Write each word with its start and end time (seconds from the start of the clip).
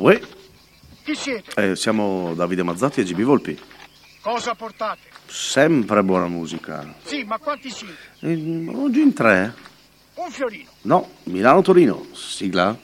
Uè, 0.00 0.18
Chi 1.04 1.14
siete? 1.14 1.52
eh, 1.72 1.76
siamo 1.76 2.32
Davide 2.34 2.62
Mazzotti 2.62 3.00
e 3.00 3.04
GB 3.04 3.20
Volpi. 3.20 3.58
Cosa 4.22 4.54
portate? 4.54 5.00
Sempre 5.26 6.02
buona 6.02 6.26
musica. 6.26 6.94
Sì, 7.04 7.22
ma 7.24 7.36
quanti 7.38 7.68
siete? 7.70 7.96
Eh, 8.20 8.66
oggi 8.74 9.00
in 9.02 9.12
tre? 9.12 9.54
Un 10.14 10.30
fiorino. 10.30 10.70
No, 10.82 11.06
Milano-Torino. 11.24 12.06
Sigla? 12.12 12.74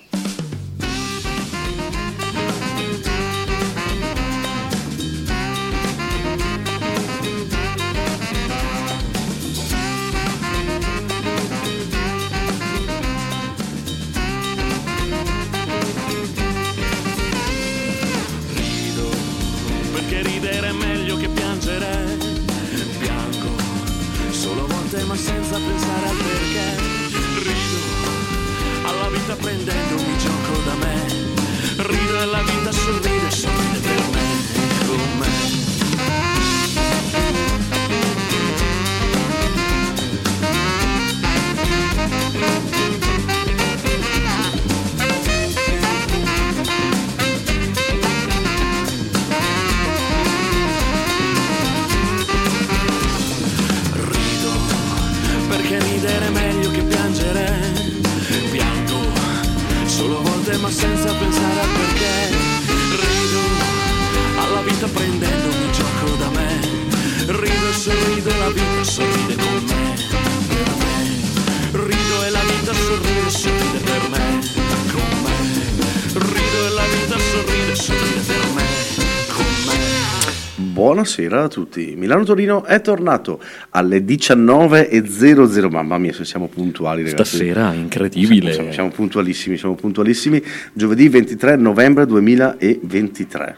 Buonasera 81.17 81.45
a 81.45 81.49
tutti. 81.49 81.95
Milano-Torino 81.97 82.65
è 82.65 82.83
tornato 82.83 83.41
alle 83.71 84.01
19.00. 84.01 85.71
Mamma 85.71 85.97
mia, 85.97 86.13
se 86.13 86.27
siamo 86.27 86.47
puntuali, 86.47 87.03
ragazzi. 87.05 87.37
Stasera, 87.37 87.73
incredibile. 87.73 88.53
Siamo, 88.53 88.71
siamo 88.71 88.91
puntualissimi, 88.91 89.57
siamo 89.57 89.77
puntualissimi. 89.77 90.43
Giovedì 90.75 91.09
23 91.09 91.57
novembre 91.57 92.05
2023. 92.05 93.57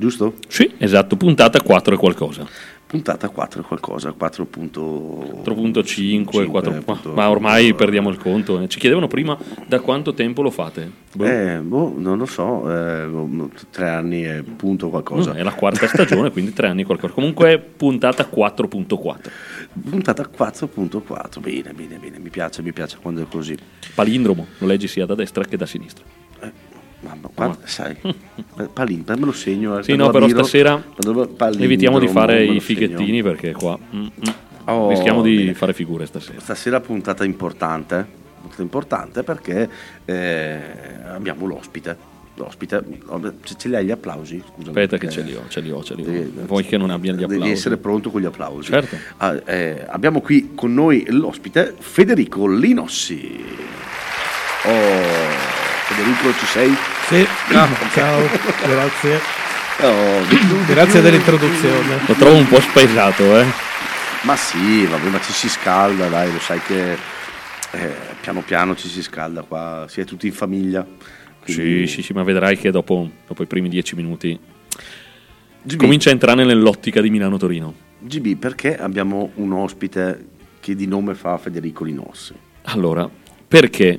Giusto? 0.00 0.32
Sì, 0.48 0.72
esatto, 0.78 1.14
puntata 1.16 1.60
4 1.60 1.94
e 1.94 1.98
qualcosa. 1.98 2.48
Puntata 2.86 3.28
4 3.28 3.60
e 3.60 3.64
qualcosa, 3.64 4.14
4.5, 4.18 5.44
4.5, 5.44 6.84
4, 6.84 7.12
ma- 7.12 7.28
ormai 7.28 7.74
perdiamo 7.74 8.08
il 8.08 8.16
conto. 8.16 8.58
eh. 8.60 8.66
Ci 8.66 8.78
chiedevano 8.80 9.08
prima 9.08 9.36
da 9.66 9.78
quanto 9.80 10.14
tempo 10.14 10.40
lo 10.40 10.50
fate. 10.50 10.90
Boh. 11.14 11.24
Eh, 11.24 11.58
boh, 11.58 11.94
non 11.98 12.16
lo 12.16 12.24
so, 12.24 12.62
eh, 12.68 13.04
boh, 13.06 13.50
tre 13.70 13.90
anni 13.90 14.24
e 14.24 14.42
punto 14.42 14.88
qualcosa. 14.88 15.32
Mm, 15.34 15.36
è 15.36 15.42
la 15.42 15.52
quarta 15.52 15.86
stagione, 15.86 16.30
quindi 16.32 16.54
tre 16.54 16.68
anni 16.68 16.80
e 16.80 16.84
qualcosa. 16.86 17.12
Comunque 17.12 17.58
puntata 17.58 18.26
4.4. 18.26 19.30
Puntata 19.88 20.22
4.4, 20.28 21.40
bene, 21.40 21.72
bene, 21.74 21.98
bene, 21.98 22.18
mi 22.18 22.30
piace, 22.30 22.62
mi 22.62 22.72
piace 22.72 22.96
quando 23.00 23.20
è 23.20 23.26
così. 23.30 23.54
Palindromo, 23.94 24.46
lo 24.58 24.66
leggi 24.66 24.88
sia 24.88 25.04
da 25.04 25.14
destra 25.14 25.44
che 25.44 25.56
da 25.58 25.66
sinistra. 25.66 26.02
Mamma, 27.02 27.30
guarda, 27.34 27.58
sai, 27.64 27.96
Palin, 28.74 29.04
me 29.06 29.16
lo 29.20 29.32
segno. 29.32 29.78
eh, 29.78 29.82
Sì, 29.82 29.96
no, 29.96 30.10
però 30.10 30.24
abbiro- 30.26 30.42
stasera 30.44 30.76
palindromo, 30.76 31.64
evitiamo 31.64 31.98
di 31.98 32.08
fare 32.08 32.42
i 32.44 32.46
segno. 32.48 32.60
fighettini 32.60 33.22
perché 33.22 33.52
qua 33.52 33.78
mm, 33.78 34.00
mm, 34.00 34.08
Oh, 34.66 34.90
rischiamo 34.90 35.22
di 35.22 35.36
bene. 35.36 35.54
fare 35.54 35.72
figure 35.72 36.04
stasera. 36.04 36.38
Stasera 36.40 36.78
puntata 36.80 37.24
importante, 37.24 38.06
puntata 38.42 38.60
importante 38.62 39.22
perché 39.22 39.68
eh, 40.04 40.60
abbiamo 41.12 41.46
l'ospite. 41.46 42.08
L'ospite, 42.34 42.82
ce, 43.44 43.54
ce 43.56 43.68
li 43.68 43.74
hai 43.76 43.84
gli 43.86 43.90
applausi? 43.90 44.38
Scusami, 44.46 44.68
Aspetta 44.68 44.96
che 44.98 45.08
ce 45.10 45.22
li 45.22 45.34
ho, 45.34 45.42
ce 45.48 45.60
li 45.60 45.70
ho, 45.70 45.82
ce 45.82 45.94
li 45.94 46.02
ho. 46.02 46.04
devi- 46.06 46.32
Vuoi 46.46 46.64
che 46.64 46.76
non 46.78 46.90
abbia 46.90 47.12
gli 47.12 47.16
Devi 47.16 47.32
applausi? 47.34 47.50
essere 47.50 47.76
pronto 47.78 48.10
con 48.10 48.20
gli 48.20 48.26
applausi. 48.26 48.70
Certo. 48.70 48.96
Ah, 49.16 49.40
eh, 49.44 49.84
abbiamo 49.88 50.20
qui 50.20 50.50
con 50.54 50.72
noi 50.72 51.04
l'ospite 51.08 51.74
Federico 51.78 52.46
Linossi. 52.46 53.42
Oh, 54.64 55.59
Federico, 55.94 56.32
ci 56.38 56.46
sei? 56.46 56.72
Sì, 57.08 57.26
ciao, 57.92 58.20
grazie. 58.66 59.20
Oh, 59.82 60.22
Grazie 60.66 61.00
dell'introduzione. 61.00 62.00
Lo 62.06 62.14
trovo 62.14 62.36
un 62.36 62.46
po' 62.46 62.60
spaesato, 62.60 63.38
eh. 63.40 63.46
Ma 64.22 64.36
sì, 64.36 64.84
vabbè, 64.84 65.08
ma 65.08 65.20
ci 65.20 65.32
si 65.32 65.48
scalda, 65.48 66.08
dai, 66.08 66.30
lo 66.32 66.38
sai 66.38 66.60
che 66.66 66.92
eh, 67.72 67.94
piano 68.20 68.42
piano 68.42 68.76
ci 68.76 68.88
si 68.88 69.02
scalda 69.02 69.42
qua, 69.42 69.86
si 69.88 70.00
è 70.00 70.04
tutti 70.04 70.26
in 70.26 70.32
famiglia. 70.32 70.86
Sì, 71.44 71.54
quindi- 71.54 71.86
sì, 71.86 72.02
sì, 72.02 72.12
ma 72.12 72.22
vedrai 72.22 72.56
che 72.58 72.70
dopo, 72.70 73.10
dopo 73.26 73.42
i 73.42 73.46
primi 73.46 73.68
dieci 73.70 73.96
minuti 73.96 74.38
GB, 75.62 75.78
comincia 75.78 76.10
a 76.10 76.12
entrare 76.12 76.44
nell'ottica 76.44 77.00
di 77.00 77.08
Milano-Torino. 77.10 77.74
GB, 78.00 78.36
perché 78.36 78.76
abbiamo 78.76 79.30
un 79.36 79.52
ospite 79.52 80.26
che 80.60 80.74
di 80.76 80.86
nome 80.86 81.14
fa 81.14 81.38
Federico 81.38 81.84
Linossi? 81.84 82.34
Allora, 82.64 83.08
perché? 83.48 83.98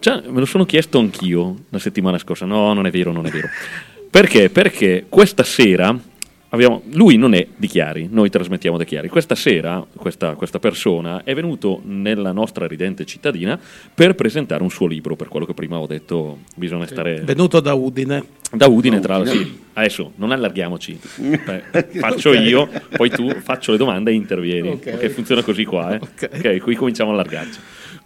Già, 0.00 0.22
me 0.26 0.38
lo 0.38 0.46
sono 0.46 0.64
chiesto 0.64 0.98
anch'io 0.98 1.56
la 1.70 1.78
settimana 1.78 2.18
scorsa. 2.18 2.44
No, 2.46 2.72
non 2.72 2.86
è 2.86 2.90
vero, 2.90 3.12
non 3.12 3.26
è 3.26 3.30
vero. 3.30 3.48
Perché? 4.10 4.48
Perché 4.48 5.06
questa 5.08 5.42
sera 5.42 5.96
abbiamo. 6.50 6.82
Lui 6.92 7.16
non 7.16 7.34
è 7.34 7.46
di 7.56 7.66
Chiari, 7.66 8.08
noi 8.10 8.30
trasmettiamo 8.30 8.76
da 8.78 8.84
Chiari. 8.84 9.08
Questa 9.08 9.34
sera, 9.34 9.84
questa, 9.96 10.34
questa 10.34 10.58
persona 10.60 11.24
è 11.24 11.34
venuto 11.34 11.82
nella 11.84 12.30
nostra 12.32 12.66
ridente 12.66 13.04
cittadina 13.04 13.58
per 13.92 14.14
presentare 14.14 14.62
un 14.62 14.70
suo 14.70 14.86
libro. 14.86 15.16
Per 15.16 15.28
quello 15.28 15.44
che 15.46 15.52
prima 15.54 15.78
ho 15.78 15.86
detto, 15.86 16.38
bisogna 16.54 16.86
stare. 16.86 17.20
Venuto 17.22 17.58
da 17.60 17.74
Udine. 17.74 18.24
Da 18.52 18.66
Udine, 18.66 19.00
tra 19.00 19.16
l'altro. 19.18 19.34
Sì. 19.34 19.60
Adesso 19.74 20.12
non 20.16 20.30
allarghiamoci. 20.32 20.98
Faccio 21.98 22.30
Ok. 22.30 22.40
io, 22.40 22.68
poi 22.96 23.10
tu 23.10 23.28
faccio 23.42 23.72
le 23.72 23.78
domande 23.78 24.10
e 24.10 24.14
intervieni. 24.14 24.68
Ok. 24.70 24.90
Ok, 24.94 25.08
funziona 25.08 25.42
così 25.42 25.64
qua. 25.64 25.94
Eh? 25.94 26.00
Ok. 26.00 26.30
ok, 26.34 26.56
qui 26.60 26.74
cominciamo 26.76 27.10
a 27.10 27.12
allargarci. 27.14 27.58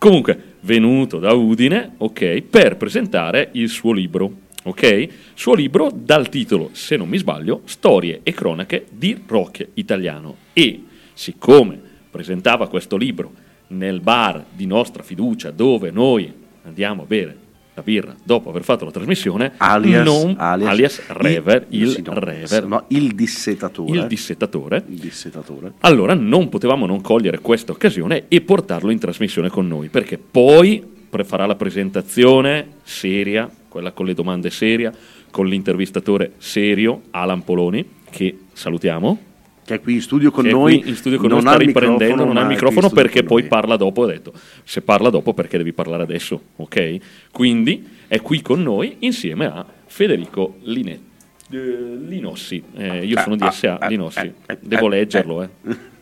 Comunque, 0.03 0.57
venuto 0.63 1.21
da 1.21 1.33
Udine, 1.33 1.93
ok, 1.99 2.43
per 2.43 2.77
presentare 2.77 3.51
il 3.53 3.69
suo 3.69 3.93
libro. 3.93 4.39
Ok? 4.65 5.09
Suo 5.35 5.55
libro 5.55 5.93
dal 5.95 6.29
titolo, 6.29 6.71
se 6.73 6.97
non 6.97 7.09
mi 7.09 7.19
sbaglio, 7.19 7.61
Storie 7.67 8.19
e 8.25 8.33
cronache 8.33 8.87
di 8.91 9.23
rock 9.25 9.69
italiano. 9.75 10.39
E 10.55 10.83
siccome 11.13 11.81
presentava 12.11 12.67
questo 12.67 12.97
libro 12.97 13.33
nel 13.69 14.01
bar 14.01 14.45
di 14.53 14.67
nostra 14.67 15.05
fiducia 15.05 15.53
dove 15.53 15.93
noi 15.93 16.33
andiamo 16.65 17.03
a 17.03 17.07
bere 17.07 17.37
la 17.75 17.83
birra 17.83 18.15
dopo 18.23 18.51
aver 18.51 18.65
fatto 18.65 18.85
la 18.85 18.91
trasmissione, 18.91 19.53
Alias, 19.57 20.05
non- 20.05 20.35
alias, 20.39 20.71
alias 20.71 21.03
Rever, 21.09 21.67
il, 21.71 21.89
sì, 21.89 22.03
no, 22.03 22.19
Rever, 22.19 22.67
no, 22.67 22.85
il 22.89 23.15
dissetatore. 23.15 23.99
il 23.99 24.07
dissettatore. 24.07 24.85
Il 24.89 24.99
dissetatore. 24.99 25.73
Allora 25.81 26.15
non 26.15 26.49
potevamo 26.49 26.87
non 26.87 27.01
cogliere 27.01 27.39
questa 27.41 27.73
occasione 27.73 28.25
e 28.29 28.41
portarlo 28.43 28.91
in 28.91 28.99
trasmissione 28.99 29.49
con 29.49 29.67
noi, 29.67 29.89
perché 29.89 30.19
poi 30.19 30.91
farà 31.25 31.47
la 31.47 31.57
presentazione 31.57 32.77
seria, 32.83 33.51
quella 33.69 33.93
con 33.93 34.07
le 34.07 34.15
domande 34.15 34.51
seria, 34.51 34.93
con 35.31 35.47
l'intervistatore 35.47 36.33
serio, 36.39 37.03
Alan 37.11 37.43
Poloni, 37.43 37.87
che 38.11 38.39
salutiamo. 38.53 39.31
Che 39.65 39.75
è 39.75 39.81
qui 39.81 39.95
in 39.95 40.03
studio 40.03 40.31
con 40.33 40.45
noi. 40.45 40.83
in 40.87 40.97
studio 40.97 41.19
con 41.19 41.29
non 41.29 41.45
noi, 41.45 41.55
sta 41.55 41.63
riprendendo, 41.63 42.25
non 42.25 42.37
ha 42.37 42.41
il 42.41 42.49
microfono 42.49 42.91
perché 42.91 43.23
poi 43.23 43.45
parla 43.45 43.77
dopo, 43.77 44.03
ho 44.03 44.07
detto, 44.07 44.33
se 44.65 44.83
parla 44.83 45.09
dopo 45.09 45.35
perché 45.35 45.57
devi 45.57 45.73
parlare 45.73 46.03
adesso, 46.03 46.41
ok? 46.57 46.97
Quindi 47.31 47.87
è 48.09 48.21
qui 48.21 48.43
con 48.43 48.61
noi 48.61 48.97
insieme 49.01 49.47
a 49.47 49.65
Federico 49.87 50.57
Linetti. 50.63 51.11
Eh, 51.53 51.97
Linossi, 52.07 52.63
Eh, 52.77 53.05
io 53.05 53.21
sono 53.21 53.37
di 53.37 53.47
SA 53.51 53.79
Linossi, 53.89 54.19
eh, 54.21 54.33
eh, 54.47 54.59
devo 54.61 54.87
eh, 54.87 54.91
leggerlo, 54.91 55.43
eh. 55.43 55.49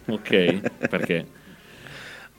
ok? 0.06 0.60
Perché? 0.88 1.26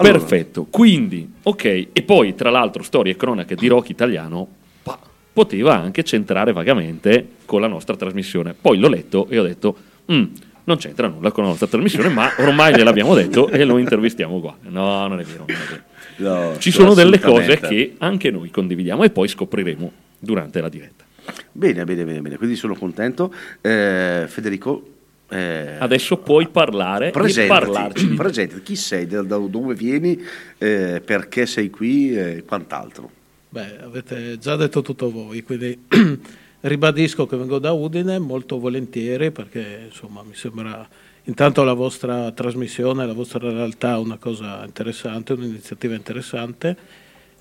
Allora. 0.01 0.17
Perfetto, 0.17 0.65
quindi, 0.65 1.31
ok, 1.43 1.63
e 1.93 2.01
poi 2.03 2.33
tra 2.33 2.49
l'altro 2.49 2.81
storie 2.81 3.11
e 3.11 3.15
cronache 3.15 3.53
di 3.53 3.67
rock 3.67 3.89
italiano 3.89 4.47
pa- 4.81 4.97
poteva 5.31 5.77
anche 5.79 6.03
centrare 6.03 6.53
vagamente 6.53 7.27
con 7.45 7.61
la 7.61 7.67
nostra 7.67 7.95
trasmissione. 7.95 8.55
Poi 8.59 8.79
l'ho 8.79 8.87
letto 8.87 9.27
e 9.29 9.37
ho 9.37 9.43
detto, 9.43 9.75
"Mm, 10.11 10.23
non 10.63 10.77
c'entra 10.77 11.07
nulla 11.07 11.31
con 11.31 11.43
la 11.43 11.49
nostra 11.49 11.67
trasmissione, 11.67 12.09
ma 12.09 12.31
ormai 12.37 12.73
gliel'abbiamo 12.75 13.13
detto 13.15 13.49
e 13.49 13.63
lo 13.63 13.77
intervistiamo 13.77 14.39
qua. 14.39 14.55
No, 14.61 15.07
non 15.07 15.19
è 15.19 15.23
vero. 15.23 15.45
Non 15.47 15.57
è 15.57 15.69
vero. 15.69 15.83
No, 16.17 16.57
Ci 16.57 16.71
sono 16.71 16.93
delle 16.93 17.19
cose 17.19 17.59
che 17.59 17.95
anche 17.97 18.29
noi 18.31 18.51
condividiamo 18.51 19.03
e 19.03 19.09
poi 19.09 19.27
scopriremo 19.27 19.91
durante 20.19 20.61
la 20.61 20.69
diretta. 20.69 21.03
Bene, 21.51 21.83
bene, 21.83 22.03
bene, 22.03 22.21
bene. 22.21 22.37
quindi 22.37 22.55
sono 22.55 22.75
contento. 22.75 23.33
Eh, 23.61 24.25
Federico, 24.27 24.85
eh, 25.29 25.75
Adesso 25.79 26.17
puoi 26.17 26.47
parlare 26.49 27.07
e 27.07 27.11
presentati, 27.11 27.65
parlarci. 27.65 28.03
di 28.07 28.15
te. 28.15 28.15
presentati. 28.21 28.61
chi 28.63 28.75
sei, 28.75 29.07
da, 29.07 29.21
da 29.21 29.37
dove 29.37 29.73
vieni, 29.73 30.21
eh, 30.57 31.01
perché 31.03 31.45
sei 31.45 31.69
qui 31.69 32.13
e 32.15 32.43
quant'altro. 32.45 33.09
Beh, 33.49 33.79
avete 33.81 34.37
già 34.37 34.55
detto 34.55 34.81
tutto 34.81 35.09
voi, 35.11 35.41
quindi 35.43 35.85
ribadisco 36.61 37.25
che 37.25 37.37
vengo 37.37 37.59
da 37.59 37.71
Udine 37.71 38.19
molto 38.19 38.59
volentieri 38.59 39.31
perché 39.31 39.85
insomma 39.89 40.23
mi 40.23 40.35
sembra 40.35 40.87
intanto 41.23 41.63
la 41.63 41.73
vostra 41.73 42.31
trasmissione, 42.31 43.05
la 43.05 43.13
vostra 43.13 43.49
realtà 43.49 43.99
una 43.99 44.17
cosa 44.17 44.63
interessante, 44.65 45.33
un'iniziativa 45.33 45.95
interessante. 45.95 46.77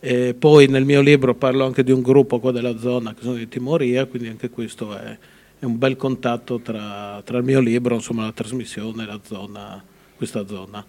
E 0.03 0.35
poi 0.35 0.67
nel 0.67 0.87
mio 0.87 1.03
libro 1.03 1.35
parlo 1.35 1.65
anche 1.67 1.85
di 1.85 1.93
un 1.93 2.01
gruppo 2.01 2.41
qua 2.41 2.53
della 2.53 2.79
zona 2.79 3.13
che 3.13 3.23
sono 3.23 3.35
di 3.35 3.49
Timoria, 3.49 4.07
quindi 4.07 4.29
anche 4.29 4.49
questo 4.49 4.97
è, 4.97 5.19
è 5.59 5.65
un 5.65 5.77
bel 5.77 5.97
contatto 5.97 6.59
tra, 6.61 7.21
tra 7.23 7.39
il 7.39 7.45
mio 7.45 7.61
libro, 7.61 7.95
insomma 7.95 8.25
la 8.25 8.33
trasmissione 8.33 9.03
e 9.03 9.07
la 9.07 9.21
zona, 9.23 9.83
questa 10.17 10.47
zona. 10.47 10.83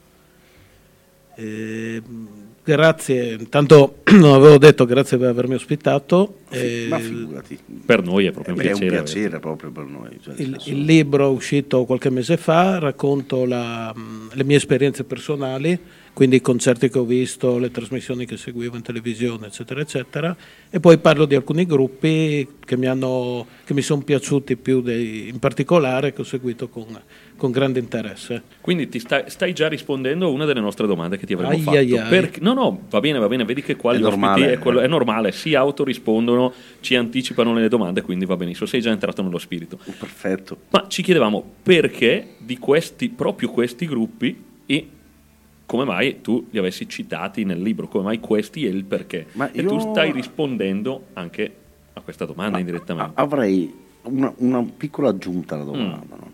E, 1.36 2.02
mh, 2.06 2.28
grazie, 2.64 3.34
intanto 3.40 3.98
non 4.12 4.34
avevo 4.34 4.58
detto 4.58 4.86
grazie 4.86 5.18
per 5.18 5.30
avermi 5.30 5.56
ospitato. 5.56 6.38
Fi- 6.50 6.58
e 6.58 6.86
Ma 6.90 7.00
figurati, 7.00 7.58
Per 7.86 8.04
noi 8.04 8.26
è 8.26 8.32
proprio 8.32 8.54
un 8.56 8.60
è 8.60 8.64
piacere. 8.64 8.86
un 8.98 9.04
piacere 9.04 9.40
proprio 9.40 9.72
per 9.72 9.86
noi. 9.86 10.20
cioè, 10.22 10.34
il, 10.38 10.60
il 10.66 10.82
libro 10.84 11.28
è 11.28 11.30
uscito 11.34 11.86
qualche 11.86 12.10
mese 12.10 12.38
fa, 12.38 12.78
racconto 12.80 13.46
la, 13.46 13.94
le 14.34 14.44
mie 14.44 14.58
esperienze 14.58 15.04
personali, 15.06 15.78
quindi 16.14 16.36
i 16.36 16.42
concerti 16.42 16.90
che 16.90 17.00
ho 17.00 17.06
visto, 17.06 17.58
le 17.58 17.72
trasmissioni 17.72 18.26
che 18.26 18.36
seguivo 18.36 18.76
in 18.76 18.82
televisione, 18.82 19.48
eccetera, 19.48 19.80
eccetera, 19.80 20.36
e 20.70 20.80
poi 20.82 20.98
parlo 20.98 21.24
di 21.26 21.36
alcuni 21.36 21.66
gruppi 21.66 22.46
che 22.66 22.76
mi, 22.76 22.86
hanno- 22.88 23.48
che 23.64 23.74
mi 23.74 23.82
sono 23.82 24.02
piaciuti 24.02 24.58
più 24.58 24.82
dei- 24.82 25.30
in 25.30 25.40
particolare, 25.40 26.12
che 26.12 26.20
ho 26.22 26.26
seguito 26.26 26.68
con, 26.68 26.86
con 27.42 27.50
grande 27.50 27.80
interesse. 27.80 28.44
Quindi 28.62 28.88
ti 28.88 29.00
stai, 29.00 29.24
stai 29.32 29.52
già 29.54 29.68
rispondendo 29.68 30.28
a 30.28 30.30
una 30.30 30.46
delle 30.46 30.60
nostre 30.60 30.86
domande 30.86 31.18
che 31.18 31.26
ti 31.26 31.34
avremmo 31.34 31.54
Ai, 31.54 31.62
fatto. 31.62 31.78
ai, 31.78 31.98
ai. 31.98 32.08
Perché- 32.08 32.40
no, 32.40 32.54
no, 32.54 32.82
va 32.88 33.00
bene, 33.00 33.18
va 33.18 33.28
bene, 33.28 33.46
vedi 33.46 33.64
che 33.64 33.76
qua 33.76 33.94
È 33.94 33.98
gli 33.98 34.04
ospiti 34.04 34.20
normale, 34.22 34.54
è, 34.54 34.60
quello- 34.60 34.80
è 34.82 34.88
normale, 34.88 35.32
si 35.32 35.56
autorispondono, 35.56 36.54
ci 36.82 36.94
anticipano 36.96 37.52
le 37.56 37.68
domande, 37.68 38.04
quindi 38.04 38.26
va 38.26 38.36
benissimo, 38.36 38.68
sei 38.68 38.80
già 38.80 38.92
entrato 38.92 39.24
nello 39.24 39.40
spirito. 39.40 39.78
Perfetto. 39.78 40.56
Ma 40.70 40.86
ci 40.88 41.02
chiedevamo 41.02 41.44
perché 41.64 42.36
di 42.38 42.60
questi, 42.60 43.10
proprio 43.10 43.50
questi 43.50 43.88
gruppi 43.88 44.44
e 44.68 44.88
come 45.66 45.84
mai 45.84 46.22
tu 46.22 46.46
li 46.52 46.60
avessi 46.60 46.88
citati 46.88 47.44
nel 47.44 47.60
libro, 47.60 47.88
come 47.88 48.04
mai 48.04 48.20
questi 48.20 48.66
e 48.66 48.70
il 48.70 48.84
perché. 48.86 49.26
Ma 49.32 49.50
E 49.52 49.62
io- 49.64 49.68
tu 49.70 49.80
stai 49.80 50.12
rispondendo 50.12 51.08
anche 51.14 51.56
a 51.94 52.02
questa 52.02 52.26
domanda 52.26 52.60
indirettamente. 52.60 53.14
A- 53.16 53.24
avrei 53.24 53.74
una, 54.04 54.32
una 54.38 54.64
piccola 54.78 55.10
aggiunta 55.10 55.56
alla 55.56 55.64
Mm. 55.64 55.68
domanda. 55.68 56.16
no? 56.20 56.32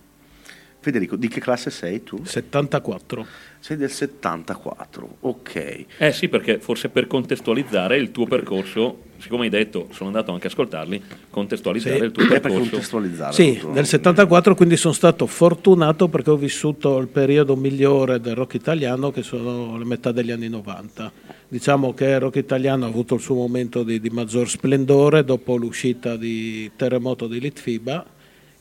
Federico, 0.87 1.17
di 1.17 1.27
che 1.27 1.41
classe 1.41 1.69
sei 1.69 2.01
tu? 2.01 2.21
74. 2.23 3.25
Sei 3.59 3.75
del 3.75 3.91
74, 3.91 5.17
ok. 5.19 5.85
Eh 5.97 6.11
sì, 6.13 6.29
perché 6.29 6.59
forse 6.59 6.87
per 6.87 7.07
contestualizzare 7.07 7.97
il 7.97 8.11
tuo 8.11 8.25
percorso, 8.25 8.99
siccome 9.17 9.43
hai 9.43 9.49
detto, 9.49 9.89
sono 9.91 10.07
andato 10.07 10.31
anche 10.31 10.47
a 10.47 10.49
ascoltarli, 10.49 11.01
contestualizzare 11.29 11.97
Sì. 11.97 12.03
il 12.05 12.11
tuo 12.13 12.23
E 12.23 12.27
per 12.27 12.39
percorso. 12.39 12.69
contestualizzare. 12.69 13.33
Sì, 13.33 13.57
tutto, 13.57 13.73
nel 13.73 13.85
74 13.85 14.55
quindi 14.55 14.77
sono 14.77 14.93
stato 14.93 15.27
fortunato 15.27 16.07
perché 16.07 16.29
ho 16.29 16.37
vissuto 16.37 16.97
il 16.99 17.07
periodo 17.07 17.57
migliore 17.57 18.21
del 18.21 18.35
rock 18.35 18.53
italiano 18.53 19.11
che 19.11 19.23
sono 19.23 19.77
le 19.77 19.83
metà 19.83 20.13
degli 20.13 20.31
anni 20.31 20.47
90. 20.47 21.11
Diciamo 21.49 21.93
che 21.93 22.05
il 22.05 22.19
rock 22.21 22.37
italiano 22.37 22.85
ha 22.85 22.87
avuto 22.87 23.15
il 23.15 23.21
suo 23.21 23.35
momento 23.35 23.83
di, 23.83 23.99
di 23.99 24.09
maggior 24.09 24.47
splendore 24.47 25.25
dopo 25.25 25.57
l'uscita 25.57 26.15
di 26.15 26.71
Terremoto 26.77 27.27
di 27.27 27.41
Litfiba 27.41 28.05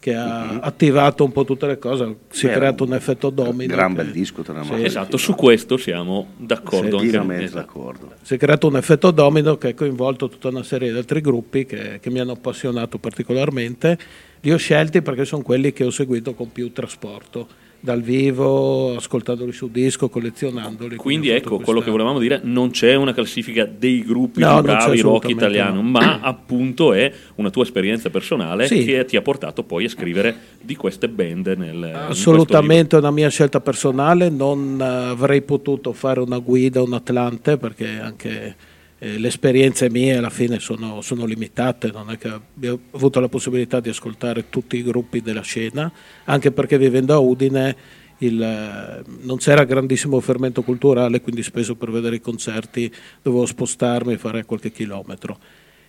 che 0.07 0.15
ha 0.15 0.61
attivato 0.61 1.25
un 1.25 1.33
po' 1.33 1.45
tutte 1.45 1.67
le 1.67 1.79
cose, 1.79 2.19
si 2.29 2.47
è 2.47 2.53
creato 2.53 2.85
un 2.85 2.95
effetto 2.95 3.29
domino. 3.29 3.75
Gran 3.75 3.89
che- 3.93 4.05
bel 4.05 4.13
disco, 4.13 4.43
Terremoto. 4.43 4.77
Sì. 4.77 4.85
Esatto, 4.85 5.17
su 5.17 5.35
questo 5.35 5.77
siamo 5.77 6.29
d'accordo. 6.37 6.99
anche 6.99 7.09
Pienamente 7.09 7.45
esatto. 7.47 7.59
d'accordo. 7.59 8.13
si 8.23 8.35
è 8.35 8.39
creato 8.39 8.69
un 8.69 8.77
effetto 8.77 9.11
domino 9.11 9.59
che 9.59 9.71
ha 9.71 9.75
coinvolto 9.75 10.29
tutta 10.29 10.47
una 10.47 10.63
serie 10.63 10.93
di 10.93 10.97
altri 10.97 11.21
gruppi 11.21 11.67
che, 11.67 11.99
che 12.01 12.11
mi 12.11 12.21
hanno 12.21 12.31
appassionato 12.31 12.99
particolarmente. 12.99 13.99
Li 14.43 14.53
ho 14.53 14.57
scelti 14.59 15.03
perché 15.03 15.25
sono 15.25 15.43
quelli 15.43 15.73
che 15.73 15.83
ho 15.83 15.91
seguito 15.91 16.35
con 16.35 16.53
più 16.53 16.71
trasporto, 16.71 17.49
dal 17.81 18.03
vivo, 18.03 18.97
ascoltandoli 18.97 19.53
su 19.53 19.71
disco, 19.71 20.09
collezionandoli. 20.09 20.97
Quindi 20.97 21.29
fatto 21.29 21.39
ecco, 21.55 21.59
quello 21.61 21.81
che 21.81 21.91
volevamo 21.91 22.19
dire, 22.19 22.41
non 22.43 22.71
c'è 22.71 22.95
una 22.95 23.13
classifica 23.15 23.65
dei 23.65 24.03
gruppi 24.05 24.41
No, 24.41 24.55
più 24.55 24.63
bravi 24.63 25.01
rock 25.01 25.29
italiano, 25.29 25.83
no. 25.83 25.89
ma 25.89 26.21
appunto 26.23 26.93
è 26.93 27.13
una 27.37 27.51
tua 27.51 27.63
esperienza 27.63 28.11
personale 28.11 28.67
Sì. 28.67 28.85
che 28.85 29.05
ti 29.05 29.17
ha 29.17 29.23
portato 29.23 29.63
poi 29.63 29.85
a 29.85 29.89
scrivere 29.89 30.35
di 30.61 30.75
queste 30.77 31.09
band 31.09 31.55
nel 31.57 31.85
Assolutamente 32.09 32.97
una 32.97 33.11
mia 33.11 33.29
scelta 33.29 33.61
personale, 33.61 34.29
non 34.29 34.81
avrei 34.81 35.43
potuto 35.43 35.93
fare 35.93 36.21
una 36.21 36.39
guida, 36.39 36.83
un 36.83 36.93
Atlante, 36.93 37.57
perché 37.57 37.99
anche 38.01 38.57
eh, 39.07 39.19
le 39.19 39.29
esperienze 39.29 39.89
mie 39.89 40.17
alla 40.17 40.31
fine 40.31 40.59
sono, 40.59 41.01
sono 41.01 41.25
limitate, 41.25 41.91
non 41.93 42.11
è 42.11 42.19
che 42.19 42.29
abbia 42.29 42.77
avuto 42.93 43.21
la 43.21 43.29
possibilità 43.29 43.79
di 43.79 43.89
ascoltare 43.89 44.49
tutti 44.49 44.77
i 44.77 44.83
gruppi 44.83 45.21
della 45.21 45.43
scena, 45.43 45.91
anche 46.25 46.51
perché 46.51 46.77
vivendo 46.77 47.15
a 47.15 47.19
Udine 47.19 47.77
il, 48.19 48.43
eh, 48.43 49.05
non 49.23 49.37
c'era 49.37 49.65
grandissimo 49.65 50.19
fermento 50.21 50.63
culturale, 50.63 51.21
quindi 51.21 51.43
spesso 51.43 51.77
per 51.77 51.91
vedere 51.91 52.17
i 52.17 52.21
concerti 52.21 52.93
dovevo 53.23 53.47
spostarmi 53.47 54.15
e 54.15 54.19
fare 54.19 54.45
qualche 54.45 54.73
chilometro. 54.73 55.39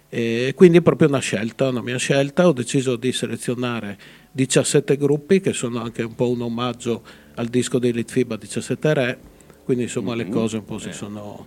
E 0.09 0.53
quindi 0.55 0.77
è 0.77 0.81
proprio 0.81 1.09
una 1.09 1.19
scelta, 1.19 1.69
una 1.69 1.81
mia 1.81 1.97
scelta, 1.97 2.47
ho 2.47 2.53
deciso 2.53 2.95
di 2.95 3.11
selezionare 3.11 3.97
17 4.31 4.95
gruppi 4.95 5.41
che 5.41 5.53
sono 5.53 5.81
anche 5.81 6.03
un 6.03 6.15
po' 6.15 6.29
un 6.29 6.41
omaggio 6.41 7.03
al 7.35 7.47
disco 7.47 7.79
di 7.79 7.91
Litfiba 7.91 8.37
17 8.37 8.93
Re, 8.93 9.19
quindi 9.63 9.83
insomma 9.83 10.15
le 10.15 10.29
cose 10.29 10.57
un 10.57 10.65
po' 10.65 10.77
si 10.77 10.93
sono, 10.93 11.45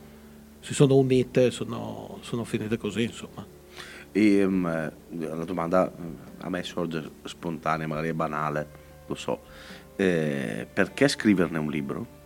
si 0.60 0.74
sono 0.74 0.96
unite, 0.96 1.50
sono, 1.50 2.18
sono 2.20 2.44
finite 2.44 2.78
così 2.78 3.02
insomma. 3.02 3.44
E, 4.12 4.46
mm, 4.46 4.66
eh, 4.66 4.92
la 5.18 5.44
domanda 5.44 5.90
mm, 5.90 6.14
a 6.38 6.48
me 6.48 6.62
sorge 6.62 7.10
spontanea, 7.24 7.86
magari 7.86 8.08
è 8.08 8.14
banale, 8.14 8.68
lo 9.06 9.14
so. 9.14 9.40
Eh, 9.96 10.66
perché 10.72 11.08
scriverne 11.08 11.58
un 11.58 11.70
libro? 11.70 12.18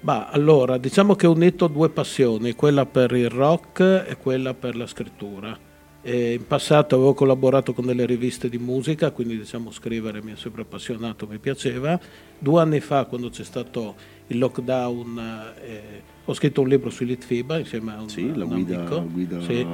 Ma 0.00 0.28
allora, 0.28 0.76
diciamo 0.76 1.14
che 1.14 1.26
ho 1.26 1.32
unito 1.32 1.66
due 1.66 1.88
passioni, 1.88 2.52
quella 2.54 2.84
per 2.84 3.12
il 3.12 3.30
rock 3.30 4.04
e 4.06 4.16
quella 4.18 4.52
per 4.52 4.76
la 4.76 4.86
scrittura. 4.86 5.58
E 6.02 6.34
in 6.34 6.46
passato 6.46 6.96
avevo 6.96 7.14
collaborato 7.14 7.72
con 7.72 7.86
delle 7.86 8.04
riviste 8.04 8.50
di 8.50 8.58
musica, 8.58 9.10
quindi 9.12 9.38
diciamo 9.38 9.70
scrivere 9.70 10.22
mi 10.22 10.32
ha 10.32 10.36
sempre 10.36 10.60
appassionato, 10.60 11.26
mi 11.26 11.38
piaceva. 11.38 11.98
Due 12.38 12.60
anni 12.60 12.80
fa, 12.80 13.06
quando 13.06 13.30
c'è 13.30 13.44
stato 13.44 13.94
il 14.26 14.36
lockdown, 14.36 15.52
eh, 15.62 16.02
ho 16.24 16.32
scritto 16.34 16.60
un 16.60 16.68
libro 16.68 16.90
su 16.90 17.04
Litfiba 17.04 17.58
insieme 17.58 17.92
a 17.92 18.00
un, 18.00 18.08
Sì, 18.08 18.22
un 18.22 18.44
guida. 18.46 18.76
amico. 18.78 19.02
guida 19.12 19.40
Sì 19.42 19.66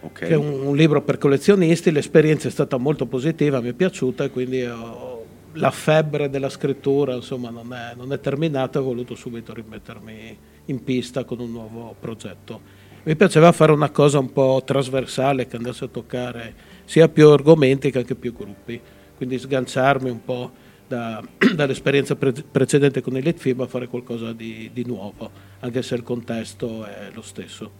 ok. 0.00 0.12
che 0.18 0.26
è 0.28 0.34
un, 0.36 0.66
un 0.66 0.76
libro 0.76 1.02
per 1.02 1.18
collezionisti, 1.18 1.90
l'esperienza 1.90 2.48
è 2.48 2.50
stata 2.50 2.76
molto 2.76 3.06
positiva, 3.06 3.60
mi 3.60 3.68
è 3.70 3.72
piaciuta 3.72 4.24
e 4.24 4.30
quindi 4.30 4.64
ho- 4.64 5.24
la 5.54 5.70
febbre 5.70 6.30
della 6.30 6.48
scrittura 6.48 7.14
insomma, 7.14 7.50
non, 7.50 7.72
è, 7.74 7.94
non 7.94 8.12
è 8.12 8.20
terminata 8.20 8.80
ho 8.80 8.82
voluto 8.82 9.14
subito 9.14 9.52
rimettermi 9.52 10.36
in 10.66 10.82
pista 10.82 11.24
con 11.24 11.40
un 11.40 11.50
nuovo 11.50 11.94
progetto. 11.98 12.60
Mi 13.04 13.16
piaceva 13.16 13.50
fare 13.52 13.72
una 13.72 13.90
cosa 13.90 14.18
un 14.18 14.32
po' 14.32 14.62
trasversale 14.64 15.46
che 15.48 15.56
andasse 15.56 15.84
a 15.84 15.88
toccare 15.88 16.54
sia 16.84 17.08
più 17.08 17.28
argomenti 17.28 17.90
che 17.90 17.98
anche 17.98 18.14
più 18.14 18.32
gruppi, 18.32 18.80
quindi 19.16 19.38
sganciarmi 19.38 20.08
un 20.08 20.24
po' 20.24 20.52
da- 20.92 21.22
dall'esperienza 21.54 22.16
pre- 22.16 22.32
precedente 22.32 23.00
con 23.00 23.16
il 23.16 23.24
Litfib 23.24 23.60
a 23.60 23.66
fare 23.66 23.86
qualcosa 23.88 24.32
di, 24.34 24.70
di 24.74 24.84
nuovo, 24.84 25.30
anche 25.60 25.80
se 25.82 25.94
il 25.94 26.02
contesto 26.02 26.84
è 26.84 27.08
lo 27.14 27.22
stesso. 27.22 27.70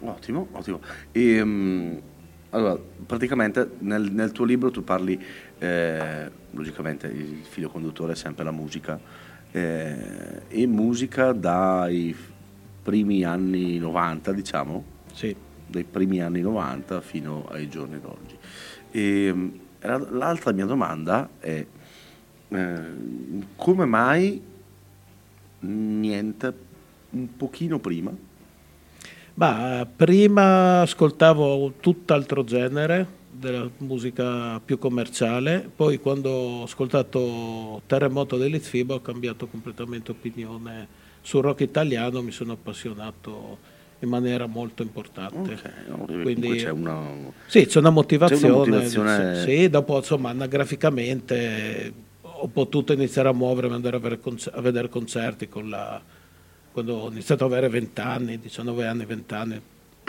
Ottimo, 0.00 0.48
ottimo. 0.52 0.80
E, 1.12 1.44
mm, 1.44 1.96
allora, 2.50 2.76
praticamente 3.06 3.70
nel, 3.80 4.10
nel 4.12 4.32
tuo 4.32 4.44
libro 4.44 4.70
tu 4.72 4.82
parli, 4.82 5.18
eh, 5.58 6.30
logicamente 6.50 7.06
il 7.06 7.38
filo 7.48 7.68
conduttore 7.68 8.12
è 8.12 8.16
sempre 8.16 8.42
la 8.44 8.50
musica, 8.50 8.98
eh, 9.52 10.42
e 10.48 10.66
musica 10.66 11.32
dai 11.32 12.14
primi 12.82 13.24
anni 13.24 13.78
90, 13.78 14.32
diciamo, 14.32 14.84
Sì. 15.12 15.34
dai 15.68 15.84
primi 15.84 16.20
anni 16.20 16.40
90 16.40 17.00
fino 17.00 17.46
ai 17.48 17.68
giorni 17.68 18.00
d'oggi. 18.00 18.36
E, 18.90 19.50
la- 19.80 20.06
l'altra 20.10 20.52
mia 20.52 20.66
domanda 20.66 21.28
è 21.38 21.64
eh, 22.48 22.78
come 23.56 23.84
mai 23.84 24.40
niente 25.60 26.54
un 27.10 27.36
pochino 27.36 27.78
prima? 27.78 28.12
Ma 29.34 29.86
prima 29.96 30.82
ascoltavo 30.82 31.74
tutt'altro 31.80 32.44
genere 32.44 33.22
della 33.30 33.68
musica 33.78 34.60
più 34.64 34.78
commerciale, 34.78 35.68
poi 35.74 35.98
quando 35.98 36.30
ho 36.30 36.62
ascoltato 36.62 37.82
Terremoto 37.86 38.36
dell'Itfiba 38.36 38.94
ho 38.94 39.00
cambiato 39.00 39.46
completamente 39.48 40.12
opinione 40.12 40.86
sul 41.20 41.42
rock 41.42 41.60
italiano, 41.62 42.22
mi 42.22 42.30
sono 42.30 42.52
appassionato 42.52 43.58
in 43.98 44.08
maniera 44.08 44.46
molto 44.46 44.82
importante. 44.82 45.54
Ok, 45.54 45.70
no, 45.88 45.96
comunque 46.04 46.22
Quindi- 46.22 46.56
c'è 46.58 46.70
una... 46.70 47.02
Sì, 47.46 47.66
c'è 47.66 47.78
una 47.80 47.90
motivazione. 47.90 48.40
C'è 48.40 48.48
una 48.48 48.56
motivazione- 48.58 49.42
sì, 49.42 49.68
dopo 49.68 49.96
insomma 49.96 50.30
anagraficamente 50.30 51.92
ho 52.44 52.48
potuto 52.48 52.92
iniziare 52.92 53.28
a 53.28 53.32
muovermi, 53.32 53.72
andare 53.72 53.96
a 53.96 53.98
vedere, 53.98 54.20
conce- 54.20 54.50
a 54.52 54.60
vedere 54.60 54.90
concerti 54.90 55.48
con 55.48 55.70
la- 55.70 55.98
quando 56.72 56.94
ho 56.94 57.10
iniziato 57.10 57.46
ad 57.46 57.52
avere 57.52 57.70
20 57.70 58.00
anni, 58.02 58.38
19 58.38 58.86
anni, 58.86 59.06
20 59.06 59.32
anni, 59.34 59.54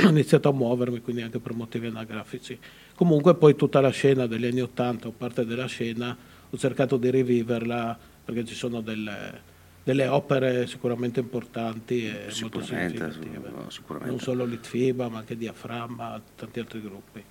ho 0.04 0.10
iniziato 0.10 0.50
a 0.50 0.52
muovermi, 0.52 1.00
quindi 1.00 1.22
anche 1.22 1.40
per 1.40 1.54
motivi 1.54 1.88
anagrafici. 1.88 2.60
Comunque 2.94 3.36
poi 3.36 3.56
tutta 3.56 3.80
la 3.80 3.90
scena 3.90 4.28
degli 4.28 4.46
anni 4.46 4.60
80 4.60 5.08
o 5.08 5.12
parte 5.12 5.46
della 5.46 5.68
scena 5.68 6.16
ho 6.50 6.58
cercato 6.58 6.98
di 6.98 7.10
riviverla 7.10 7.98
perché 8.26 8.44
ci 8.44 8.54
sono 8.56 8.82
delle, 8.82 9.40
delle 9.84 10.08
opere 10.08 10.68
sicuramente 10.68 11.22
importanti 11.22 12.06
e 12.06 12.12
molto 12.42 12.60
Sicuramente, 12.62 13.12
significative. 13.14 13.50
no, 13.50 13.70
sicuramente. 13.70 14.12
Non 14.12 14.20
solo 14.20 14.44
Litfiba, 14.44 15.08
ma 15.08 15.20
anche 15.20 15.38
Diaframma, 15.38 16.22
tanti 16.36 16.60
altri 16.60 16.82
gruppi. 16.82 17.24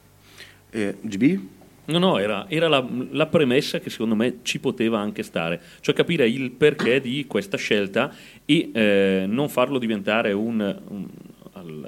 Eh, 0.70 0.96
GB? 1.02 1.40
No, 1.86 1.98
no, 1.98 2.18
era, 2.18 2.46
era 2.48 2.66
la, 2.68 2.86
la 3.10 3.26
premessa 3.26 3.78
che 3.78 3.90
secondo 3.90 4.14
me 4.14 4.38
ci 4.42 4.58
poteva 4.58 4.98
anche 5.00 5.22
stare, 5.22 5.60
cioè 5.80 5.94
capire 5.94 6.26
il 6.28 6.50
perché 6.50 7.00
di 7.00 7.26
questa 7.26 7.58
scelta 7.58 8.10
e 8.46 8.70
eh, 8.72 9.24
non 9.28 9.48
farlo 9.50 9.78
diventare 9.78 10.32
un, 10.32 10.80
un- 10.88 11.06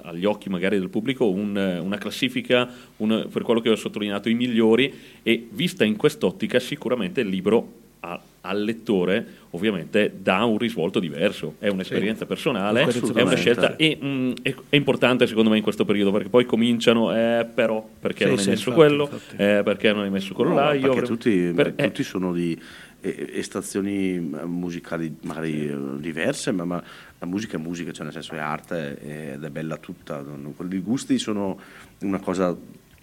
agli 0.02 0.24
occhi 0.24 0.48
magari 0.48 0.78
del 0.78 0.90
pubblico 0.90 1.28
un- 1.30 1.80
una 1.82 1.96
classifica, 1.98 2.68
un- 2.98 3.26
per 3.32 3.42
quello 3.42 3.60
che 3.60 3.70
ho 3.70 3.76
sottolineato, 3.76 4.28
i 4.28 4.34
migliori 4.34 4.92
e 5.22 5.48
vista 5.50 5.84
in 5.84 5.96
quest'ottica 5.96 6.58
sicuramente 6.60 7.22
il 7.22 7.28
libro 7.28 7.72
a- 8.00 8.20
al 8.46 8.62
lettore 8.62 9.26
ovviamente 9.50 10.12
dà 10.22 10.44
un 10.44 10.58
risvolto 10.58 10.98
diverso, 11.00 11.54
è 11.58 11.68
un'esperienza 11.68 12.26
personale, 12.26 12.82
è 12.84 13.22
una 13.22 13.34
scelta 13.34 13.76
e 13.76 13.98
mm, 14.02 14.32
è, 14.42 14.54
è 14.68 14.76
importante 14.76 15.26
secondo 15.26 15.50
me 15.50 15.56
in 15.56 15.62
questo 15.62 15.84
periodo 15.84 16.10
perché 16.12 16.28
poi 16.28 16.44
cominciano, 16.44 17.14
eh, 17.14 17.46
però 17.52 17.86
perché 17.98 18.24
Sì, 18.24 18.28
non 18.30 18.38
hai 18.38 18.44
sì, 18.44 18.50
messo 18.50 18.68
infatti, 18.70 18.86
quello, 18.88 19.02
infatti. 19.04 19.36
eh, 19.36 19.62
perché 19.64 19.92
non 19.92 20.02
hai 20.02 20.10
messo 20.10 20.34
quello 20.34 20.50
No, 20.50 20.56
là, 20.56 20.72
io 20.74 20.92
perché 20.92 21.06
tutti, 21.06 21.52
per- 21.54 21.72
eh, 21.76 21.86
tutti 21.86 22.02
sono 22.02 22.32
di 22.32 22.58
estazioni 23.00 24.14
eh, 24.16 24.20
musicali 24.44 25.14
magari 25.22 25.68
eh, 25.68 25.76
diverse, 25.98 26.52
ma, 26.52 26.64
ma 26.64 26.82
la 27.18 27.26
musica 27.26 27.56
è 27.56 27.60
musica, 27.60 27.92
cioè 27.92 28.04
nel 28.04 28.12
senso 28.12 28.34
è 28.34 28.38
arte 28.38 28.98
ed 29.34 29.42
è 29.44 29.50
bella 29.50 29.76
tutta. 29.76 30.22
I 30.70 30.78
gusti 30.80 31.18
sono 31.18 31.58
una 32.00 32.18
cosa 32.20 32.56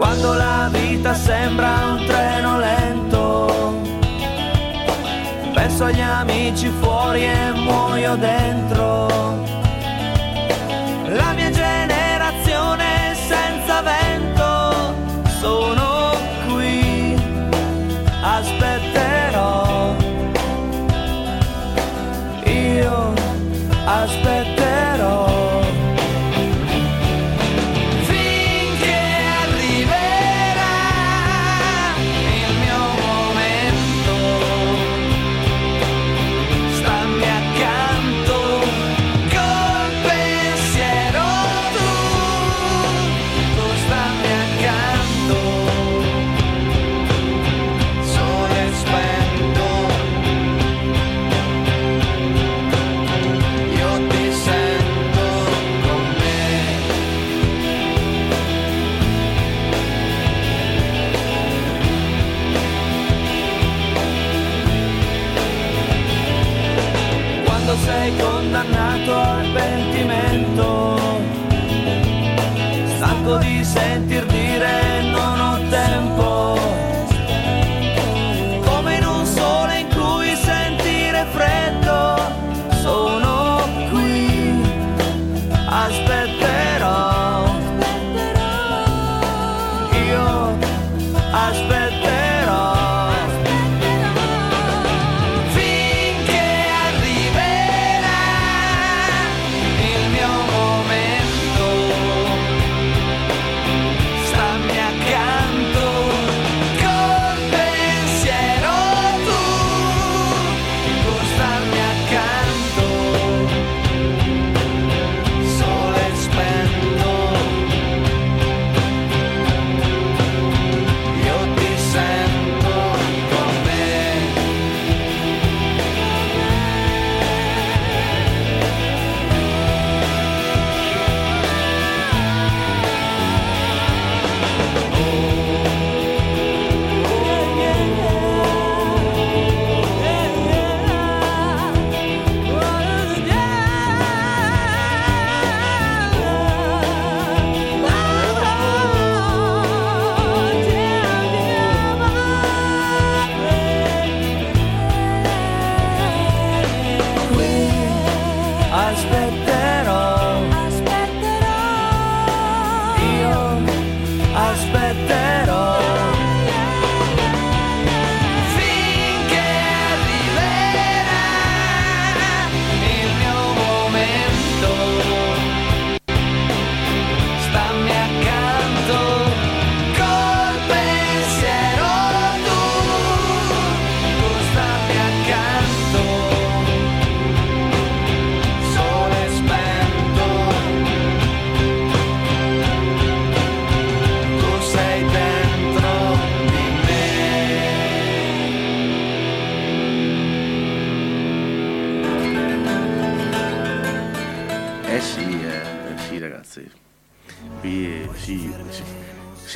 Quando 0.00 0.32
la 0.32 0.70
vita 0.72 1.12
sembra 1.12 1.92
un 1.92 2.06
treno 2.06 2.58
lento, 2.58 3.82
penso 5.52 5.84
agli 5.84 6.00
amici 6.00 6.70
fuori 6.80 7.26
e 7.26 7.52
muoio 7.52 8.16
dentro. 8.16 8.59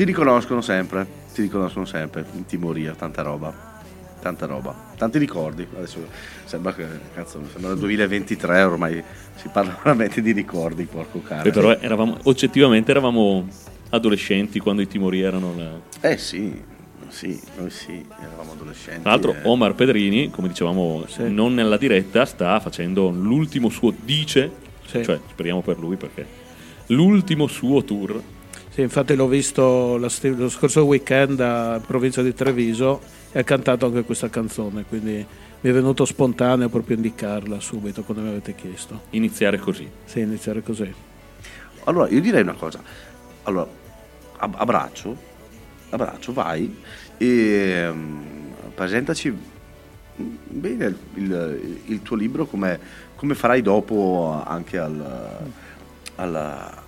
Si 0.04 0.10
riconoscono 0.10 0.60
sempre, 0.60 1.06
si 1.32 1.40
riconoscono 1.40 1.86
sempre 1.86 2.26
in 2.34 2.44
timoria, 2.44 2.92
tanta 2.92 3.22
roba. 3.22 3.72
Tanta 4.20 4.44
roba, 4.46 4.74
tanti 4.96 5.18
ricordi. 5.18 5.66
Adesso 5.76 5.98
sembra 6.44 6.74
che 6.74 6.86
cazzo, 7.14 7.40
sembra 7.50 7.72
il 7.72 7.78
2023 7.78 8.62
ormai 8.62 9.02
si 9.34 9.48
parla 9.48 9.76
veramente 9.82 10.20
di 10.20 10.32
ricordi, 10.32 10.84
porco 10.84 11.20
cane. 11.22 11.48
Eh, 11.48 11.50
però 11.50 11.70
eravamo, 11.72 12.18
oggettivamente 12.24 12.90
eravamo 12.90 13.48
adolescenti 13.90 14.58
quando 14.60 14.82
i 14.82 14.86
timori 14.86 15.20
erano 15.22 15.54
la... 15.56 16.08
Eh 16.08 16.18
sì, 16.18 16.54
sì, 17.08 17.38
noi 17.56 17.70
sì, 17.70 18.04
eravamo 18.22 18.52
adolescenti. 18.52 19.02
Tra 19.02 19.10
l'altro 19.10 19.32
eh. 19.34 19.40
Omar 19.44 19.74
Pedrini, 19.74 20.30
come 20.30 20.48
dicevamo 20.48 21.04
Sì. 21.06 21.30
non 21.30 21.54
nella 21.54 21.76
diretta, 21.78 22.24
sta 22.26 22.60
facendo 22.60 23.08
l'ultimo 23.10 23.68
suo 23.70 23.94
dice, 24.04 24.50
Sì. 24.86 25.02
cioè 25.02 25.18
speriamo 25.30 25.60
per 25.62 25.78
lui 25.78 25.96
perché 25.96 26.26
l'ultimo 26.88 27.46
suo 27.46 27.84
tour 27.84 28.22
Sì, 28.74 28.80
infatti 28.80 29.14
l'ho 29.14 29.28
visto 29.28 29.96
lo 29.96 30.08
scorso 30.48 30.84
weekend 30.84 31.38
a 31.38 31.80
provincia 31.86 32.22
di 32.22 32.34
Treviso 32.34 33.00
e 33.30 33.38
ha 33.38 33.44
cantato 33.44 33.86
anche 33.86 34.02
questa 34.02 34.28
canzone, 34.28 34.84
quindi 34.88 35.24
mi 35.60 35.70
è 35.70 35.72
venuto 35.72 36.04
spontaneo 36.04 36.68
proprio 36.68 36.96
indicarla 36.96 37.60
subito 37.60 38.02
quando 38.02 38.24
mi 38.24 38.30
avete 38.30 38.56
chiesto. 38.56 39.02
iniziare 39.10 39.58
così. 39.58 39.88
Sì, 40.04 40.18
iniziare 40.18 40.60
così. 40.60 40.92
Allora, 41.84 42.08
io 42.08 42.20
direi 42.20 42.42
una 42.42 42.54
cosa. 42.54 42.82
Allora, 43.44 43.68
ab- 44.38 44.56
abbraccio, 44.58 45.16
abbraccio, 45.90 46.32
vai 46.32 46.76
e 47.16 47.88
mm, 47.92 48.22
presentaci 48.74 49.32
bene 50.16 50.84
il, 50.86 50.96
il- 51.14 51.80
il 51.86 52.02
tuo 52.02 52.16
libro 52.16 52.44
come, 52.46 52.80
come 53.14 53.36
farai 53.36 53.62
dopo 53.62 54.42
anche 54.44 54.78
al, 54.78 55.52
al, 56.16 56.34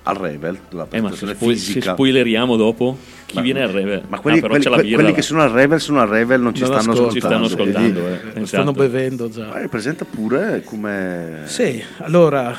al 0.03 0.15
Revel, 0.17 0.59
la 0.71 0.87
Eh, 0.91 1.01
ma 1.01 1.11
se, 1.11 1.17
spo- 1.17 1.27
se 1.27 1.35
fisica. 1.35 1.93
spoileriamo 1.93 2.57
dopo, 2.57 2.97
chi 3.27 3.37
Ma- 3.37 3.41
viene 3.43 3.63
al 3.63 3.71
Revel? 3.71 4.03
Ma 4.09 4.21
quelli, 4.21 4.39
Ah, 4.39 4.41
però 4.41 4.53
quelli- 4.53 4.65
c'è 4.65 4.71
la 4.71 4.75
quelli- 4.77 4.91
birra 4.91 5.03
quelli 5.03 5.17
che 5.17 5.23
sono 5.23 5.43
al 5.43 5.51
Revel 5.51 5.81
sono 5.81 6.01
al 6.01 6.09
Revel, 6.09 6.41
non 6.41 6.55
ci 6.55 6.61
Non 6.63 6.71
stanno 6.71 6.93
ascoltano. 6.93 7.13
ci 7.13 7.21
stanno 7.21 7.45
ascoltando. 7.47 8.01
ascoltando. 8.01 8.09
eh. 8.09 8.29
Esatto. 8.29 8.47
stanno 8.47 8.73
bevendo 8.73 9.29
già. 9.29 9.47
Vai, 9.49 9.69
presenta 9.69 10.05
pure 10.05 10.63
come... 10.65 11.43
Sì, 11.47 11.83
allora 11.99 12.57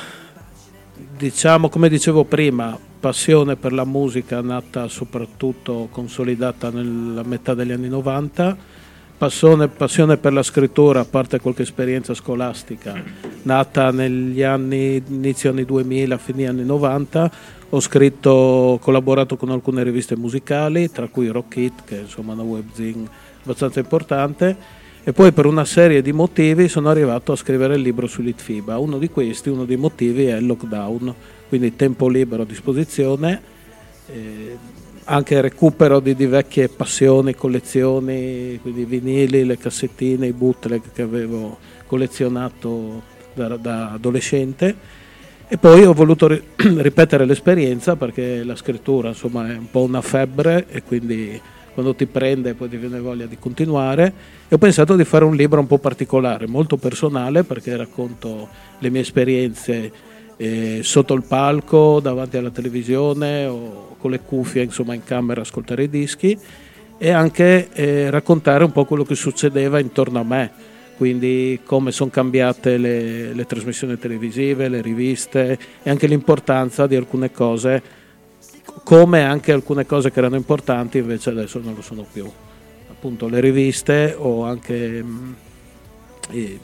diciamo 1.18 1.70
come 1.70 1.90
dicevo 1.90 2.24
prima, 2.26 2.78
passione 3.00 3.56
per 3.56 3.74
la 3.74 3.86
musica 3.86 4.42
nata 4.42 4.88
soprattutto 4.88 5.88
consolidata 5.92 6.70
nella 6.70 7.24
metà 7.24 7.54
degli 7.54 7.72
anni 7.72 7.88
90, 7.90 8.58
passione, 9.18 9.68
passione 9.68 10.18
per 10.18 10.32
la 10.32 10.44
scrittura, 10.44 11.00
a 11.00 11.06
parte 11.06 11.40
qualche 11.40 11.64
esperienza 11.64 12.14
scolastica, 12.14 13.02
nata 13.44 13.92
negli 13.92 14.44
anni, 14.44 15.02
inizio 15.08 15.50
anni 15.50 15.66
2000, 15.66 16.18
fine 16.18 16.48
anni 16.48 16.64
90, 16.64 17.32
ho 17.70 17.80
scritto, 17.80 18.30
ho 18.30 18.78
collaborato 18.78 19.36
con 19.36 19.50
alcune 19.50 19.84
riviste 19.84 20.16
musicali, 20.16 20.92
tra 20.92 21.08
cui 21.08 21.28
Rock 21.28 21.56
It, 21.58 21.84
che 21.84 21.98
è 21.98 22.02
insomma 22.02 22.34
una 22.34 22.44
webzine 22.44 23.08
abbastanza 23.42 23.80
importante, 23.80 24.56
e 25.04 25.14
poi 25.14 25.32
per 25.32 25.46
una 25.46 25.66
serie 25.66 26.02
di 26.02 26.12
motivi 26.12 26.68
sono 26.68 26.90
arrivato 26.90 27.32
a 27.32 27.36
scrivere 27.36 27.76
il 27.76 27.82
libro 27.82 28.08
sull'ITFIBA. 28.08 28.78
Uno 28.78 28.98
di 28.98 29.10
questi, 29.10 29.50
uno 29.50 29.66
dei 29.66 29.78
motivi 29.78 30.26
è 30.26 30.36
il 30.36 30.46
lockdown, 30.46 31.14
quindi 31.48 31.76
tempo 31.76 32.08
libero 32.08 32.44
a 32.44 32.46
disposizione, 32.46 33.42
eh, 34.08 34.58
anche 35.10 35.40
recupero 35.40 36.00
di, 36.00 36.16
di 36.16 36.26
vecchie 36.26 36.68
passioni, 36.68 37.34
collezioni, 37.34 38.60
quindi 38.62 38.82
i 38.82 38.86
vinili, 38.86 39.46
le 39.46 39.58
cassettine, 39.58 40.28
i 40.28 40.34
bootleg 40.34 40.82
che 40.94 41.02
avevo 41.02 41.58
collezionato 41.88 43.02
da, 43.34 43.56
da 43.56 43.92
adolescente. 43.92 44.76
E 45.48 45.58
poi 45.58 45.86
ho 45.86 45.94
voluto 45.94 46.28
ri- 46.28 46.44
ripetere 46.82 47.26
l'esperienza 47.26 47.96
perché 47.96 48.44
la 48.44 48.56
scrittura 48.56 49.10
insomma 49.10 49.50
è 49.50 49.56
un 49.56 49.72
po' 49.72 49.84
una 49.84 50.02
febbre 50.02 50.66
e 50.68 50.84
quindi 50.84 51.40
quando 51.74 51.96
ti 51.96 52.06
prende 52.06 52.54
poi 52.54 52.68
ti 52.68 52.76
viene 52.76 53.00
voglia 53.00 53.28
di 53.28 53.38
continuare 53.38 54.14
e 54.50 54.56
ho 54.56 54.58
pensato 54.58 54.96
di 54.98 55.06
fare 55.06 55.24
un 55.24 55.36
libro 55.36 55.62
un 55.62 55.68
po' 55.68 55.78
particolare, 55.78 56.48
molto 56.48 56.76
personale 56.76 57.44
perché 57.44 57.78
racconto 57.78 58.50
le 58.80 58.90
mie 58.90 59.02
esperienze 59.02 59.92
eh, 60.38 60.80
sotto 60.84 61.14
il 61.14 61.24
palco, 61.24 62.00
davanti 62.00 62.38
alla 62.38 62.52
televisione 62.52 63.46
o 63.46 63.96
con 63.98 64.12
le 64.12 64.22
cuffie 64.22 64.64
insomma 64.64 64.94
in 64.94 65.04
camera 65.04 65.42
ascoltare 65.42 65.84
i 65.84 65.90
dischi 65.90 66.38
e 67.00 67.10
anche 67.12 67.70
eh, 67.74 68.10
raccontare 68.10 68.64
un 68.64 68.72
po' 68.72 68.86
quello 68.86 69.04
che 69.04 69.16
succedeva 69.16 69.80
intorno 69.80 70.20
a 70.20 70.24
me, 70.24 70.52
quindi 70.98 71.60
come 71.64 71.92
sono 71.92 72.10
cambiate 72.10 72.78
le, 72.78 73.34
le 73.34 73.46
trasmissioni 73.46 73.98
televisive, 74.00 74.68
le 74.68 74.82
riviste 74.82 75.58
e 75.84 75.90
anche 75.90 76.08
l'importanza 76.08 76.88
di 76.88 76.96
alcune 76.96 77.32
cose, 77.32 77.82
come 78.84 79.24
anche 79.24 79.52
alcune 79.52 79.86
cose 79.86 80.12
che 80.12 80.20
erano 80.20 80.36
importanti 80.38 80.98
invece 80.98 81.30
adesso 81.32 81.60
non 81.60 81.76
lo 81.76 81.82
sono 81.82 82.06
più. 82.12 82.30
Appunto 82.90 83.28
le 83.28 83.40
riviste 83.40 84.16
o 84.18 84.44
anche 84.44 85.04
mh, 85.04 85.36
i- 86.32 86.60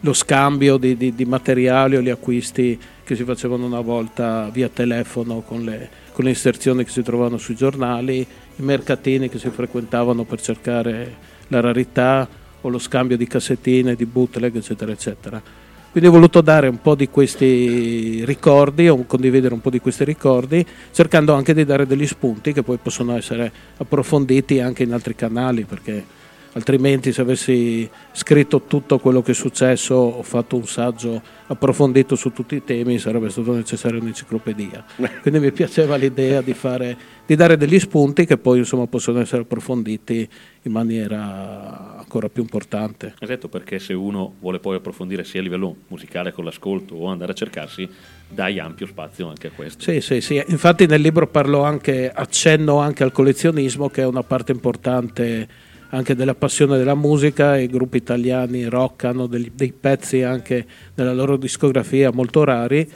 lo 0.00 0.12
scambio 0.12 0.76
di, 0.76 0.96
di- 0.96 1.14
di 1.14 1.24
materiali 1.24 1.96
o 1.96 2.00
gli 2.00 2.10
acquisti 2.10 2.78
che 3.10 3.16
si 3.16 3.24
facevano 3.24 3.66
una 3.66 3.80
volta 3.80 4.48
via 4.52 4.68
telefono 4.68 5.40
con 5.40 5.64
le, 5.64 5.90
con 6.12 6.22
le 6.22 6.30
inserzioni 6.30 6.84
che 6.84 6.90
si 6.92 7.02
trovavano 7.02 7.38
sui 7.38 7.56
giornali, 7.56 8.20
i 8.20 8.62
mercatini 8.62 9.28
che 9.28 9.40
si 9.40 9.50
frequentavano 9.50 10.22
per 10.22 10.40
cercare 10.40 11.16
la 11.48 11.58
rarità 11.58 12.28
o 12.60 12.68
lo 12.68 12.78
scambio 12.78 13.16
di 13.16 13.26
cassettine, 13.26 13.96
di 13.96 14.06
bootleg, 14.06 14.54
eccetera, 14.54 14.92
eccetera. 14.92 15.42
Quindi 15.90 16.08
ho 16.08 16.12
voluto 16.12 16.40
dare 16.40 16.68
un 16.68 16.80
po' 16.80 16.94
di 16.94 17.08
questi 17.08 18.24
ricordi, 18.24 18.88
o 18.88 19.04
condividere 19.06 19.54
un 19.54 19.60
po' 19.60 19.70
di 19.70 19.80
questi 19.80 20.04
ricordi, 20.04 20.64
cercando 20.92 21.34
anche 21.34 21.52
di 21.52 21.64
dare 21.64 21.88
degli 21.88 22.06
spunti 22.06 22.52
che 22.52 22.62
poi 22.62 22.78
possono 22.80 23.16
essere 23.16 23.50
approfonditi 23.78 24.60
anche 24.60 24.84
in 24.84 24.92
altri 24.92 25.16
canali, 25.16 25.64
perché 25.64 26.04
altrimenti 26.52 27.12
se 27.12 27.20
avessi 27.20 27.88
scritto 28.12 28.62
tutto 28.62 28.98
quello 28.98 29.22
che 29.22 29.32
è 29.32 29.34
successo 29.34 29.94
o 29.94 30.22
fatto 30.22 30.56
un 30.56 30.66
saggio 30.66 31.22
approfondito 31.46 32.14
su 32.16 32.32
tutti 32.32 32.56
i 32.56 32.64
temi 32.64 32.98
sarebbe 32.98 33.28
stato 33.28 33.52
necessario 33.52 34.00
un'enciclopedia. 34.00 34.84
Quindi 35.22 35.40
mi 35.40 35.52
piaceva 35.52 35.96
l'idea 35.96 36.40
di, 36.40 36.54
fare, 36.54 36.96
di 37.26 37.34
dare 37.34 37.56
degli 37.56 37.78
spunti 37.78 38.24
che 38.24 38.38
poi 38.38 38.58
insomma, 38.58 38.86
possono 38.86 39.20
essere 39.20 39.42
approfonditi 39.42 40.28
in 40.62 40.72
maniera 40.72 41.96
ancora 41.98 42.28
più 42.28 42.42
importante. 42.42 43.14
Esatto, 43.18 43.48
perché 43.48 43.78
se 43.78 43.94
uno 43.94 44.34
vuole 44.40 44.58
poi 44.58 44.76
approfondire 44.76 45.24
sia 45.24 45.40
a 45.40 45.42
livello 45.42 45.74
musicale 45.88 46.32
con 46.32 46.44
l'ascolto 46.44 46.94
o 46.94 47.06
andare 47.06 47.32
a 47.32 47.34
cercarsi, 47.34 47.88
dai 48.28 48.58
ampio 48.58 48.86
spazio 48.86 49.28
anche 49.28 49.48
a 49.48 49.50
questo. 49.54 49.82
Sì, 49.82 50.00
sì, 50.00 50.20
sì. 50.20 50.42
Infatti 50.48 50.86
nel 50.86 51.00
libro 51.00 51.26
parlo 51.26 51.62
anche, 51.62 52.10
accenno 52.10 52.78
anche 52.78 53.02
al 53.02 53.12
collezionismo 53.12 53.88
che 53.88 54.02
è 54.02 54.06
una 54.06 54.22
parte 54.22 54.52
importante 54.52 55.68
anche 55.90 56.14
della 56.14 56.34
passione 56.34 56.78
della 56.78 56.94
musica 56.94 57.58
i 57.58 57.66
gruppi 57.66 57.98
italiani 57.98 58.64
rock 58.64 59.04
hanno 59.04 59.26
degli- 59.26 59.50
dei 59.54 59.72
pezzi 59.72 60.22
anche 60.22 60.66
nella 60.94 61.12
loro 61.12 61.36
discografia 61.36 62.10
molto 62.12 62.44
rari 62.44 62.88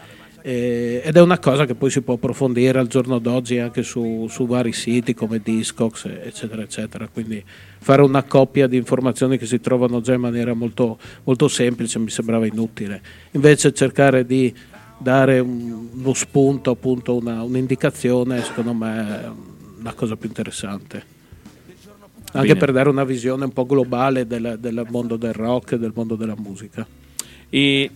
eh, 0.46 1.00
ed 1.02 1.16
è 1.16 1.20
una 1.22 1.38
cosa 1.38 1.64
che 1.64 1.74
poi 1.74 1.88
si 1.88 2.02
può 2.02 2.14
approfondire 2.14 2.78
al 2.78 2.87
giorno 2.87 3.18
d'oggi 3.18 3.59
anche 3.59 3.83
su, 3.83 4.26
su 4.28 4.46
vari 4.46 4.74
siti 4.74 5.14
come 5.14 5.40
Discogs 5.42 6.04
eccetera 6.04 6.61
eccetera. 6.61 7.09
Quindi 7.09 7.42
fare 7.78 8.02
una 8.02 8.22
coppia 8.24 8.66
di 8.66 8.76
informazioni 8.76 9.38
che 9.38 9.46
si 9.46 9.59
trovano 9.61 10.02
già 10.02 10.12
in 10.12 10.20
maniera 10.20 10.52
molto, 10.52 10.98
molto 11.24 11.48
semplice 11.48 11.98
mi 11.98 12.11
sembrava 12.11 12.44
inutile. 12.44 13.00
Invece 13.30 13.72
cercare 13.72 14.26
di 14.26 14.54
dare 14.98 15.38
un- 15.38 15.88
uno 15.94 16.12
spunto 16.12 16.72
appunto 16.72 17.16
una, 17.16 17.42
un'indicazione 17.42 18.42
secondo 18.42 18.74
me 18.74 19.22
è 19.22 19.30
una 19.78 19.94
cosa 19.94 20.14
più 20.14 20.28
interessante 20.28 21.13
anche 22.35 22.49
Bene. 22.49 22.59
per 22.59 22.73
dare 22.73 22.88
una 22.88 23.05
visione 23.05 23.44
un 23.44 23.53
po' 23.53 23.64
globale 23.64 24.27
del, 24.27 24.57
del 24.59 24.85
mondo 24.90 25.16
del 25.16 25.33
rock 25.33 25.73
e 25.73 25.79
del 25.79 25.92
mondo 25.94 26.16
della 26.16 26.35
musica. 26.37 26.87
E 27.49 27.90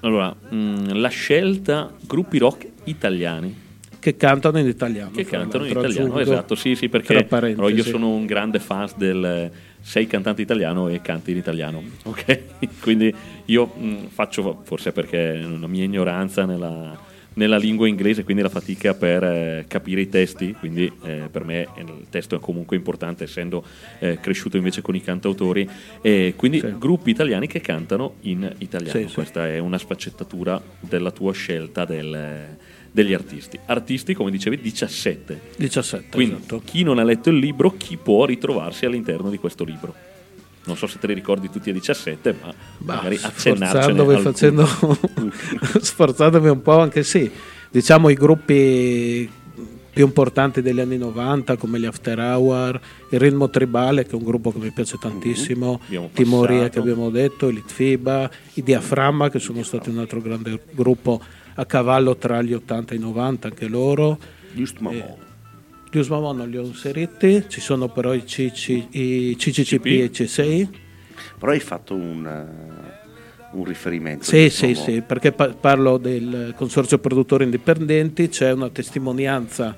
allora, 0.00 0.34
mh, 0.34 0.98
la 0.98 1.08
scelta 1.08 1.92
gruppi 2.06 2.38
rock 2.38 2.66
italiani 2.84 3.54
Che 3.98 4.16
cantano 4.16 4.58
in 4.58 4.66
italiano. 4.66 5.10
che 5.10 5.24
cantano 5.24 5.64
in 5.64 5.70
italiano, 5.70 6.18
esatto, 6.18 6.54
sì, 6.54 6.74
sì, 6.74 6.88
perché 6.88 7.26
allora, 7.28 7.70
io 7.70 7.82
sono 7.82 8.10
un 8.10 8.26
grande 8.26 8.58
fan 8.58 8.88
del 8.96 9.50
sei 9.80 10.06
cantante 10.06 10.42
italiano 10.42 10.88
e 10.88 11.00
canti 11.00 11.30
in 11.30 11.38
italiano, 11.38 11.82
ok? 12.04 12.40
Quindi 12.80 13.12
io 13.46 13.66
mh, 13.66 14.08
faccio, 14.08 14.60
forse 14.64 14.92
perché 14.92 15.34
la 15.34 15.66
mia 15.66 15.84
ignoranza 15.84 16.44
nella, 16.44 16.96
nella 17.38 17.56
lingua 17.56 17.86
inglese, 17.86 18.24
quindi 18.24 18.42
la 18.42 18.48
fatica 18.48 18.94
per 18.94 19.22
eh, 19.22 19.64
capire 19.68 20.00
i 20.00 20.08
testi, 20.08 20.52
quindi 20.58 20.90
eh, 21.04 21.28
per 21.30 21.44
me 21.44 21.68
il 21.78 22.06
testo 22.10 22.34
è 22.36 22.40
comunque 22.40 22.76
importante 22.76 23.24
essendo 23.24 23.64
eh, 24.00 24.18
cresciuto 24.20 24.56
invece 24.56 24.82
con 24.82 24.96
i 24.96 25.00
cantautori, 25.00 25.66
e 26.02 26.34
quindi 26.36 26.58
Sì. 26.58 26.74
gruppi 26.76 27.10
italiani 27.10 27.46
che 27.46 27.60
cantano 27.60 28.16
in 28.22 28.52
italiano, 28.58 28.98
Sì, 29.00 29.06
sì. 29.08 29.14
questa 29.14 29.46
è 29.46 29.58
una 29.60 29.78
sfaccettatura 29.78 30.60
della 30.80 31.12
tua 31.12 31.32
scelta 31.32 31.84
del- 31.84 32.56
degli 32.90 33.12
artisti. 33.14 33.56
Artisti, 33.66 34.14
come 34.14 34.30
dicevi, 34.32 34.60
17. 34.60 35.40
17, 35.56 36.08
Quindi 36.10 36.36
esatto. 36.38 36.60
chi 36.64 36.82
non 36.82 36.98
ha 36.98 37.04
letto 37.04 37.30
il 37.30 37.36
libro, 37.38 37.70
chi 37.76 37.96
può 37.96 38.24
ritrovarsi 38.24 38.84
all'interno 38.84 39.30
di 39.30 39.36
questo 39.38 39.62
libro? 39.62 39.94
Non 40.68 40.76
so 40.76 40.86
se 40.86 40.98
te 40.98 41.06
li 41.06 41.14
ricordi 41.14 41.48
tutti 41.50 41.70
a 41.70 41.72
17, 41.72 42.36
ma 42.42 42.54
Bah, 42.78 42.94
magari 42.96 43.18
accennarcene 43.20 44.18
facendo, 44.20 44.66
sforzandomi 45.80 46.48
un 46.48 46.62
po' 46.62 46.78
anche 46.78 47.02
sì. 47.02 47.30
Diciamo 47.70 48.08
i 48.10 48.14
gruppi 48.14 49.30
più 49.90 50.04
importanti 50.06 50.62
degli 50.62 50.78
anni 50.78 50.96
90 50.96 51.56
come 51.56 51.80
gli 51.80 51.84
After 51.86 52.18
Hour, 52.18 52.80
il 53.10 53.18
Ritmo 53.18 53.50
Tribale 53.50 54.04
che 54.04 54.12
è 54.12 54.14
un 54.14 54.22
gruppo 54.24 54.52
che 54.52 54.58
mi 54.58 54.70
piace 54.70 54.96
tantissimo, 55.00 55.80
Abbiamo 55.86 56.10
Timoria 56.12 56.58
passato. 56.58 56.72
che 56.72 56.78
abbiamo 56.78 57.10
detto, 57.10 57.48
i 57.48 57.54
Litfiba, 57.54 58.30
i 58.54 58.62
Diaframma 58.62 59.28
che 59.30 59.38
sono 59.38 59.62
stati 59.62 59.88
un 59.88 59.98
altro 59.98 60.20
grande 60.20 60.60
gruppo 60.70 61.20
a 61.54 61.64
cavallo 61.64 62.16
tra 62.16 62.40
gli 62.42 62.52
80 62.52 62.92
e 62.94 62.96
i 62.96 63.00
90 63.00 63.48
anche 63.48 63.66
loro. 63.66 64.18
Giusto 64.52 64.78
Mamò. 64.82 64.96
Eh, 64.96 65.14
Gli 65.90 65.98
Usmamò 65.98 66.32
non 66.32 66.50
li 66.50 66.58
ho 66.58 66.62
inseriti, 66.62 67.44
ci 67.48 67.60
sono 67.60 67.88
però 67.88 68.12
i, 68.12 68.24
CC, 68.24 68.88
i 68.90 69.36
CCCP 69.38 69.86
e 69.86 70.04
i 70.04 70.10
CSI. 70.10 70.68
Però 71.38 71.52
hai 71.52 71.60
fatto 71.60 71.94
un, 71.94 72.26
eh, 72.26 73.56
un 73.56 73.64
riferimento. 73.64 74.24
Sì, 74.24 74.50
sì, 74.50 74.74
sì, 74.74 75.00
perché 75.00 75.32
pa- 75.32 75.48
parlo 75.48 75.96
del 75.96 76.52
consorzio 76.56 76.98
produttori 76.98 77.44
indipendenti, 77.44 78.28
c'è 78.28 78.52
una 78.52 78.68
testimonianza 78.68 79.74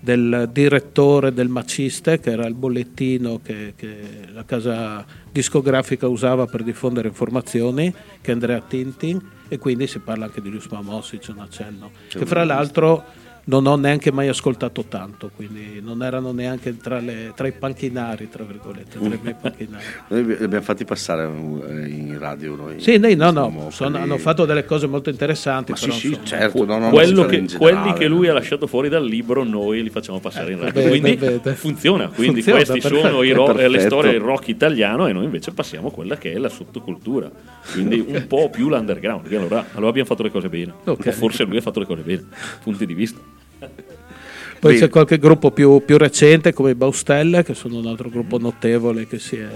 del 0.00 0.48
direttore 0.52 1.32
del 1.32 1.48
Maciste, 1.48 2.20
che 2.20 2.30
era 2.30 2.46
il 2.46 2.54
bollettino 2.54 3.40
che, 3.42 3.72
che 3.74 3.96
la 4.32 4.44
casa 4.44 5.04
discografica 5.30 6.06
usava 6.06 6.46
per 6.46 6.62
diffondere 6.62 7.08
informazioni, 7.08 7.92
che 8.20 8.30
è 8.30 8.34
Andrea 8.34 8.60
Tintin, 8.60 9.20
e 9.48 9.58
quindi 9.58 9.86
si 9.86 9.98
parla 9.98 10.26
anche 10.26 10.40
di 10.40 10.50
Luis 10.50 10.66
Mamossi, 10.66 11.18
c'è 11.18 11.32
un 11.32 11.40
accenno, 11.40 11.90
che 12.08 12.26
fra 12.26 12.44
l'altro 12.44 13.04
non 13.48 13.66
ho 13.66 13.76
neanche 13.76 14.12
mai 14.12 14.28
ascoltato 14.28 14.84
tanto, 14.88 15.30
quindi 15.34 15.80
non 15.82 16.02
erano 16.02 16.32
neanche 16.32 16.76
tra, 16.76 16.98
le- 17.00 17.32
tra 17.34 17.46
i 17.46 17.52
panchinari, 17.52 18.28
tra 18.28 18.44
virgolette, 18.44 18.98
tra 18.98 19.06
i 19.14 19.18
miei 19.22 19.34
panchinari. 19.40 19.84
Noi 20.08 20.24
li 20.26 20.32
abbiamo 20.44 20.64
fatti 20.64 20.84
passare 20.84 21.24
eh, 21.24 21.88
in 21.88 22.16
radio. 22.18 22.54
Noi. 22.54 22.78
Sì, 22.80 22.98
nei- 22.98 23.16
no, 23.16 23.30
no, 23.30 23.68
sono- 23.70 23.90
quelli- 23.90 24.04
hanno 24.04 24.18
fatto 24.18 24.44
delle 24.44 24.64
cose 24.66 24.86
molto 24.86 25.08
interessanti. 25.10 25.70
Ma 25.72 25.76
sì, 25.78 25.86
però, 25.86 25.96
sì, 25.98 26.06
insomma, 26.08 26.26
certo. 26.26 26.64
no, 26.66 26.78
no, 26.78 26.90
che- 26.90 27.04
in 27.04 27.24
quelli 27.26 27.46
generale. 27.76 27.92
che 27.98 28.06
lui 28.06 28.28
ha 28.28 28.32
lasciato 28.34 28.66
fuori 28.66 28.88
dal 28.90 29.04
libro 29.04 29.44
noi 29.44 29.82
li 29.82 29.90
facciamo 29.90 30.20
passare 30.20 30.52
in 30.52 30.58
radio 30.60 30.82
vede, 30.82 30.88
quindi 30.88 31.16
vede. 31.16 31.54
funziona 31.54 32.08
quindi 32.08 32.42
Funziona, 32.42 32.58
questi 32.64 32.80
perfetto. 32.80 33.06
sono 33.08 33.22
i 33.22 33.32
ro- 33.32 33.56
eh, 33.56 33.68
le 33.68 33.80
storie 33.80 34.12
del 34.12 34.20
rock 34.20 34.48
italiano 34.48 35.06
e 35.06 35.12
noi 35.12 35.24
invece 35.24 35.52
passiamo 35.52 35.88
a 35.88 35.90
quella 35.92 36.16
che 36.18 36.32
è 36.32 36.38
la 36.38 36.48
sottocultura 36.48 37.30
quindi 37.72 38.04
un 38.06 38.26
po' 38.26 38.50
più 38.50 38.68
l'underground 38.68 39.22
perché 39.22 39.36
allora, 39.36 39.64
allora 39.72 39.88
abbiamo 39.88 40.06
fatto 40.08 40.22
le 40.22 40.30
cose 40.30 40.48
bene 40.48 40.72
Ok. 40.84 41.06
o 41.06 41.12
forse 41.12 41.44
lui 41.44 41.56
ha 41.56 41.60
fatto 41.60 41.80
le 41.80 41.86
cose 41.86 42.02
bene 42.02 42.24
punti 42.62 42.84
di 42.86 42.94
vista 42.94 43.18
Poi 43.58 44.72
Bene. 44.72 44.78
c'è 44.78 44.88
qualche 44.90 45.18
gruppo 45.18 45.50
più, 45.50 45.82
più 45.84 45.96
recente 45.98 46.52
come 46.52 46.70
i 46.70 46.74
Baustelle, 46.74 47.44
che 47.44 47.54
sono 47.54 47.78
un 47.78 47.86
altro 47.86 48.08
gruppo 48.08 48.38
notevole 48.38 49.06
che 49.06 49.18
si 49.18 49.36
è 49.36 49.48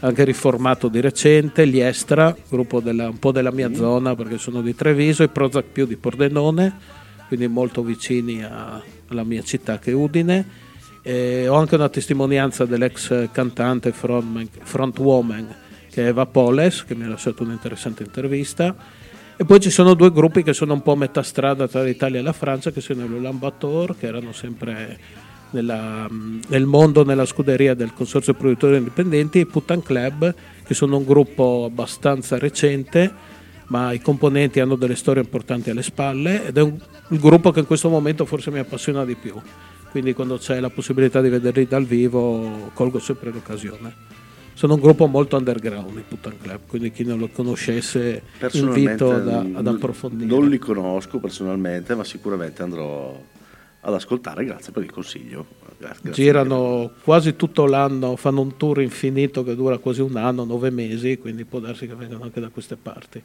anche 0.00 0.24
riformato 0.24 0.88
di 0.88 1.00
recente, 1.00 1.66
gli 1.66 1.80
Estra, 1.80 2.36
gruppo 2.48 2.80
della- 2.80 3.08
un 3.08 3.18
po' 3.18 3.32
della 3.32 3.50
mia 3.50 3.72
zona 3.74 4.14
perché 4.14 4.38
sono 4.38 4.60
di 4.60 4.74
Treviso, 4.74 5.22
i 5.22 5.28
Prozac 5.28 5.64
più 5.72 5.86
di 5.86 5.96
Pordenone, 5.96 6.72
quindi 7.26 7.48
molto 7.48 7.82
vicini 7.82 8.44
a- 8.44 8.80
alla 9.08 9.24
mia 9.24 9.42
città 9.42 9.78
che 9.78 9.90
è 9.90 9.94
Udine. 9.94 10.66
E 11.02 11.48
ho 11.48 11.54
anche 11.54 11.76
una 11.76 11.88
testimonianza 11.88 12.66
dell'ex 12.66 13.30
cantante 13.32 13.92
frontwoman 13.92 15.56
che 15.90 16.04
è 16.04 16.08
Eva 16.08 16.26
Poles, 16.26 16.84
che 16.84 16.94
mi 16.94 17.04
ha 17.04 17.08
lasciato 17.08 17.42
un'interessante 17.44 18.02
intervista. 18.02 18.76
E 19.40 19.44
poi 19.44 19.60
ci 19.60 19.70
sono 19.70 19.94
due 19.94 20.10
gruppi 20.10 20.42
che 20.42 20.52
sono 20.52 20.72
un 20.72 20.82
po' 20.82 20.92
a 20.92 20.96
metà 20.96 21.22
strada 21.22 21.68
tra 21.68 21.84
l'Italia 21.84 22.18
e 22.18 22.22
la 22.24 22.32
Francia, 22.32 22.72
che 22.72 22.80
sono 22.80 23.04
i 23.04 23.20
Lambator, 23.20 23.96
che 23.96 24.08
erano 24.08 24.32
sempre 24.32 24.98
nella- 25.50 26.08
nel 26.48 26.66
mondo, 26.66 27.04
nella 27.04 27.24
scuderia 27.24 27.74
del 27.74 27.94
Consorzio 27.94 28.34
Produttori 28.34 28.78
Indipendenti, 28.78 29.38
e 29.38 29.46
Putan 29.46 29.80
Club, 29.80 30.34
che 30.64 30.74
sono 30.74 30.96
un 30.96 31.04
gruppo 31.04 31.66
abbastanza 31.70 32.36
recente, 32.36 33.14
ma 33.68 33.92
i 33.92 34.00
componenti 34.00 34.58
hanno 34.58 34.74
delle 34.74 34.96
storie 34.96 35.22
importanti 35.22 35.70
alle 35.70 35.84
spalle 35.84 36.48
ed 36.48 36.58
è 36.58 36.62
un, 36.62 36.76
il 37.10 37.20
gruppo 37.20 37.52
che 37.52 37.60
in 37.60 37.66
questo 37.66 37.88
momento 37.88 38.24
forse 38.24 38.50
mi 38.50 38.58
appassiona 38.58 39.04
di 39.04 39.14
più. 39.14 39.40
Quindi 39.92 40.14
quando 40.14 40.38
c'è 40.38 40.58
la 40.58 40.70
possibilità 40.70 41.20
di 41.20 41.28
vederli 41.28 41.64
dal 41.68 41.84
vivo 41.84 42.72
colgo 42.74 42.98
sempre 42.98 43.30
l'occasione. 43.30 44.17
Sono 44.58 44.74
un 44.74 44.80
gruppo 44.80 45.06
molto 45.06 45.36
underground, 45.36 45.96
i 45.98 46.02
Putan 46.02 46.36
Club, 46.36 46.62
quindi 46.66 46.90
chi 46.90 47.04
non 47.04 47.20
lo 47.20 47.28
conoscesse 47.28 48.22
invito 48.54 49.12
ad, 49.12 49.28
ad 49.28 49.64
approfondire. 49.68 50.28
Non 50.28 50.48
li 50.48 50.58
conosco 50.58 51.20
personalmente, 51.20 51.94
ma 51.94 52.02
sicuramente 52.02 52.64
andrò 52.64 53.22
ad 53.78 53.94
ascoltare. 53.94 54.44
Grazie 54.44 54.72
per 54.72 54.82
il 54.82 54.90
consiglio. 54.90 55.46
Grazie, 55.78 56.10
Girano 56.10 56.90
quasi 57.04 57.36
tutto 57.36 57.66
l'anno, 57.66 58.16
fanno 58.16 58.40
un 58.40 58.56
tour 58.56 58.82
infinito 58.82 59.44
che 59.44 59.54
dura 59.54 59.78
quasi 59.78 60.00
un 60.00 60.16
anno, 60.16 60.42
nove 60.42 60.70
mesi, 60.70 61.18
quindi 61.18 61.44
può 61.44 61.60
darsi 61.60 61.86
che 61.86 61.94
vengano 61.94 62.24
anche 62.24 62.40
da 62.40 62.48
queste 62.48 62.74
parti. 62.74 63.22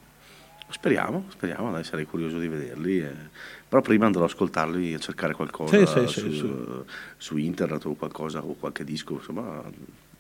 Speriamo, 0.70 1.26
speriamo, 1.30 1.72
dai, 1.72 1.84
sarei 1.84 2.06
curioso 2.06 2.38
di 2.38 2.48
vederli. 2.48 3.00
eh. 3.00 3.12
Però 3.68 3.82
prima 3.82 4.06
andrò 4.06 4.22
ad 4.22 4.30
ascoltarli 4.30 4.92
e 4.92 4.94
a 4.94 5.00
cercare 5.00 5.34
qualcosa 5.34 5.84
sì, 5.84 6.08
sì, 6.08 6.20
su, 6.20 6.32
sì. 6.32 6.48
su 7.18 7.38
internet 7.38 7.86
o 7.86 7.96
qualcosa 7.96 8.44
o 8.44 8.56
qualche 8.60 8.84
disco, 8.84 9.14
insomma, 9.14 9.64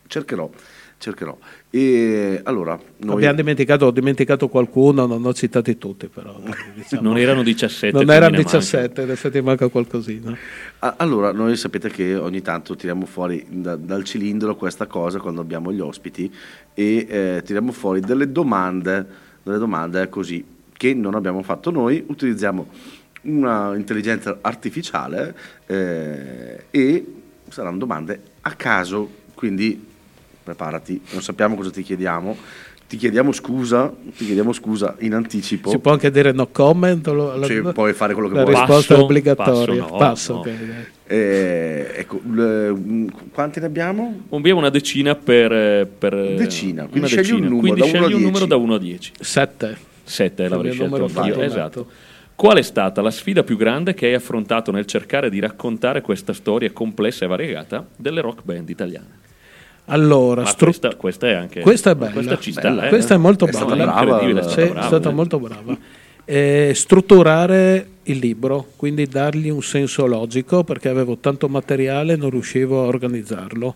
cercherò, 0.07 0.49
cercherò. 1.03 1.37
E 1.69 2.39
allora, 2.43 2.79
noi 2.97 3.15
Abbiamo 3.15 3.35
dimenticato, 3.35 3.85
ho 3.87 3.91
dimenticato 3.91 4.47
qualcuno, 4.47 5.05
non 5.05 5.25
ho 5.25 5.33
citati 5.33 5.77
tutti, 5.77 6.07
però 6.07 6.39
diciamo, 6.73 7.01
non 7.01 7.17
erano 7.17 7.43
17 7.43 7.91
non 7.91 8.09
erano 8.09 8.37
ne 8.37 8.43
manca. 8.43 8.59
17, 8.59 9.01
in 9.01 9.09
effetti 9.11 9.41
manca 9.41 9.67
qualcosina. 9.67 10.35
Allora, 10.79 11.33
noi 11.33 11.57
sapete 11.57 11.89
che 11.89 12.15
ogni 12.15 12.41
tanto 12.41 12.75
tiriamo 12.75 13.05
fuori 13.05 13.45
da- 13.49 13.75
dal 13.75 14.03
cilindro 14.05 14.55
questa 14.55 14.85
cosa 14.87 15.19
quando 15.19 15.41
abbiamo 15.41 15.73
gli 15.73 15.81
ospiti 15.81 16.33
e 16.73 17.05
eh, 17.09 17.41
tiriamo 17.43 17.73
fuori 17.73 17.99
delle 17.99 18.31
domande, 18.31 19.05
delle 19.43 19.57
domande 19.57 20.07
così 20.07 20.43
che 20.71 20.93
non 20.93 21.15
abbiamo 21.15 21.43
fatto 21.43 21.69
noi, 21.69 22.03
utilizziamo 22.07 22.67
una 23.23 23.75
intelligenza 23.75 24.37
artificiale 24.41 25.35
eh, 25.65 26.65
e 26.71 27.05
saranno 27.49 27.77
domande 27.77 28.21
a 28.41 28.51
caso, 28.53 29.09
quindi 29.33 29.91
preparati, 30.43 30.99
non 31.11 31.21
sappiamo 31.21 31.55
cosa 31.55 31.71
ti 31.71 31.81
chiediamo, 31.83 32.35
ti 32.87 32.97
chiediamo 32.97 33.31
scusa, 33.31 33.91
ti 34.17 34.25
chiediamo 34.25 34.51
scusa 34.53 34.95
in 34.99 35.13
anticipo. 35.13 35.69
Si 35.71 35.79
può 35.79 35.91
anche 35.93 36.11
dire 36.11 36.31
no 36.31 36.47
comment? 36.47 37.07
lo- 37.07 37.43
Sì, 37.45 37.61
la, 37.61 37.71
puoi 37.71 37.93
fare 37.93 38.13
quello 38.13 38.29
che 38.29 38.35
la 38.35 38.43
vuoi. 38.43 38.55
risposta 38.55 38.95
è 38.95 38.99
obbligatoria. 38.99 39.83
passo 39.83 39.91
no, 39.93 39.97
Passo, 39.97 40.33
no. 40.33 40.39
ok, 40.39 40.45
dai. 40.45 40.85
Eh, 41.05 41.91
ecco, 41.95 42.17
l- 42.17 43.07
quanti 43.31 43.59
ne 43.59 43.65
abbiamo? 43.65 44.21
abbiamo 44.29 44.59
una 44.59 44.69
decina 44.69 45.15
per, 45.15 45.87
per 45.87 46.35
Decina, 46.35 46.85
quindi 46.85 47.07
scegli 47.09 47.31
un 47.31 47.41
numero, 47.47 47.59
quindi 47.59 47.79
da 47.79 47.85
uno 47.85 47.97
a 47.97 47.99
scegli 47.99 48.13
un 48.13 48.19
10. 48.19 48.23
numero 48.25 48.45
da 48.45 48.55
1 48.55 48.73
a 48.75 48.79
10 48.79 49.11
Sette. 49.19 49.77
7 50.03 50.47
l'avrei 50.49 50.71
scelto 50.73 50.95
anch'io, 50.95 51.07
fatto, 51.09 51.41
esatto. 51.41 51.79
netto. 51.79 51.91
Qual 52.35 52.57
è 52.57 52.61
stata 52.61 53.01
la 53.01 53.11
sfida 53.11 53.43
più 53.43 53.57
grande 53.57 53.93
che 53.93 54.07
hai 54.07 54.13
affrontato 54.15 54.71
nel 54.71 54.85
cercare 54.85 55.29
di 55.29 55.39
raccontare 55.39 56.01
questa 56.01 56.33
storia 56.33 56.71
complessa 56.71 57.25
e 57.25 57.27
variegata 57.27 57.85
delle 57.95 58.21
rock 58.21 58.41
band 58.43 58.69
italiane? 58.69 59.21
Allora, 59.85 60.45
stru- 60.45 60.65
questa, 60.69 60.95
questa 60.95 61.27
è 61.27 61.33
anche 61.33 61.59
Questa 61.61 61.91
è 61.91 61.95
bella. 61.95 62.11
Questa 62.13 62.39
ci 62.39 62.51
sta, 62.51 62.61
Bella. 62.61 62.85
eh. 62.85 62.89
Questa 62.89 63.13
è 63.15 63.17
molto 63.17 63.45
È 63.45 63.49
brava. 63.51 63.65
stata 63.65 63.83
brava, 63.83 64.19
è 64.21 64.31
stata 64.31 64.49
Sì, 64.49 64.59
è 64.61 64.69
brava, 64.69 64.87
stata 64.87 65.09
molto 65.11 65.39
brava. 65.39 65.77
Eh, 66.25 66.71
strutturare 66.73 67.87
il 68.03 68.17
libro, 68.17 68.67
quindi 68.77 69.05
dargli 69.07 69.49
un 69.49 69.61
senso 69.61 70.05
logico 70.05 70.63
perché 70.63 70.87
avevo 70.87 71.17
tanto 71.17 71.49
materiale 71.49 72.13
e 72.13 72.15
non 72.15 72.29
riuscivo 72.29 72.83
a 72.83 72.87
organizzarlo. 72.87 73.75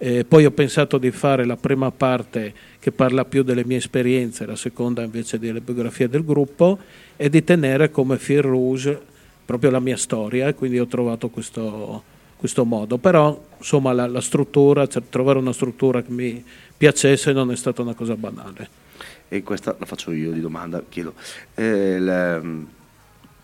Eh, 0.00 0.24
poi 0.24 0.44
ho 0.46 0.52
pensato 0.52 0.96
di 0.96 1.10
fare 1.10 1.44
la 1.44 1.56
prima 1.56 1.90
parte 1.90 2.54
che 2.78 2.92
parla 2.92 3.24
più 3.24 3.42
delle 3.42 3.64
mie 3.64 3.78
esperienze, 3.78 4.46
la 4.46 4.54
seconda 4.54 5.02
invece 5.02 5.40
delle 5.40 5.60
biografie 5.60 6.08
del 6.08 6.24
gruppo 6.24 6.78
e 7.16 7.28
di 7.28 7.42
tenere 7.42 7.90
come 7.90 8.16
fil 8.16 8.42
rouge 8.42 8.96
proprio 9.44 9.70
la 9.70 9.80
mia 9.80 9.96
storia 9.96 10.46
e 10.46 10.54
quindi 10.54 10.78
ho 10.78 10.86
trovato 10.86 11.30
questo, 11.30 12.02
questo 12.38 12.64
modo. 12.64 12.96
Però 12.96 13.44
insomma 13.58 13.92
la, 13.92 14.06
la 14.06 14.22
struttura, 14.22 14.86
cioè, 14.86 15.02
trovare 15.10 15.38
una 15.38 15.52
struttura 15.52 16.00
che 16.00 16.10
mi 16.10 16.42
piacesse 16.76 17.32
non 17.32 17.50
è 17.50 17.56
stata 17.56 17.82
una 17.82 17.94
cosa 17.94 18.16
banale. 18.16 18.86
E 19.28 19.42
questa 19.42 19.76
la 19.78 19.84
faccio 19.84 20.12
io 20.12 20.32
di 20.32 20.40
domanda, 20.40 20.82
chiedo. 20.88 21.12
Eh, 21.54 22.00
l- 22.00 22.66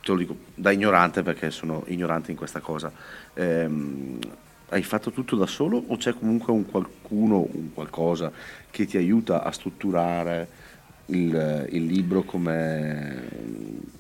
te 0.03 0.11
lo 0.11 0.17
dico 0.19 0.37
da 0.55 0.71
ignorante 0.71 1.23
perché 1.23 1.51
sono 1.51 1.83
ignorante 1.89 2.31
in 2.31 2.37
questa 2.37 2.61
cosa. 2.61 2.93
Ehm, 3.35 4.19
hai 4.71 4.83
fatto 4.83 5.11
tutto 5.11 5.37
da 5.37 5.47
solo 5.47 5.83
o 5.87 5.97
c'è 5.97 6.15
comunque 6.15 6.53
un 6.53 6.67
qualcuno, 6.67 7.47
un 7.51 7.73
qualcosa 7.73 8.33
che 8.71 8.87
ti 8.87 8.97
aiuta 8.97 9.43
a 9.43 9.51
strutturare 9.53 10.49
il, 11.07 11.69
il 11.71 11.85
libro 11.85 12.23
come, 12.23 13.29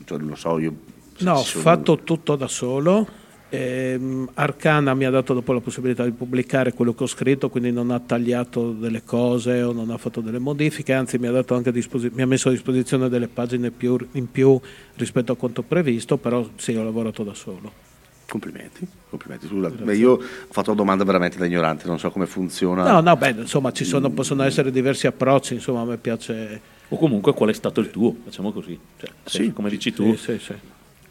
cioè, 0.04 0.18
non 0.18 0.28
lo 0.28 0.35
so, 0.37 0.59
io... 0.59 0.74
No, 1.18 1.35
ho 1.35 1.44
fatto 1.44 1.98
tutto 1.98 2.35
da 2.35 2.48
solo. 2.48 3.22
Ehm, 3.55 4.29
Arcana 4.35 4.95
mi 4.95 5.05
ha 5.05 5.11
dato 5.11 5.33
dopo 5.33 5.53
la 5.53 5.61
possibilità 5.61 6.05
di 6.05 6.11
pubblicare 6.11 6.73
quello 6.73 6.93
che 6.93 7.05
ho 7.05 7.07
scritto, 7.07 7.49
quindi 7.49 7.71
non 7.71 7.90
ha 7.90 8.01
tagliato 8.01 8.73
delle 8.73 9.05
cose 9.05 9.62
o 9.62 9.73
non 9.73 9.90
ha 9.90 9.97
fatto 9.97 10.21
delle 10.21 10.40
modifiche, 10.40 10.93
anzi 10.93 11.19
mi 11.19 11.29
ha, 11.29 11.31
dato 11.31 11.55
anche 11.55 11.69
a 11.69 11.73
disposi- 11.73 12.11
mi 12.12 12.23
ha 12.23 12.27
messo 12.27 12.49
a 12.49 12.53
disposizione 12.53 13.09
delle 13.09 13.29
pagine 13.29 13.71
più, 13.71 13.97
in 14.12 14.31
più 14.31 14.61
rispetto 14.97 15.33
a 15.33 15.37
quanto 15.37 15.62
previsto, 15.62 16.17
però 16.17 16.47
sì, 16.57 16.75
ho 16.75 16.83
lavorato 16.83 17.23
da 17.23 17.35
solo. 17.35 17.83
Complimenti, 18.27 18.87
complimenti. 19.11 19.47
Scusa, 19.47 19.69
beh, 19.69 19.97
io 19.97 20.12
ho 20.12 20.21
fatto 20.51 20.71
una 20.71 20.79
domanda 20.79 21.05
veramente 21.05 21.38
da 21.38 21.47
ignorante, 21.47 21.87
non 21.87 21.99
so 21.99 22.11
come 22.11 22.27
funziona. 22.27 22.90
No, 22.90 23.01
no, 23.01 23.17
beh, 23.17 23.35
insomma, 23.38 23.71
ci 23.71 23.85
sono, 23.85 24.11
possono 24.11 24.43
essere 24.43 24.73
diversi 24.73 25.07
approcci, 25.07 25.55
insomma, 25.55 25.83
a 25.83 25.85
me 25.85 25.97
piace... 25.99 26.73
O 26.88 26.97
comunque 26.97 27.33
qual 27.33 27.51
è 27.51 27.53
stato 27.53 27.81
il 27.81 27.90
tuo? 27.90 28.14
Facciamo 28.25 28.51
così. 28.51 28.79
Cioè, 28.99 29.11
Sì, 29.25 29.53
come 29.53 29.71
dici 29.71 29.93
tu, 29.93 30.14
Sì, 30.17 30.38
sì, 30.38 30.38
sì. 30.38 30.55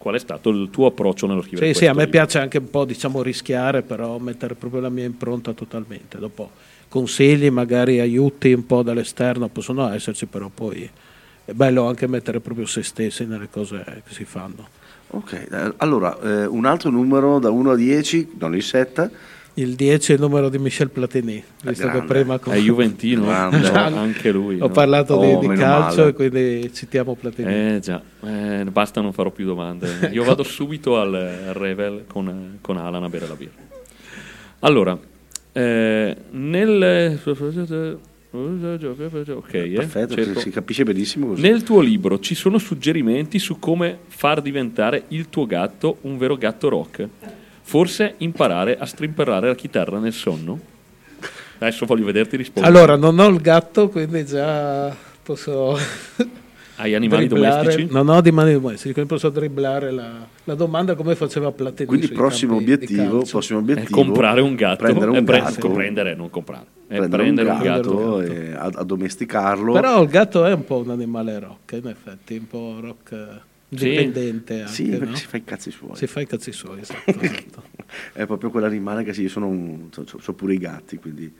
Qual 0.03 0.15
è 0.15 0.19
stato 0.19 0.49
il 0.49 0.69
tuo 0.69 0.87
approccio 0.87 1.27
nello 1.27 1.41
scrivere 1.41 1.67
Sì, 1.71 1.79
sì, 1.79 1.85
a 1.85 1.93
me 1.93 2.03
libro? 2.03 2.11
piace 2.19 2.37
anche 2.37 2.57
un 2.57 2.69
po', 2.69 2.83
diciamo, 2.83 3.21
rischiare, 3.21 3.83
però 3.83 4.17
mettere 4.17 4.53
proprio 4.53 4.81
la 4.81 4.89
mia 4.89 5.05
impronta 5.05 5.53
totalmente. 5.53 6.17
Dopo 6.17 6.51
consigli, 6.89 7.49
magari 7.49 8.01
aiuti 8.01 8.51
un 8.51 8.65
po' 8.65 8.83
dall'esterno 8.83 9.47
possono 9.47 9.89
esserci, 9.93 10.25
però 10.25 10.49
poi 10.53 10.89
è 11.45 11.53
bello 11.53 11.87
anche 11.87 12.05
mettere 12.07 12.41
proprio 12.41 12.65
se 12.65 12.83
stessi 12.83 13.25
nelle 13.25 13.47
cose 13.49 13.81
che 14.05 14.13
si 14.13 14.25
fanno. 14.25 14.67
Ok, 15.11 15.31
eh, 15.49 15.73
allora 15.77 16.19
eh, 16.19 16.45
un 16.47 16.65
altro 16.65 16.89
numero 16.89 17.39
da 17.39 17.49
1 17.49 17.71
a 17.71 17.75
10, 17.77 18.31
non 18.39 18.55
il 18.57 18.63
7. 18.63 19.09
Il 19.55 19.75
10 19.75 20.11
è 20.11 20.15
il 20.15 20.21
numero 20.21 20.49
di 20.49 20.57
Michel 20.57 20.89
Platini, 20.89 21.43
visto 21.63 21.85
che 21.85 21.91
grande. 21.91 22.07
prima 22.07 22.39
È 22.39 22.57
Juventino, 22.59 23.25
Grande. 23.51 23.67
anche 23.97 24.31
lui. 24.31 24.55
ho 24.55 24.67
no? 24.67 24.69
parlato 24.69 25.19
di- 25.19 25.27
Oh, 25.27 25.39
di, 25.39 25.47
meno 25.47 25.61
calcio 25.61 25.97
male. 25.99 26.09
e 26.09 26.13
quindi 26.13 26.73
citiamo 26.73 27.13
Platini. 27.13 27.53
Eh 27.75 27.79
già, 27.79 28.01
eh, 28.23 28.65
basta, 28.71 28.99
non 29.01 29.13
farò 29.13 29.29
più 29.29 29.45
domande. 29.45 29.87
Io 30.11 30.23
vado 30.23 30.41
subito 30.41 30.99
al, 30.99 31.13
al 31.13 31.53
Revel 31.53 32.05
con, 32.07 32.57
con 32.61 32.77
Alan 32.77 33.03
a 33.03 33.09
bere 33.09 33.27
la 33.27 33.35
birra. 33.35 33.51
Allora, 34.61 34.97
eh, 35.51 36.15
nel... 36.31 37.19
Ok, 37.23 39.53
eh, 39.53 39.69
Perfetto, 39.75 40.15
cerco. 40.15 40.39
si 40.39 40.49
capisce 40.49 40.83
benissimo 40.83 41.27
così. 41.27 41.41
Nel 41.43 41.61
tuo 41.61 41.79
libro 41.79 42.19
ci 42.19 42.33
sono 42.33 42.57
suggerimenti 42.57 43.37
su 43.37 43.59
come 43.59 43.99
far 44.07 44.41
diventare 44.41 45.03
il 45.09 45.29
tuo 45.29 45.45
gatto 45.45 45.97
un 46.01 46.17
vero 46.17 46.37
gatto 46.37 46.69
rock? 46.69 47.07
Forse 47.65 48.15
imparare 48.17 48.77
a 48.77 48.85
strimperare 48.85 49.47
la 49.47 49.55
chitarra 49.55 49.97
nel 49.99 50.13
sonno? 50.13 50.59
Adesso 51.59 51.85
voglio 51.85 52.05
vederti 52.05 52.35
rispondere. 52.35 52.75
Allora, 52.75 52.95
non 52.97 53.17
ho 53.19 53.27
il 53.27 53.39
gatto, 53.39 53.87
quindi 53.89 54.25
già 54.25 54.93
posso 55.23 55.77
Hai 56.75 56.93
animali 56.95 57.27
dribblare- 57.27 57.61
domestici? 57.61 57.93
Non 57.93 58.09
ho 58.09 58.19
di 58.19 58.31
mani 58.31 58.51
domestici, 58.53 58.91
quindi 58.93 59.11
posso 59.13 59.29
dribblare 59.29 59.91
la, 59.91 60.25
la 60.43 60.55
domanda 60.55 60.95
come 60.95 61.15
faceva 61.15 61.51
Platini. 61.51 61.87
Quindi 61.87 62.07
prossimo 62.09 62.55
obiettivo, 62.57 63.21
prossimo 63.23 63.59
È 63.59 63.61
obiettivo 63.61 63.95
comprare 63.95 64.41
un 64.41 64.55
gatto. 64.55 64.83
prendere 64.83 65.11
un 65.11 65.15
Eh, 65.17 65.23
pre- 65.23 65.39
gatto, 65.39 65.69
prendere, 65.69 66.15
non 66.15 66.29
comprare. 66.29 66.65
È 66.87 66.95
prendere, 66.97 67.21
prendere 67.23 67.49
un 67.49 67.59
gatto, 67.61 68.17
gatto. 68.17 68.21
e 68.21 68.53
ad- 68.57 68.75
addomesticarlo. 68.75 69.71
Però 69.71 70.01
il 70.01 70.09
gatto 70.09 70.43
è 70.45 70.51
un 70.51 70.65
po' 70.65 70.77
un 70.79 70.89
animale 70.89 71.39
rock, 71.39 71.71
in 71.81 71.87
effetti, 71.87 72.35
un 72.35 72.47
po' 72.47 72.77
rock 72.81 73.39
Sì. 73.77 73.87
indipendente 73.87 74.61
anche, 74.61 74.71
sì, 74.71 74.89
perché 74.89 75.05
no? 75.05 75.15
si 75.15 75.27
fa 75.27 75.37
i 75.37 75.43
cazzi 75.43 75.71
suoi. 75.71 75.95
Si 75.95 76.07
fa 76.07 76.21
i 76.21 76.27
cazzi 76.27 76.51
suoi, 76.51 76.79
esatto, 76.79 77.11
esatto. 77.19 77.63
È 78.13 78.25
proprio 78.25 78.49
quell'animale 78.49 79.03
che 79.03 79.13
sì, 79.13 79.23
io 79.23 79.29
sono 79.29 79.47
un, 79.47 79.89
so, 79.91 80.05
so 80.19 80.33
pure 80.33 80.53
i 80.53 80.57
gatti, 80.57 80.97
quindi 80.97 81.31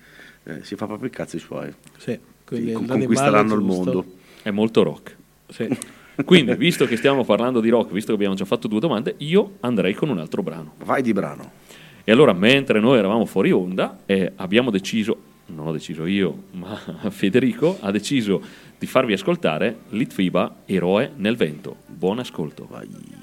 eh, 0.44 0.64
si 0.64 0.76
fa 0.76 0.86
proprio 0.86 1.08
i 1.08 1.12
cazzi 1.12 1.40
suoi. 1.40 1.74
Sì, 1.98 2.18
quindi 2.46 2.74
Sì, 2.76 2.86
conquisteranno 2.86 3.54
il 3.56 3.62
mondo. 3.62 4.06
È 4.42 4.52
molto 4.52 4.84
rock. 4.84 5.16
Sì. 5.50 5.68
Quindi, 6.26 6.54
visto 6.56 6.86
che 6.86 6.96
stiamo 6.96 7.26
parlando 7.26 7.60
di 7.60 7.70
rock, 7.70 7.92
visto 7.92 8.10
che 8.10 8.14
abbiamo 8.14 8.36
già 8.36 8.46
fatto 8.46 8.68
due 8.68 8.80
domande, 8.80 9.16
io 9.18 9.54
andrei 9.62 9.96
con 9.96 10.10
un 10.10 10.20
altro 10.20 10.44
brano. 10.44 10.76
Vai 10.84 11.02
di 11.02 11.12
brano. 11.12 11.54
E 12.04 12.12
allora, 12.12 12.34
mentre 12.34 12.80
noi 12.80 13.00
eravamo 13.00 13.26
fuori 13.26 13.52
onda, 13.52 14.02
eh, 14.06 14.34
abbiamo 14.36 14.70
deciso, 14.70 15.18
non 15.48 15.68
ho 15.68 15.72
deciso 15.72 16.06
io, 16.06 16.44
ma 16.52 16.76
Federico 17.10 17.78
ha 17.80 17.90
deciso 17.90 18.42
di 18.84 18.90
farvi 18.90 19.14
ascoltare 19.14 19.84
Litfiba, 19.92 20.64
Eroe 20.66 21.14
nel 21.16 21.38
vento. 21.38 21.78
Buon 21.88 22.20
ascolto. 22.20 22.68
Vai. 22.70 23.23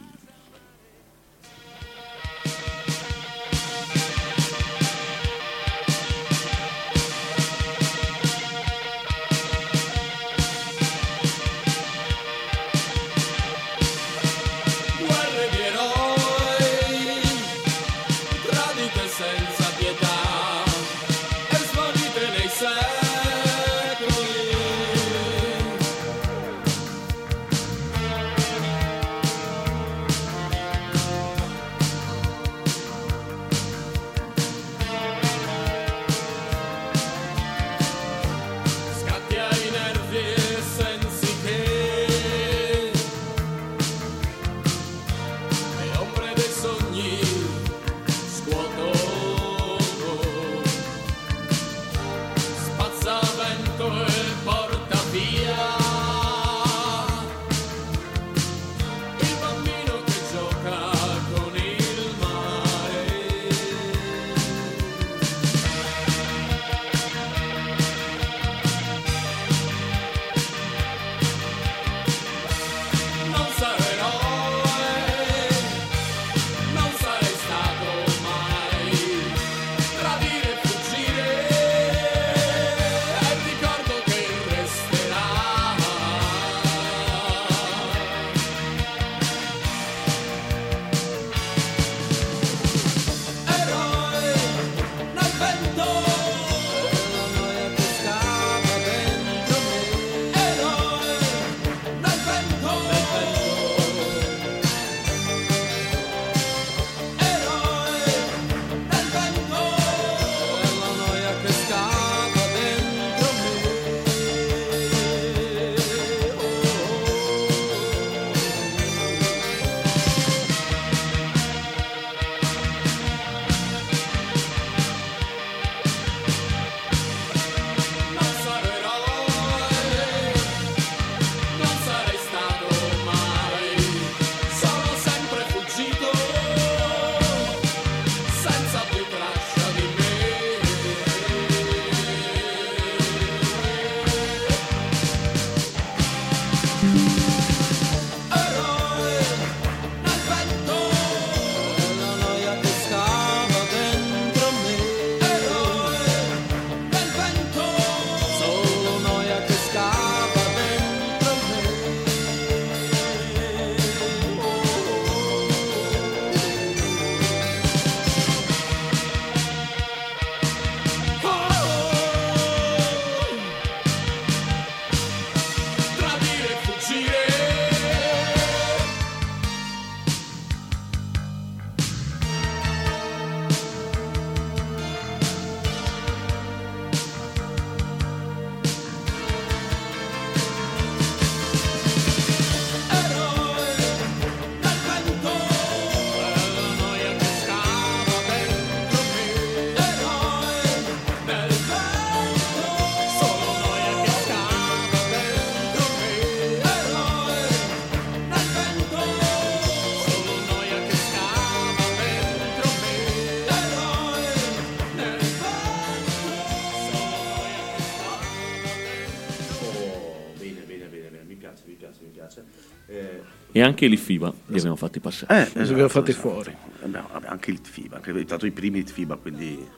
E 223.60 223.62
anche 223.62 223.86
l'IFIBA 223.88 224.32
li 224.46 224.56
abbiamo 224.56 224.76
fatti 224.76 225.00
passare. 225.00 225.50
eh, 225.52 225.60
abbiamo 225.60 225.88
fatti 225.88 226.14
fuori. 226.14 226.50
Abbiamo, 226.82 227.08
abbiamo 227.12 227.34
anche 227.34 227.50
il 227.50 227.60
FIBA, 227.62 227.96
anche 227.96 228.24
tanto 228.24 228.46
i 228.46 228.52
primi 228.52 228.82
FIBA, 228.82 229.16
quindi 229.16 229.68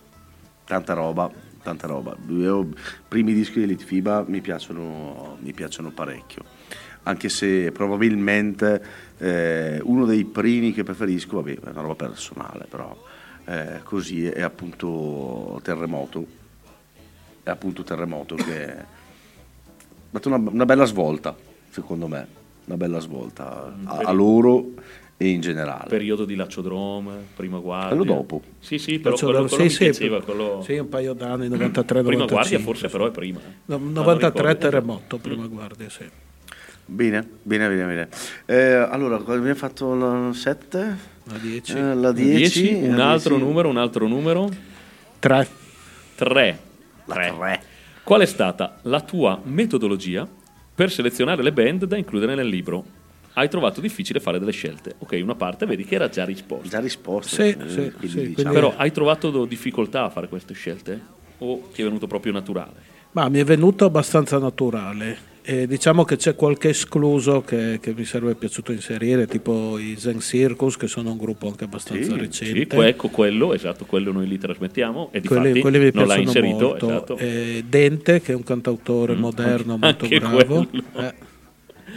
tanta 0.65 0.93
roba, 0.93 1.29
tanta 1.65 1.89
roba. 1.89 2.17
I 2.29 2.65
primi 3.09 3.33
dischi 3.33 3.59
dell'Itfiba 3.59 4.25
mi 4.25 4.41
piacciono, 4.41 5.37
mi 5.41 5.53
piacciono 5.53 5.91
parecchio, 5.91 6.45
anche 7.03 7.29
se 7.29 7.73
probabilmente 7.73 8.85
eh, 9.19 9.81
uno 9.83 10.07
dei 10.07 10.27
primi 10.27 10.73
che 10.73 10.85
preferisco, 10.85 11.43
vabbè, 11.43 11.59
è 11.59 11.71
una 11.71 11.81
roba 11.81 12.07
personale, 12.07 12.67
però 12.71 12.97
eh, 13.47 13.81
così 13.83 14.29
è 14.29 14.43
appunto 14.43 15.59
Terremoto, 15.65 16.25
è 17.43 17.51
appunto 17.51 17.83
Terremoto 17.83 18.37
che 18.37 18.71
ha 18.71 18.87
dato 20.09 20.29
una, 20.29 20.37
una 20.37 20.65
bella 20.67 20.85
svolta, 20.85 21.35
secondo 21.69 22.07
me, 22.07 22.41
una 22.67 22.77
bella 22.77 22.99
svolta 23.01 23.75
a, 23.85 23.99
a 24.05 24.13
loro 24.13 24.71
e 25.17 25.29
in 25.29 25.41
generale. 25.41 25.89
Periodo 25.89 26.25
di 26.25 26.35
Laciodrome, 26.35 27.15
prima 27.37 27.59
guardia. 27.59 27.97
Quello 27.97 28.05
dopo. 28.05 28.43
Sì, 28.59 28.79
sì, 28.79 28.99
però 28.99 29.15
quello, 29.17 29.33
quello 29.47 29.49
sì, 29.49 29.63
mi 29.63 29.71
sì, 29.71 29.79
piaceva. 29.85 30.17
per- 30.17 30.25
quello- 30.25 30.63
sì, 30.65 30.77
un 30.79 30.89
paio 30.89 31.13
d'anni, 31.13 31.49
93, 31.49 32.03
Prima 32.03 32.25
95. 32.25 32.37
guardia 32.37 32.59
forse 32.59 32.89
però 32.89 33.07
è 33.07 33.11
prima. 33.11 33.39
eh. 33.41 33.53
No, 33.67 33.79
Ma 33.79 33.85
non 33.85 33.93
93 33.93 34.43
ricordo. 34.49 34.59
terremoto, 34.59 35.17
prima 35.19 35.47
guardia, 35.47 35.89
sì. 35.89 36.05
Bene, 36.85 37.27
bene, 37.43 37.69
bene, 37.69 37.85
bene. 37.87 38.09
Eh, 38.47 38.73
allora, 38.75 39.15
abbiamo 39.17 39.55
fatto 39.55 39.95
la 39.95 40.31
7? 40.33 40.97
La 41.25 41.39
10. 41.39 41.77
Eh, 41.77 41.95
la 41.95 42.13
10. 42.13 42.61
10, 42.63 42.75
un 42.89 42.97
la 42.97 43.11
altro 43.13 43.35
10. 43.37 43.49
numero, 43.49 43.69
un 43.69 43.77
altro 43.77 44.09
numero. 44.09 44.49
3. 45.21 45.49
3. 46.17 46.59
La 47.05 47.15
3. 47.15 47.63
Qual 48.03 48.21
è 48.21 48.27
stata 48.27 48.79
la 48.83 49.01
tua 49.01 49.41
metodologia 49.45 50.27
per 50.75 50.91
selezionare 50.91 51.43
le 51.43 51.53
band 51.53 51.85
da 51.85 51.97
includere 51.97 52.35
nel 52.35 52.47
libro? 52.49 53.01
Hai 53.35 53.49
trovato 53.49 53.81
difficile 53.81 54.21
fare 54.21 54.39
delle 54.39 54.53
scelte. 54.53 54.95
Ok, 54.99 55.19
una 55.23 55.35
parte 55.35 55.65
vedi 55.65 55.85
che 55.85 55.95
era 55.95 56.09
già 56.09 56.25
risposta. 56.25 56.69
Già 56.69 56.81
risposto. 56.81 57.35
Sì, 57.35 57.43
eh, 57.43 57.57
sì, 57.69 57.91
quindi 57.93 58.09
sì, 58.09 58.19
diciamo- 58.29 58.35
quindi- 58.35 58.53
Però 58.53 58.75
hai 58.77 58.93
trovato 58.93 59.45
difficoltà 59.47 60.05
a 60.05 60.11
fare 60.11 60.29
queste 60.29 60.53
scelte? 60.55 61.01
O 61.39 61.71
ti 61.73 61.81
è 61.81 61.85
venuto 61.85 62.07
proprio 62.07 62.33
naturale? 62.33 62.91
Ma 63.13 63.29
mi 63.29 63.39
è 63.39 63.45
venuto 63.45 63.85
abbastanza 63.87 64.39
naturale. 64.39 65.31
E 65.45 65.67
diciamo 65.67 66.05
che 66.05 66.17
c'è 66.17 66.37
qualche 66.37 66.69
escluso 66.69 67.41
che, 67.43 67.79
che 67.81 67.93
mi 67.97 68.05
sarebbe 68.05 68.37
piaciuto 68.37 68.71
inserire, 68.71 69.27
tipo 69.27 69.77
i 69.77 69.97
Zen 69.99 70.21
Circus, 70.21 70.77
che 70.77 70.87
sono 70.87 71.11
un 71.11 71.17
gruppo 71.19 71.49
anche 71.49 71.65
abbastanza 71.65 72.13
Sì, 72.13 72.17
recente. 72.19 72.77
Sì, 72.77 72.83
ecco 72.87 73.09
quello, 73.09 73.53
esatto, 73.53 73.85
quello 73.85 74.13
noi 74.13 74.29
li 74.29 74.39
trasmettiamo 74.39 75.09
e 75.11 75.21
di 75.21 75.27
quelli, 75.27 75.61
quelli 75.61 75.79
mi 75.81 75.91
non 75.93 76.07
l'ha 76.07 76.17
inserito. 76.17 76.69
molto. 76.69 76.87
Esatto. 76.87 77.19
Dente, 77.69 78.21
che 78.21 78.33
è 78.33 78.35
un 78.37 78.45
cantautore 78.45 79.15
moderno 79.17 79.77
molto 79.79 80.07
bravo. 80.07 80.67
Eh. 80.97 81.31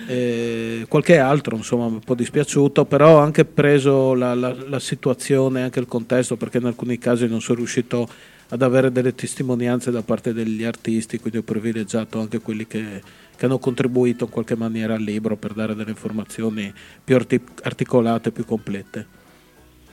Eh, 0.08 0.86
qualche 0.88 1.18
altro, 1.18 1.56
insomma, 1.56 1.86
un 1.86 2.00
po' 2.00 2.16
dispiaciuto, 2.16 2.86
però 2.86 3.16
ho 3.16 3.20
anche 3.20 3.46
preso 3.46 4.14
la, 4.14 4.34
la- 4.34 4.56
la 4.68 4.80
situazione, 4.80 5.64
anche 5.64 5.80
il 5.80 5.86
contesto, 5.88 6.36
perché 6.36 6.58
in 6.58 6.66
alcuni 6.66 6.98
casi 6.98 7.28
non 7.28 7.42
sono 7.42 7.60
riuscito 7.60 8.08
ad 8.50 8.62
avere 8.62 8.92
delle 8.92 9.16
testimonianze 9.16 9.92
da 9.92 10.02
parte 10.02 10.34
degli 10.34 10.64
artisti, 10.64 11.20
quindi 11.20 11.40
ho 11.40 11.44
privilegiato 11.44 12.20
anche 12.20 12.40
quelli 12.40 12.68
che, 12.68 13.02
che 13.36 13.46
hanno 13.46 13.58
contribuito 13.58 14.26
in 14.26 14.30
qualche 14.30 14.56
maniera 14.56 14.96
al 14.96 15.02
libro 15.02 15.36
per 15.36 15.54
dare 15.54 15.74
delle 15.76 15.90
informazioni 15.90 16.72
più 17.04 17.16
arti- 17.16 17.42
articolate, 17.64 18.32
più 18.32 18.46
complete. 18.46 19.24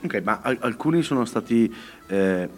Ok, 0.01 0.21
ma 0.23 0.39
al- 0.43 0.57
alcuni 0.61 1.01
sono 1.01 1.25
stati, 1.25 1.73
eh, 2.07 2.49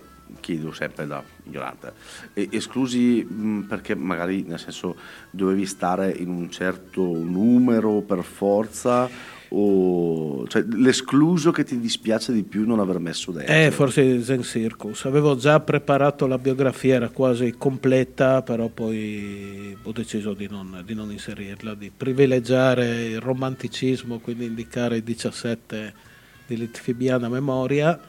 chiedo 0.41 0.73
sempre 0.73 1.07
da 1.07 1.23
ignorante, 1.45 1.93
esclusi 2.33 3.23
mh, 3.23 3.61
perché 3.61 3.95
magari 3.95 4.43
nel 4.43 4.59
senso 4.59 4.95
dovevi 5.29 5.65
stare 5.65 6.11
in 6.11 6.29
un 6.29 6.51
certo 6.51 7.01
numero 7.03 8.01
per 8.01 8.23
forza 8.23 9.07
o 9.49 10.47
cioè 10.47 10.63
l'escluso 10.63 11.51
che 11.51 11.63
ti 11.63 11.79
dispiace 11.79 12.31
di 12.31 12.43
più 12.43 12.65
non 12.65 12.79
aver 12.79 12.99
messo 12.99 13.31
dentro. 13.31 13.53
Eh, 13.53 13.71
forse 13.71 14.21
Zen 14.23 14.43
Circus. 14.43 15.05
Avevo 15.05 15.35
già 15.35 15.59
preparato 15.59 16.27
la 16.27 16.37
biografia, 16.37 16.95
era 16.95 17.09
quasi 17.09 17.55
completa, 17.57 18.41
però 18.41 18.67
poi 18.67 19.75
ho 19.81 19.91
deciso 19.91 20.33
di 20.33 20.47
non, 20.49 20.81
di 20.85 20.93
non 20.93 21.11
inserirla, 21.11 21.73
di 21.73 21.91
privilegiare 21.95 23.05
il 23.05 23.19
romanticismo, 23.19 24.19
quindi 24.19 24.45
indicare 24.45 24.97
i 24.97 25.03
17 25.03 25.93
di 26.47 26.57
Litfibiana 26.57 27.29
Memoria. 27.29 27.99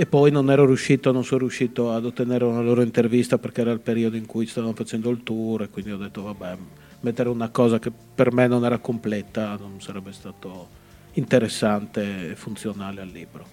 E 0.00 0.06
poi 0.06 0.30
non 0.30 0.48
ero 0.48 0.64
riuscito, 0.64 1.10
non 1.10 1.24
sono 1.24 1.40
riuscito 1.40 1.90
ad 1.90 2.04
ottenere 2.04 2.44
una 2.44 2.60
loro 2.60 2.82
intervista 2.82 3.36
perché 3.36 3.62
era 3.62 3.72
il 3.72 3.80
periodo 3.80 4.16
in 4.16 4.26
cui 4.26 4.46
stavano 4.46 4.72
facendo 4.72 5.10
il 5.10 5.24
tour 5.24 5.62
e 5.62 5.70
quindi 5.70 5.90
ho 5.90 5.96
detto 5.96 6.22
vabbè, 6.22 6.56
mettere 7.00 7.28
una 7.28 7.48
cosa 7.50 7.78
che 7.78 7.90
per 7.90 8.32
me 8.32 8.46
non 8.46 8.64
era 8.64 8.78
completa 8.78 9.56
non 9.56 9.80
sarebbe 9.80 10.12
stato 10.12 10.76
interessante 11.12 12.30
e 12.30 12.36
funzionale 12.36 13.00
al 13.00 13.08
libro. 13.08 13.46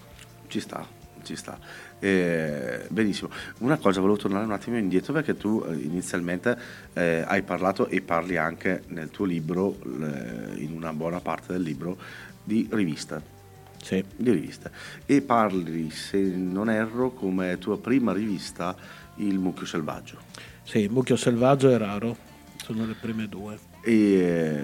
Ci 0.48 0.60
sta, 0.60 0.86
ci 1.24 1.36
sta. 1.36 1.58
Eh, 2.00 2.86
benissimo. 2.90 3.30
Una 3.60 3.78
cosa, 3.78 4.00
volevo 4.00 4.18
tornare 4.18 4.46
un 4.46 4.52
attimo 4.52 4.78
indietro 4.78 5.14
perché 5.14 5.36
tu 5.36 5.64
eh, 5.68 5.74
inizialmente 5.74 6.58
eh, 6.94 7.24
hai 7.26 7.42
parlato 7.42 7.88
e 7.88 8.02
parli 8.02 8.38
anche 8.38 8.84
nel 8.88 9.10
tuo 9.10 9.26
libro, 9.26 9.78
eh, 9.84 10.62
in 10.62 10.72
una 10.74 10.94
buona 10.94 11.20
parte 11.20 11.54
del 11.54 11.62
libro, 11.62 11.98
di 12.44 12.68
riviste. 12.72 13.34
Sì. 13.82 14.04
Di 14.16 14.32
riviste. 14.32 14.72
E 15.06 15.22
parli, 15.22 15.90
se 15.92 16.18
non 16.18 16.70
erro, 16.70 17.12
come 17.12 17.58
tua 17.60 17.80
prima 17.80 18.14
rivista, 18.14 18.76
Il 19.16 19.38
Mucchio 19.38 19.66
Selvaggio. 19.66 20.18
Sì, 20.66 20.80
il 20.80 20.90
mucchio 20.90 21.16
selvaggio 21.16 21.70
è 21.70 21.78
raro, 21.78 22.18
sono 22.66 22.88
le 22.88 22.96
prime 23.00 23.28
due. 23.28 23.60
E, 23.82 24.64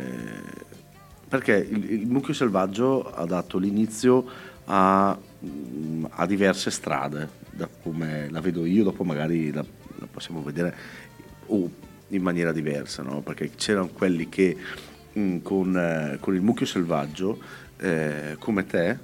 perché 1.28 1.56
il, 1.56 1.92
il 1.92 2.08
Mucchio 2.08 2.34
Selvaggio 2.34 3.14
ha 3.14 3.26
dato 3.26 3.60
l'inizio 3.60 4.26
a, 4.66 5.16
mm, 5.46 6.06
a 6.10 6.26
diverse 6.26 6.72
strade, 6.72 7.30
da 7.52 7.70
come 7.84 8.28
la 8.32 8.42
vedo 8.42 8.66
io, 8.66 8.84
dopo 8.84 9.04
magari 9.04 9.52
la, 9.52 9.64
la 10.00 10.08
possiamo 10.08 10.42
vedere 10.42 10.76
o 11.48 11.70
in 12.08 12.24
maniera 12.24 12.52
diversa, 12.52 13.04
no? 13.04 13.22
perché 13.22 13.52
c'erano 13.52 13.90
quelli 13.90 14.30
che 14.30 14.58
mm, 15.18 15.38
con, 15.42 15.78
eh, 15.78 16.18
con 16.20 16.34
il 16.34 16.42
Mucchio 16.42 16.66
Selvaggio, 16.66 17.40
eh, 17.78 18.36
come 18.40 18.66
te, 18.66 18.98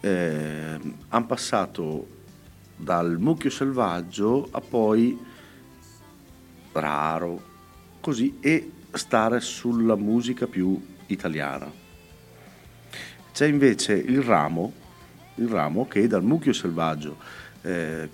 eh, 0.00 0.78
hanno 1.08 1.26
passato 1.26 2.14
dal 2.76 3.18
Mucchio 3.18 3.50
Selvaggio 3.50 4.46
a 4.52 4.60
poi 4.60 5.18
raro, 6.72 7.54
così, 8.06 8.36
e 8.38 8.70
stare 8.92 9.40
sulla 9.40 9.96
musica 9.96 10.46
più 10.46 10.80
italiana. 11.06 11.68
C'è 13.32 13.46
invece 13.46 13.94
il 13.94 14.22
ramo, 14.22 14.72
il 15.34 15.48
ramo 15.48 15.88
che 15.88 16.06
dal 16.06 16.22
mucchio 16.22 16.52
selvaggio 16.52 17.16
eh, 17.62 18.08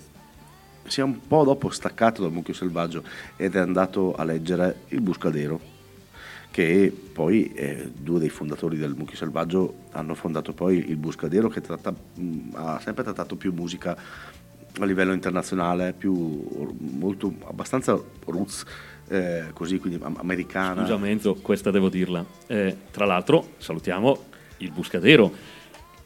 si 0.87 0.99
è 0.99 1.03
un 1.03 1.19
po' 1.27 1.43
dopo 1.43 1.69
staccato 1.69 2.23
dal 2.23 2.31
mucchio 2.31 2.55
selvaggio 2.55 3.03
ed 3.35 3.53
è 3.53 3.59
andato 3.59 4.15
a 4.15 4.23
leggere 4.23 4.81
il 4.87 5.01
Buscadero, 5.01 5.59
che 6.49 6.91
poi 7.13 7.53
eh, 7.53 7.91
due 7.95 8.19
dei 8.19 8.29
fondatori 8.29 8.77
del 8.77 8.95
mucchio 8.95 9.15
selvaggio 9.15 9.75
hanno 9.91 10.15
fondato 10.15 10.53
poi 10.53 10.89
il 10.89 10.97
Buscadero 10.97 11.49
che 11.49 11.61
tratta, 11.61 11.91
mh, 11.91 12.49
ha 12.53 12.79
sempre 12.79 13.03
trattato 13.03 13.35
più 13.35 13.53
musica 13.53 13.95
a 14.79 14.85
livello 14.85 15.13
internazionale, 15.13 15.93
più 15.93 16.73
molto 16.79 17.31
abbastanza 17.45 17.95
roots, 18.25 18.65
eh, 19.13 19.43
così 19.53 19.79
quindi 19.79 19.99
am- 20.03 20.17
americana. 20.19 20.81
Scusa 20.81 20.97
Menzo, 20.97 21.35
questa 21.35 21.71
devo 21.71 21.89
dirla. 21.89 22.23
Eh, 22.47 22.75
tra 22.91 23.05
l'altro 23.05 23.51
salutiamo 23.57 24.23
il 24.57 24.71
Buscadero, 24.71 25.31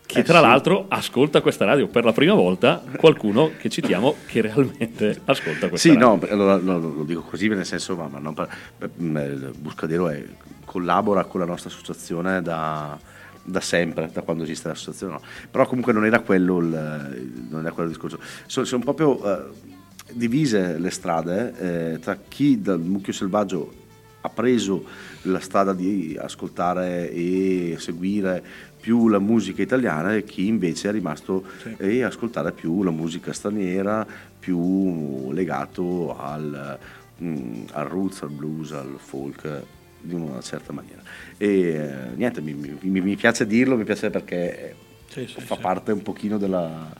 che 0.06 0.20
Eh, 0.20 0.24
tra 0.24 0.40
sì. 0.40 0.46
l'altro 0.46 0.86
ascolta 0.88 1.42
questa 1.42 1.66
radio 1.66 1.88
per 1.88 2.04
la 2.06 2.14
prima 2.14 2.34
volta, 2.34 2.82
qualcuno 2.98 3.52
che 3.58 3.70
citiamo 3.70 4.16
che 4.28 4.42
realmente 4.42 5.20
ascolta 5.26 5.70
questa 5.70 5.90
Sì, 5.90 5.94
radio. 5.98 6.16
no, 6.16 6.20
allora, 6.30 6.56
no, 6.58 6.80
lo 6.80 7.04
dico 7.04 7.22
così 7.22 7.48
nel 7.50 7.66
senso, 7.66 7.96
ma, 7.96 8.08
ma 8.20 8.34
per- 8.34 8.90
mh, 8.96 9.18
il 9.18 9.54
Buscadero 9.58 10.10
è- 10.10 10.24
collabora 10.66 11.24
con 11.26 11.40
la 11.40 11.46
nostra 11.46 11.70
associazione 11.70 12.42
da, 12.42 12.98
da 13.44 13.60
sempre, 13.62 14.10
da 14.12 14.22
quando 14.22 14.44
esiste 14.44 14.68
l'associazione, 14.68 15.14
no. 15.14 15.22
però 15.50 15.66
comunque 15.66 15.94
non 15.94 16.06
era 16.06 16.20
quello 16.20 16.58
il, 16.60 17.46
non 17.50 17.62
era 17.62 17.72
quello 17.72 17.90
il 17.90 17.96
discorso. 17.96 18.20
Sono, 18.48 18.66
sono 18.66 18.84
proprio 18.84 19.24
eh, 19.24 19.76
divise 20.12 20.78
le 20.78 20.90
strade 20.90 21.94
eh, 21.94 22.00
tra 22.00 22.18
chi 22.28 22.62
dal 22.62 22.80
mucchio 22.80 23.14
selvaggio 23.14 23.74
ha 24.22 24.30
preso 24.30 24.84
la 25.24 25.40
strada 25.40 25.74
di 25.74 26.18
ascoltare 26.20 27.12
e 27.12 27.76
seguire 27.80 28.44
più 28.80 29.08
la 29.10 29.20
musica 29.20 29.62
italiana 29.62 30.16
e 30.16 30.24
chi 30.24 30.48
invece 30.48 30.90
è 30.90 30.92
rimasto 30.92 31.44
e 31.78 32.04
ascoltare 32.04 32.52
più 32.52 32.84
la 32.84 32.92
musica 32.92 33.32
straniera, 33.34 34.06
più 34.40 35.32
legato 35.32 36.18
al, 36.18 36.78
mm, 37.22 37.64
al 37.74 37.86
roots, 37.86 38.22
al 38.24 38.30
blues, 38.30 38.72
al 38.72 38.96
folk 38.98 39.62
di 40.02 40.14
una 40.14 40.42
certa 40.42 40.72
maniera. 40.74 41.02
E 41.38 41.48
eh, 41.48 41.90
niente, 42.16 42.42
mi, 42.42 42.54
mi- 42.54 43.02
mi 43.02 43.16
piace 43.16 43.46
dirlo, 43.46 43.76
mi 43.78 43.84
piace 43.84 44.10
perché 44.10 44.76
Sì, 45.10 45.26
sì, 45.28 45.42
fa 45.42 45.56
sì. 45.56 45.62
parte 45.62 45.92
un 45.92 46.02
pochino 46.02 46.38
della, 46.38 46.94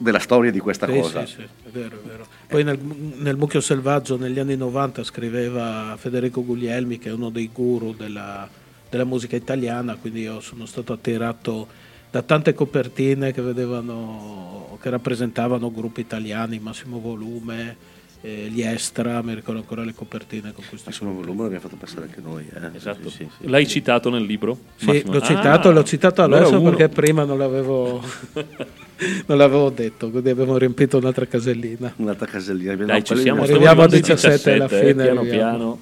della 0.00 0.18
storia 0.18 0.50
di 0.50 0.58
questa 0.60 0.86
Sì, 0.86 0.92
cosa. 0.92 1.26
sì, 1.26 1.34
sì, 1.34 1.40
è 1.42 1.68
vero, 1.70 1.96
è 2.02 2.06
vero. 2.08 2.26
Poi 2.48 2.64
nel, 2.64 2.78
nel 2.78 3.36
Mucchio 3.36 3.60
Selvaggio 3.60 4.16
negli 4.16 4.38
anni 4.38 4.56
90 4.56 5.04
scriveva 5.04 5.94
Federico 5.98 6.42
Guglielmi, 6.44 6.98
che 6.98 7.10
è 7.10 7.12
uno 7.12 7.28
dei 7.28 7.50
guru 7.52 7.92
della, 7.94 8.48
della 8.88 9.04
musica 9.04 9.36
italiana, 9.36 9.96
quindi 9.96 10.22
io 10.22 10.40
sono 10.40 10.64
stato 10.64 10.94
attirato 10.94 11.68
da 12.10 12.22
tante 12.22 12.54
copertine 12.54 13.32
che 13.32 13.42
vedevano, 13.42 14.78
che 14.80 14.88
rappresentavano 14.90 15.70
gruppi 15.70 16.00
italiani, 16.00 16.58
Massimo 16.58 16.98
Volume, 16.98 17.76
eh, 18.22 18.48
gli 18.50 18.60
Estra, 18.62 19.22
mi 19.22 19.34
ricordo 19.34 19.60
ancora 19.60 19.82
le 19.82 19.94
copertine 19.94 20.52
con 20.52 20.62
questi 20.68 20.88
Massimo 20.88 21.12
Volume 21.12 21.42
l'abbiamo 21.44 21.62
fatto 21.62 21.76
passare 21.76 22.02
anche 22.02 22.20
noi. 22.20 22.46
Eh. 22.52 22.76
Esatto. 22.76 23.08
Sì, 23.08 23.16
sì, 23.16 23.28
sì. 23.40 23.48
L'hai 23.48 23.66
citato 23.66 24.10
nel 24.10 24.24
libro? 24.24 24.58
Sì, 24.76 25.02
l'ho 25.06 25.20
citato, 25.20 25.68
Ah, 25.68 25.72
l'ho 25.72 25.84
citato 25.84 26.22
allora 26.22 26.60
perché 26.60 26.88
prima 26.88 27.24
non 27.24 27.38
l'avevo, 27.38 28.02
non 29.26 29.38
l'avevo 29.38 29.70
detto, 29.70 30.10
quindi 30.10 30.30
abbiamo 30.30 30.56
riempito 30.58 30.98
un'altra 30.98 31.26
casellina. 31.26 31.92
Un'altra 31.96 32.26
casellina. 32.26 32.74
No, 32.74 32.84
Dai, 32.86 32.98
ci 33.00 33.06
quelli- 33.06 33.22
siamo. 33.22 33.42
Arriviamo 33.42 33.64
a 33.66 33.84
arrivando 33.84 33.96
17 33.96 34.52
alla 34.52 34.64
eh, 34.64 34.68
fine, 34.68 35.02
Piano 35.04 35.20
arriviamo. 35.20 35.26
piano. 35.50 35.80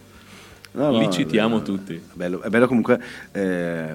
No, 0.73 0.91
no, 0.93 0.99
Li 1.01 1.07
è 1.07 1.09
citiamo 1.11 1.59
bello, 1.61 1.77
tutti. 1.77 1.95
È 1.95 2.01
bello, 2.15 2.41
è 2.43 2.49
bello 2.51 2.67
comunque. 2.69 3.01
eh, 3.33 3.89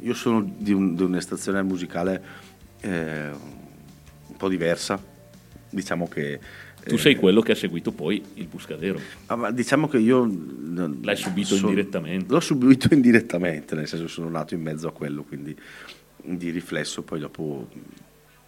io 0.00 0.14
sono 0.14 0.42
di, 0.58 0.72
un- 0.72 0.94
di 0.96 1.02
un'estazione 1.02 1.62
musicale 1.62 2.22
eh, 2.80 3.28
un 3.30 4.36
po' 4.36 4.48
diversa. 4.48 5.00
Diciamo 5.70 6.08
che. 6.08 6.40
Tu 6.86 6.96
sei 6.98 7.16
quello 7.16 7.40
che 7.40 7.52
ha 7.52 7.54
seguito 7.54 7.92
poi 7.92 8.22
il 8.34 8.46
Buscadero. 8.46 9.00
ah, 9.26 9.50
diciamo 9.50 9.88
che 9.88 9.98
io. 9.98 10.24
L'hai 11.02 11.16
subito 11.16 11.54
sono- 11.54 11.68
indirettamente. 11.68 12.32
L'ho 12.32 12.40
subito 12.40 12.92
indirettamente, 12.92 13.74
nel 13.74 13.86
senso 13.88 14.04
che 14.04 14.10
sono 14.10 14.28
nato 14.28 14.54
in 14.54 14.60
mezzo 14.62 14.88
a 14.88 14.92
quello, 14.92 15.22
quindi 15.22 15.56
di 16.26 16.50
riflesso 16.50 17.02
poi 17.02 17.20
dopo 17.20 17.68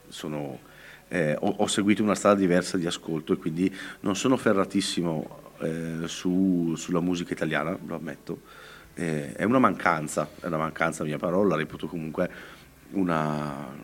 sono, 0.09 0.59
eh, 1.09 1.37
ho, 1.39 1.55
ho 1.59 1.67
seguito 1.67 2.03
una 2.03 2.15
strada 2.15 2.39
diversa 2.39 2.77
di 2.77 2.87
ascolto 2.87 3.33
e 3.33 3.37
quindi 3.37 3.75
non 4.01 4.17
sono 4.17 4.37
ferratissimo 4.37 5.45
eh, 5.61 5.95
su- 6.07 6.75
sulla 6.77 7.01
musica 7.01 7.33
italiana, 7.33 7.77
lo 7.87 7.95
ammetto. 7.97 8.41
Eh, 8.95 9.33
è 9.35 9.45
una 9.45 9.59
mancanza, 9.59 10.29
è 10.41 10.47
una 10.47 10.57
mancanza 10.59 11.05
mia 11.05 11.19
parola, 11.19 11.51
la 11.51 11.57
reputo 11.57 11.87
comunque 11.87 12.31
una... 12.93 13.75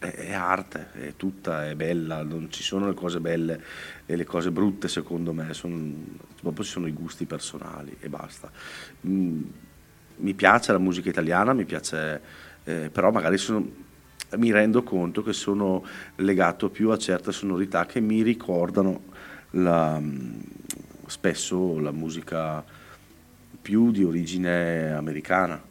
È, 0.00 0.32
arte, 0.32 0.92
è 0.92 1.12
tutta, 1.14 1.68
è 1.68 1.74
bella, 1.74 2.22
non 2.22 2.50
ci 2.50 2.62
sono 2.62 2.86
le 2.86 2.94
cose 2.94 3.20
belle 3.20 3.62
e 4.06 4.16
le 4.16 4.24
cose 4.24 4.50
brutte 4.50 4.88
secondo 4.88 5.34
me, 5.34 5.52
son, 5.52 6.16
dopo 6.40 6.62
ci 6.62 6.70
sono 6.70 6.86
i 6.86 6.92
gusti 6.92 7.26
personali 7.26 7.94
e 8.00 8.08
basta. 8.08 8.50
Mm, 9.06 9.42
mi 10.16 10.32
piace 10.32 10.72
la 10.72 10.78
musica 10.78 11.10
italiana, 11.10 11.52
mi 11.52 11.66
piace, 11.66 12.22
eh, 12.64 12.88
però 12.90 13.10
magari 13.10 13.36
sono, 13.36 13.70
mi 14.36 14.50
rendo 14.50 14.82
conto 14.82 15.22
che 15.22 15.34
sono 15.34 15.84
legato 16.16 16.70
più 16.70 16.88
a 16.88 16.96
certe 16.96 17.30
sonorità 17.30 17.84
che 17.84 18.00
mi 18.00 18.22
ricordano 18.22 19.02
la, 19.50 20.00
mm, 20.00 20.40
spesso 21.08 21.78
la 21.78 21.92
musica 21.92 22.64
più 23.60 23.90
di 23.90 24.02
origine 24.02 24.92
americana. 24.94 25.62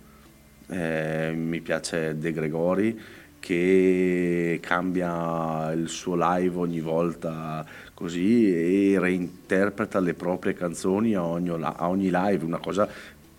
Eh, 0.67 1.33
mi 1.35 1.61
piace 1.61 2.15
De 2.19 2.31
Gregori 2.31 3.17
che 3.39 4.59
cambia 4.61 5.71
il 5.71 5.89
suo 5.89 6.15
live 6.15 6.57
ogni 6.57 6.81
volta 6.81 7.65
così 7.93 8.53
e 8.53 8.99
reinterpreta 8.99 9.99
le 9.99 10.13
proprie 10.13 10.53
canzoni 10.53 11.15
a 11.15 11.23
ogni, 11.23 11.49
a 11.49 11.89
ogni 11.89 12.09
live, 12.11 12.45
una 12.45 12.59
cosa 12.59 12.87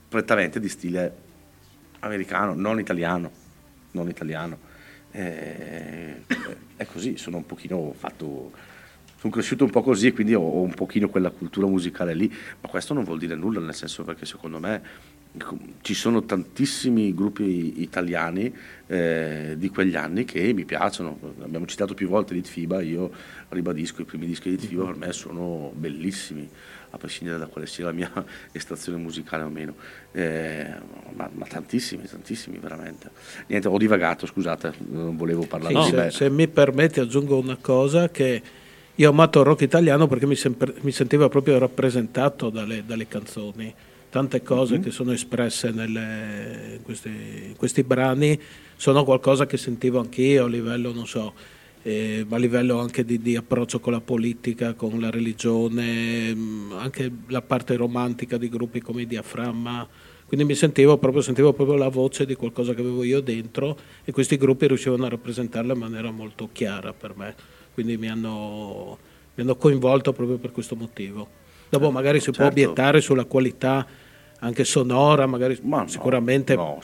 prettamente 0.09 0.59
di 0.59 0.69
stile 0.69 1.15
americano, 2.01 2.55
non 2.55 2.79
italiano. 2.79 3.31
Non 3.93 4.09
italiano. 4.09 4.59
Eh, 5.13 6.23
è 6.77 6.87
così, 6.87 7.17
sono 7.17 7.39
un 7.39 7.47
pochino 7.47 7.93
fatto 7.97 8.53
sono 9.21 9.35
cresciuto 9.35 9.65
un 9.65 9.71
po' 9.71 9.83
così 9.83 10.07
e 10.07 10.13
quindi 10.13 10.35
ho, 10.35 10.41
ho 10.41 10.63
un 10.63 10.73
pochino 10.73 11.11
quella 11.11 11.29
cultura 11.29 11.67
musicale 11.67 12.15
lì, 12.15 12.33
ma 12.61 12.71
questo 12.71 12.95
non 12.95 13.05
vuol 13.05 13.19
dire 13.19 13.35
nulla, 13.35 13.61
nel 13.61 13.75
senso 13.75 14.03
perché 14.03 14.25
secondo 14.25 14.59
me 14.59 14.83
ci 15.83 15.95
sono 15.95 16.24
tantissimi 16.24 17.14
gruppi 17.14 17.81
italiani 17.83 18.53
eh, 18.89 19.55
di 19.57 19.68
quegli 19.68 19.95
anni 19.95 20.24
che 20.24 20.53
mi 20.53 20.64
piacciono, 20.64 21.18
abbiamo 21.43 21.66
citato 21.66 21.95
più 21.95 22.09
volte 22.09 22.35
Litfiba, 22.35 22.83
io 22.83 23.11
ribadisco 23.51 24.03
i 24.03 24.05
primi 24.05 24.26
dischi 24.26 24.51
di 24.51 24.57
Litfiba 24.57 24.85
per 24.87 24.97
me 24.97 25.12
sono 25.12 25.70
bellissimi, 25.74 26.49
a 26.91 26.99
prescindere 26.99 27.39
da 27.39 27.47
quale 27.47 27.68
sia 27.68 27.85
la 27.85 27.93
mia 27.93 28.11
estrazione 28.51 28.99
musicale 28.99 29.45
o 29.45 29.49
meno, 29.49 29.74
Eh, 30.11 30.66
ma, 31.14 31.31
ma 31.33 31.47
tantissimi, 31.47 32.03
tantissimi 32.11 32.59
veramente. 32.59 33.11
Niente, 33.47 33.68
ho 33.68 33.78
divagato, 33.78 34.26
scusate, 34.26 34.74
non 34.89 35.16
volevo 35.16 35.47
parlare 35.47 35.74
Sì, 35.76 35.81
di 35.83 35.87
se, 35.91 35.97
me. 35.97 36.11
se 36.11 36.28
mi 36.31 36.49
permetti 36.49 36.99
aggiungo 36.99 37.39
una 37.39 37.57
cosa 37.61 38.09
che 38.11 38.43
io 38.97 39.09
ho 39.09 39.12
amato 39.12 39.39
il 39.39 39.47
rock 39.47 39.61
italiano 39.61 40.09
perché 40.09 40.26
mi, 40.26 40.35
sempre- 40.35 40.74
mi 40.81 40.91
sentivo 40.91 41.28
proprio 41.28 41.57
rappresentato 41.59 42.51
dalle, 42.51 42.83
dalle 42.85 43.07
canzoni. 43.07 43.72
Tante 44.11 44.43
cose 44.43 44.77
Mhm. 44.77 44.83
che 44.83 44.91
sono 44.91 45.13
espresse 45.13 45.71
nelle- 45.71 46.75
in, 46.79 46.83
questi, 46.83 47.09
in 47.09 47.55
questi 47.57 47.85
brani 47.85 48.39
sono 48.77 49.05
qualcosa 49.05 49.47
che 49.47 49.57
sentivo 49.57 50.01
anch'io 50.01 50.47
a 50.47 50.49
livello, 50.49 50.93
non 50.93 51.07
so, 51.07 51.33
eh, 51.83 52.27
ma 52.29 52.35
a 52.37 52.39
livello 52.41 52.81
anche 52.81 53.05
di, 53.05 53.21
di 53.23 53.37
approccio 53.37 53.79
con 53.79 53.93
la 53.93 54.01
politica, 54.01 54.75
con 54.75 54.99
la 54.99 55.11
religione, 55.11 56.35
mh, 56.35 56.73
anche 56.79 57.11
la 57.29 57.41
parte 57.41 57.77
romantica 57.77 58.37
di 58.37 58.49
gruppi 58.49 58.81
come 58.81 59.03
i 59.03 59.07
Diaframma. 59.07 59.87
Quindi 60.27 60.45
mi 60.47 60.55
sentivo 60.55 60.99
proprio, 60.99 61.23
sentivo 61.23 61.53
proprio 61.53 61.77
la 61.77 61.89
voce 61.89 62.27
di 62.27 62.35
qualcosa 62.35 62.75
che 62.75 62.81
avevo 62.81 63.05
io 63.05 63.21
dentro 63.21 63.77
e 64.05 64.11
questi 64.13 64.37
gruppi 64.37 64.67
riuscivano 64.67 65.05
a 65.05 65.09
rappresentarla 65.09 65.73
in 65.73 65.79
maniera 65.79 66.11
molto 66.11 66.49
chiara 66.53 66.93
per 66.93 67.17
me. 67.17 67.35
Quindi 67.73 67.97
mi 67.97 68.09
hanno, 68.09 68.99
mi 69.35 69.43
hanno 69.45 69.55
coinvolto 69.57 70.13
proprio 70.13 70.37
per 70.39 70.51
questo 70.51 70.75
motivo. 70.75 71.39
Dopo 71.69 71.93
magari 71.93 72.19
si 72.19 72.33
può 72.33 72.45
certo. 72.47 72.61
obiettare 72.61 73.01
sulla 73.01 73.25
qualità 73.25 73.87
anche 74.41 74.64
sonora, 74.64 75.26
magari 75.26 75.59
Ma 75.62 75.82
no, 75.82 75.88
sicuramente 75.88 76.55
no, 76.55 76.80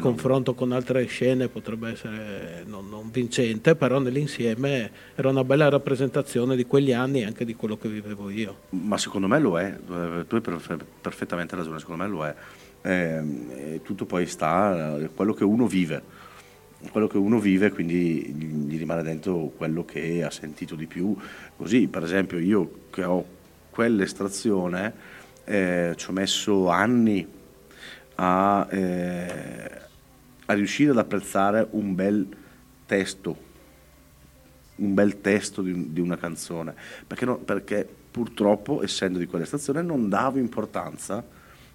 confronto 0.00 0.54
con 0.54 0.72
altre 0.72 1.04
scene 1.06 1.48
potrebbe 1.48 1.90
essere 1.90 2.64
non, 2.66 2.88
non 2.88 3.10
vincente, 3.10 3.74
però 3.74 3.98
nell'insieme 3.98 4.90
era 5.14 5.28
una 5.28 5.44
bella 5.44 5.68
rappresentazione 5.68 6.56
di 6.56 6.64
quegli 6.64 6.92
anni 6.92 7.22
e 7.22 7.26
anche 7.26 7.44
di 7.44 7.54
quello 7.54 7.76
che 7.76 7.88
vivevo 7.88 8.30
io. 8.30 8.56
Ma 8.70 8.96
secondo 8.96 9.26
me 9.26 9.38
lo 9.38 9.58
è, 9.58 9.66
eh, 9.66 10.24
tu 10.26 10.34
hai 10.36 10.40
perfe- 10.40 10.78
perfettamente 11.00 11.56
ragione, 11.56 11.78
secondo 11.78 12.02
me 12.02 12.08
lo 12.08 12.24
è. 12.24 12.34
Ehm, 12.82 13.50
e 13.50 13.80
tutto 13.82 14.04
poi 14.04 14.26
sta 14.26 14.98
eh, 14.98 15.10
quello 15.14 15.34
che 15.34 15.44
uno 15.44 15.66
vive, 15.66 16.02
quello 16.92 17.08
che 17.08 17.18
uno 17.18 17.40
vive, 17.40 17.70
quindi 17.72 18.66
gli 18.68 18.78
rimane 18.78 19.02
dentro 19.02 19.52
quello 19.56 19.84
che 19.84 20.22
ha 20.22 20.30
sentito 20.30 20.76
di 20.76 20.86
più. 20.86 21.14
Così, 21.56 21.88
per 21.88 22.04
esempio, 22.04 22.38
io 22.38 22.70
che 22.90 23.04
ho 23.04 23.24
quell'estrazione 23.70 25.18
eh, 25.44 25.94
ci 25.96 26.10
ho 26.10 26.12
messo 26.12 26.68
anni 26.68 27.26
a, 28.16 28.66
eh, 28.70 29.70
a 30.46 30.52
riuscire 30.52 30.90
ad 30.90 30.98
apprezzare 30.98 31.66
un 31.70 31.94
bel 31.94 32.28
testo 32.86 33.48
un 34.80 34.94
bel 34.94 35.20
testo 35.20 35.62
di, 35.62 35.92
di 35.92 36.00
una 36.00 36.16
canzone, 36.16 36.74
perché, 37.06 37.24
no- 37.24 37.38
perché 37.38 37.88
purtroppo, 38.10 38.82
essendo 38.82 39.18
di 39.18 39.26
quella 39.26 39.44
stazione, 39.44 39.82
non 39.82 40.08
davo 40.08 40.38
importanza, 40.38 41.24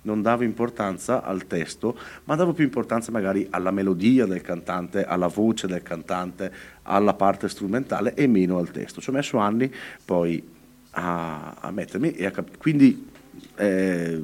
non 0.02 0.22
davo 0.22 0.44
importanza 0.44 1.24
al 1.24 1.48
testo, 1.48 1.98
ma 2.26 2.36
davo 2.36 2.54
più 2.54 2.64
importanza 2.64 3.12
magari 3.12 3.48
alla 3.50 3.72
melodia 3.72 4.26
del 4.26 4.42
cantante, 4.42 5.06
alla 5.06 5.28
voce 5.28 5.68
del 5.68 5.82
cantante, 5.82 6.52
alla 6.84 7.14
parte 7.14 7.48
strumentale 7.48 8.14
e 8.14 8.28
meno 8.28 8.58
al 8.58 8.70
testo. 8.72 9.02
Ci 9.02 9.10
ho 9.10 9.14
messo 9.14 9.38
anni 9.38 9.74
poi 10.04 10.44
a, 10.92 11.56
a 11.60 11.72
mettermi 11.72 12.12
e 12.12 12.26
a 12.26 12.32
cap- 12.32 12.58
quindi 12.58 13.14
eh, 13.56 14.22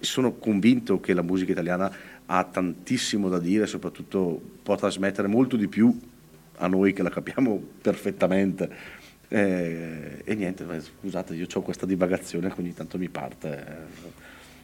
sono 0.00 0.32
convinto 0.34 1.00
che 1.00 1.14
la 1.14 1.22
musica 1.22 1.52
italiana 1.52 1.92
ha 2.26 2.44
tantissimo 2.44 3.28
da 3.28 3.38
dire, 3.38 3.66
soprattutto 3.66 4.40
può 4.62 4.76
trasmettere 4.76 5.28
molto 5.28 5.56
di 5.56 5.68
più 5.68 5.98
a 6.56 6.66
noi 6.66 6.92
che 6.92 7.02
la 7.02 7.10
capiamo 7.10 7.60
perfettamente. 7.80 9.00
Eh, 9.28 10.22
e 10.24 10.34
niente, 10.34 10.64
scusate, 11.00 11.34
io 11.34 11.46
ho 11.52 11.62
questa 11.62 11.86
divagazione 11.86 12.52
che 12.52 12.60
ogni 12.60 12.74
tanto 12.74 12.98
mi 12.98 13.08
parte. 13.08 13.86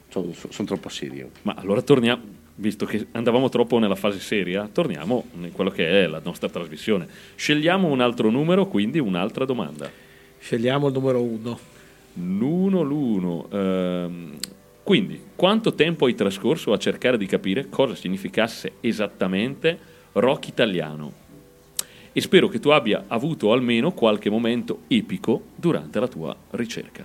sono 0.08 0.66
troppo 0.66 0.88
serio. 0.88 1.30
Ma 1.42 1.54
allora 1.58 1.82
torniamo, 1.82 2.22
visto 2.56 2.86
che 2.86 3.06
andavamo 3.12 3.48
troppo 3.48 3.78
nella 3.78 3.94
fase 3.96 4.20
seria, 4.20 4.68
torniamo 4.70 5.24
in 5.40 5.52
quello 5.52 5.70
che 5.70 6.04
è 6.04 6.06
la 6.06 6.20
nostra 6.22 6.48
trasmissione. 6.48 7.06
Scegliamo 7.34 7.88
un 7.88 8.00
altro 8.00 8.30
numero, 8.30 8.66
quindi 8.66 8.98
un'altra 8.98 9.44
domanda. 9.44 9.90
Scegliamo 10.38 10.86
il 10.88 10.92
numero 10.92 11.22
uno. 11.22 11.76
L'uno 12.20 12.82
l'uno. 12.82 13.48
ehm, 13.50 14.36
quindi, 14.82 15.20
quanto 15.36 15.74
tempo 15.74 16.06
hai 16.06 16.14
trascorso 16.14 16.72
a 16.72 16.78
cercare 16.78 17.18
di 17.18 17.26
capire 17.26 17.68
cosa 17.68 17.94
significasse 17.94 18.72
esattamente 18.80 19.78
rock 20.12 20.48
italiano? 20.48 21.12
E 22.12 22.20
spero 22.22 22.48
che 22.48 22.58
tu 22.58 22.70
abbia 22.70 23.04
avuto 23.06 23.52
almeno 23.52 23.92
qualche 23.92 24.30
momento 24.30 24.84
epico 24.88 25.48
durante 25.54 26.00
la 26.00 26.08
tua 26.08 26.34
ricerca. 26.52 27.04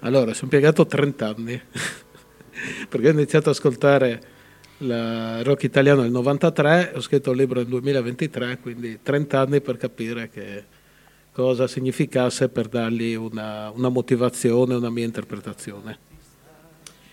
Allora, 0.00 0.34
sono 0.34 0.50
impiegato 0.52 0.84
30 0.84 1.26
anni 1.26 1.58
perché 2.88 3.08
ho 3.08 3.12
iniziato 3.12 3.48
ad 3.48 3.54
ascoltare 3.54 4.20
il 4.78 5.40
rock 5.42 5.62
italiano 5.62 6.02
nel 6.02 6.10
93, 6.10 6.92
ho 6.94 7.00
scritto 7.00 7.30
il 7.30 7.38
libro 7.38 7.60
nel 7.60 7.68
2023, 7.68 8.58
quindi 8.60 8.98
30 9.02 9.40
anni 9.40 9.60
per 9.60 9.76
capire 9.76 10.28
che 10.28 10.64
cosa 11.32 11.66
significasse 11.66 12.48
per 12.48 12.68
dargli 12.68 13.14
una, 13.14 13.70
una 13.74 13.88
motivazione, 13.88 14.74
una 14.74 14.90
mia 14.90 15.04
interpretazione. 15.04 15.98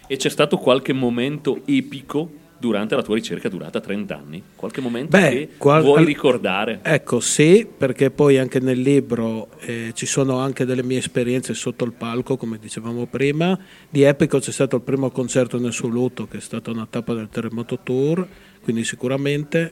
E 0.07 0.17
c'è 0.17 0.29
stato 0.29 0.57
qualche 0.57 0.91
momento 0.91 1.61
epico 1.65 2.47
durante 2.59 2.95
la 2.95 3.01
tua 3.01 3.15
ricerca 3.15 3.47
durata 3.47 3.79
30 3.79 4.17
anni? 4.17 4.43
Qualche 4.55 4.81
momento 4.81 5.17
Beh, 5.17 5.29
che 5.29 5.49
qual- 5.57 5.81
vuoi 5.81 6.03
ricordare? 6.03 6.79
Ecco, 6.83 7.19
sì, 7.19 7.65
perché 7.77 8.11
poi 8.11 8.37
anche 8.37 8.59
nel 8.59 8.81
libro 8.81 9.49
eh, 9.61 9.91
ci 9.93 10.05
sono 10.05 10.39
anche 10.39 10.65
delle 10.65 10.83
mie 10.83 10.97
esperienze 10.97 11.53
sotto 11.53 11.85
il 11.85 11.93
palco, 11.93 12.35
come 12.35 12.59
dicevamo 12.59 13.05
prima. 13.05 13.57
Di 13.89 14.01
Epico 14.01 14.39
c'è 14.39 14.51
stato 14.51 14.75
il 14.75 14.81
primo 14.81 15.09
concerto 15.11 15.57
nel 15.57 15.71
suo 15.73 15.87
lutto, 15.87 16.27
che 16.27 16.37
è 16.37 16.41
stata 16.41 16.69
una 16.71 16.87
tappa 16.89 17.13
del 17.13 17.29
Terremoto 17.29 17.79
Tour, 17.81 18.27
quindi 18.61 18.83
sicuramente, 18.83 19.71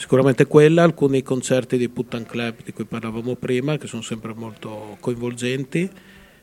sicuramente 0.00 0.46
quella, 0.46 0.82
alcuni 0.82 1.22
concerti 1.22 1.76
di 1.76 1.90
Puttan 1.90 2.24
Club 2.24 2.62
di 2.64 2.72
cui 2.72 2.84
parlavamo 2.84 3.34
prima, 3.36 3.76
che 3.76 3.86
sono 3.86 4.00
sempre 4.00 4.32
molto 4.32 4.96
coinvolgenti, 4.98 5.90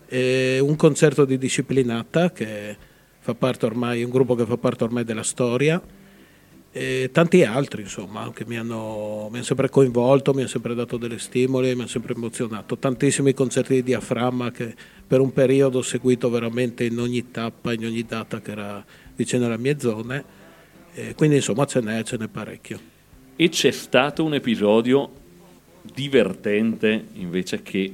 e 0.07 0.59
un 0.61 0.75
concerto 0.75 1.25
di 1.25 1.39
Disciplinata, 1.39 2.31
che 2.31 2.77
fa 3.17 3.33
parte 3.33 3.65
ormai, 3.65 4.03
un 4.03 4.11
gruppo 4.11 4.35
che 4.35 4.45
fa 4.45 4.57
parte 4.57 4.83
ormai 4.83 5.03
della 5.03 5.23
storia, 5.23 5.81
e 6.71 7.09
tanti 7.11 7.43
altri 7.43 7.81
insomma 7.81 8.31
che 8.31 8.45
mi 8.45 8.57
hanno, 8.57 9.27
mi 9.31 9.37
hanno 9.37 9.43
sempre 9.43 9.69
coinvolto, 9.69 10.33
mi 10.33 10.41
hanno 10.41 10.49
sempre 10.49 10.75
dato 10.75 10.97
delle 10.97 11.17
stimoli, 11.17 11.73
mi 11.73 11.79
hanno 11.79 11.87
sempre 11.87 12.13
emozionato. 12.13 12.77
Tantissimi 12.77 13.33
concerti 13.33 13.73
di 13.73 13.83
diaframma 13.83 14.51
che 14.51 14.75
per 15.07 15.19
un 15.19 15.33
periodo 15.33 15.79
ho 15.79 15.81
seguito 15.81 16.29
veramente 16.29 16.83
in 16.83 16.99
ogni 16.99 17.31
tappa, 17.31 17.73
in 17.73 17.83
ogni 17.85 18.03
data 18.03 18.39
che 18.39 18.51
era 18.51 18.85
vicino 19.15 19.47
alle 19.47 19.57
mie 19.57 19.79
zone. 19.79 20.23
E 20.93 21.15
quindi 21.15 21.37
insomma 21.37 21.65
ce 21.65 21.81
n'è, 21.81 22.03
ce 22.03 22.17
n'è 22.17 22.27
parecchio. 22.27 22.95
E 23.39 23.49
c'è 23.49 23.69
stato 23.69 24.23
un 24.23 24.33
episodio 24.33 25.11
divertente 25.93 27.05
invece 27.13 27.61
che 27.61 27.93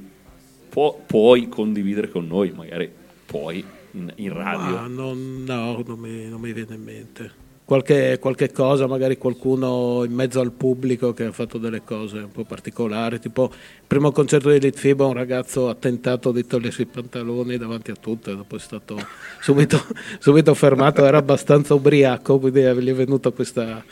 può- 0.70 0.98
puoi 1.04 1.50
condividere 1.50 2.08
con 2.08 2.26
noi, 2.26 2.50
magari 2.50 2.90
puoi 3.26 3.62
in, 3.90 4.10
in 4.16 4.32
radio. 4.32 4.74
Ma 4.74 4.86
non, 4.86 5.44
no, 5.46 5.82
non 5.86 5.98
mi, 5.98 6.24
non 6.30 6.40
mi 6.40 6.50
viene 6.54 6.74
in 6.74 6.82
mente. 6.82 7.30
Qualche, 7.62 8.18
qualche 8.18 8.52
cosa, 8.52 8.86
magari 8.86 9.18
qualcuno 9.18 10.02
in 10.04 10.14
mezzo 10.14 10.40
al 10.40 10.52
pubblico 10.52 11.12
che 11.12 11.24
ha 11.24 11.32
fatto 11.32 11.58
delle 11.58 11.82
cose 11.84 12.18
un 12.18 12.32
po' 12.32 12.44
particolari, 12.44 13.20
tipo 13.20 13.50
il 13.52 13.86
primo 13.86 14.12
concerto 14.12 14.48
di 14.48 14.56
Elite 14.56 14.78
FIBA 14.78 15.04
un 15.04 15.12
ragazzo 15.12 15.68
ha 15.68 15.74
tentato 15.74 16.32
di 16.32 16.46
togliersi 16.46 16.82
i 16.82 16.86
pantaloni 16.86 17.58
davanti 17.58 17.90
a 17.90 17.96
tutte, 17.96 18.30
e 18.30 18.36
dopo 18.36 18.56
è 18.56 18.58
stato 18.58 18.98
subito, 19.40 19.78
subito 20.20 20.54
fermato, 20.54 21.04
era 21.04 21.18
abbastanza 21.18 21.74
ubriaco, 21.74 22.38
quindi 22.38 22.60
gli 22.60 22.88
è 22.88 22.94
venuta 22.94 23.30
questa 23.30 23.84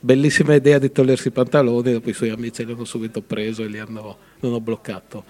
bellissima 0.00 0.54
idea 0.54 0.78
di 0.78 0.90
togliersi 0.92 1.28
i 1.28 1.32
pantaloni, 1.32 1.92
dopo 1.92 2.10
i 2.10 2.12
suoi 2.12 2.30
amici 2.30 2.64
li 2.64 2.72
hanno 2.72 2.84
subito 2.84 3.20
preso 3.20 3.62
e 3.62 3.66
li 3.68 3.78
hanno, 3.78 4.16
l'hanno 4.40 4.60
bloccato. 4.60 5.24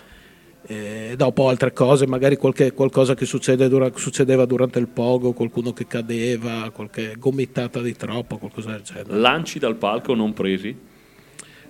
E 0.66 1.14
dopo 1.16 1.48
altre 1.48 1.72
cose, 1.72 2.06
magari 2.06 2.36
qualche, 2.36 2.72
qualcosa 2.72 3.14
che 3.14 3.24
succede 3.24 3.68
dura- 3.68 3.90
succedeva 3.94 4.44
durante 4.44 4.78
il 4.78 4.88
pogo, 4.88 5.32
qualcuno 5.32 5.72
che 5.72 5.86
cadeva, 5.86 6.70
qualche 6.74 7.14
gomitata 7.18 7.80
di 7.80 7.94
troppo, 7.96 8.36
qualcosa 8.36 8.72
del 8.72 8.82
genere. 8.82 9.16
Lanci 9.18 9.58
dal 9.58 9.76
palco 9.76 10.14
non 10.14 10.34
presi? 10.34 10.76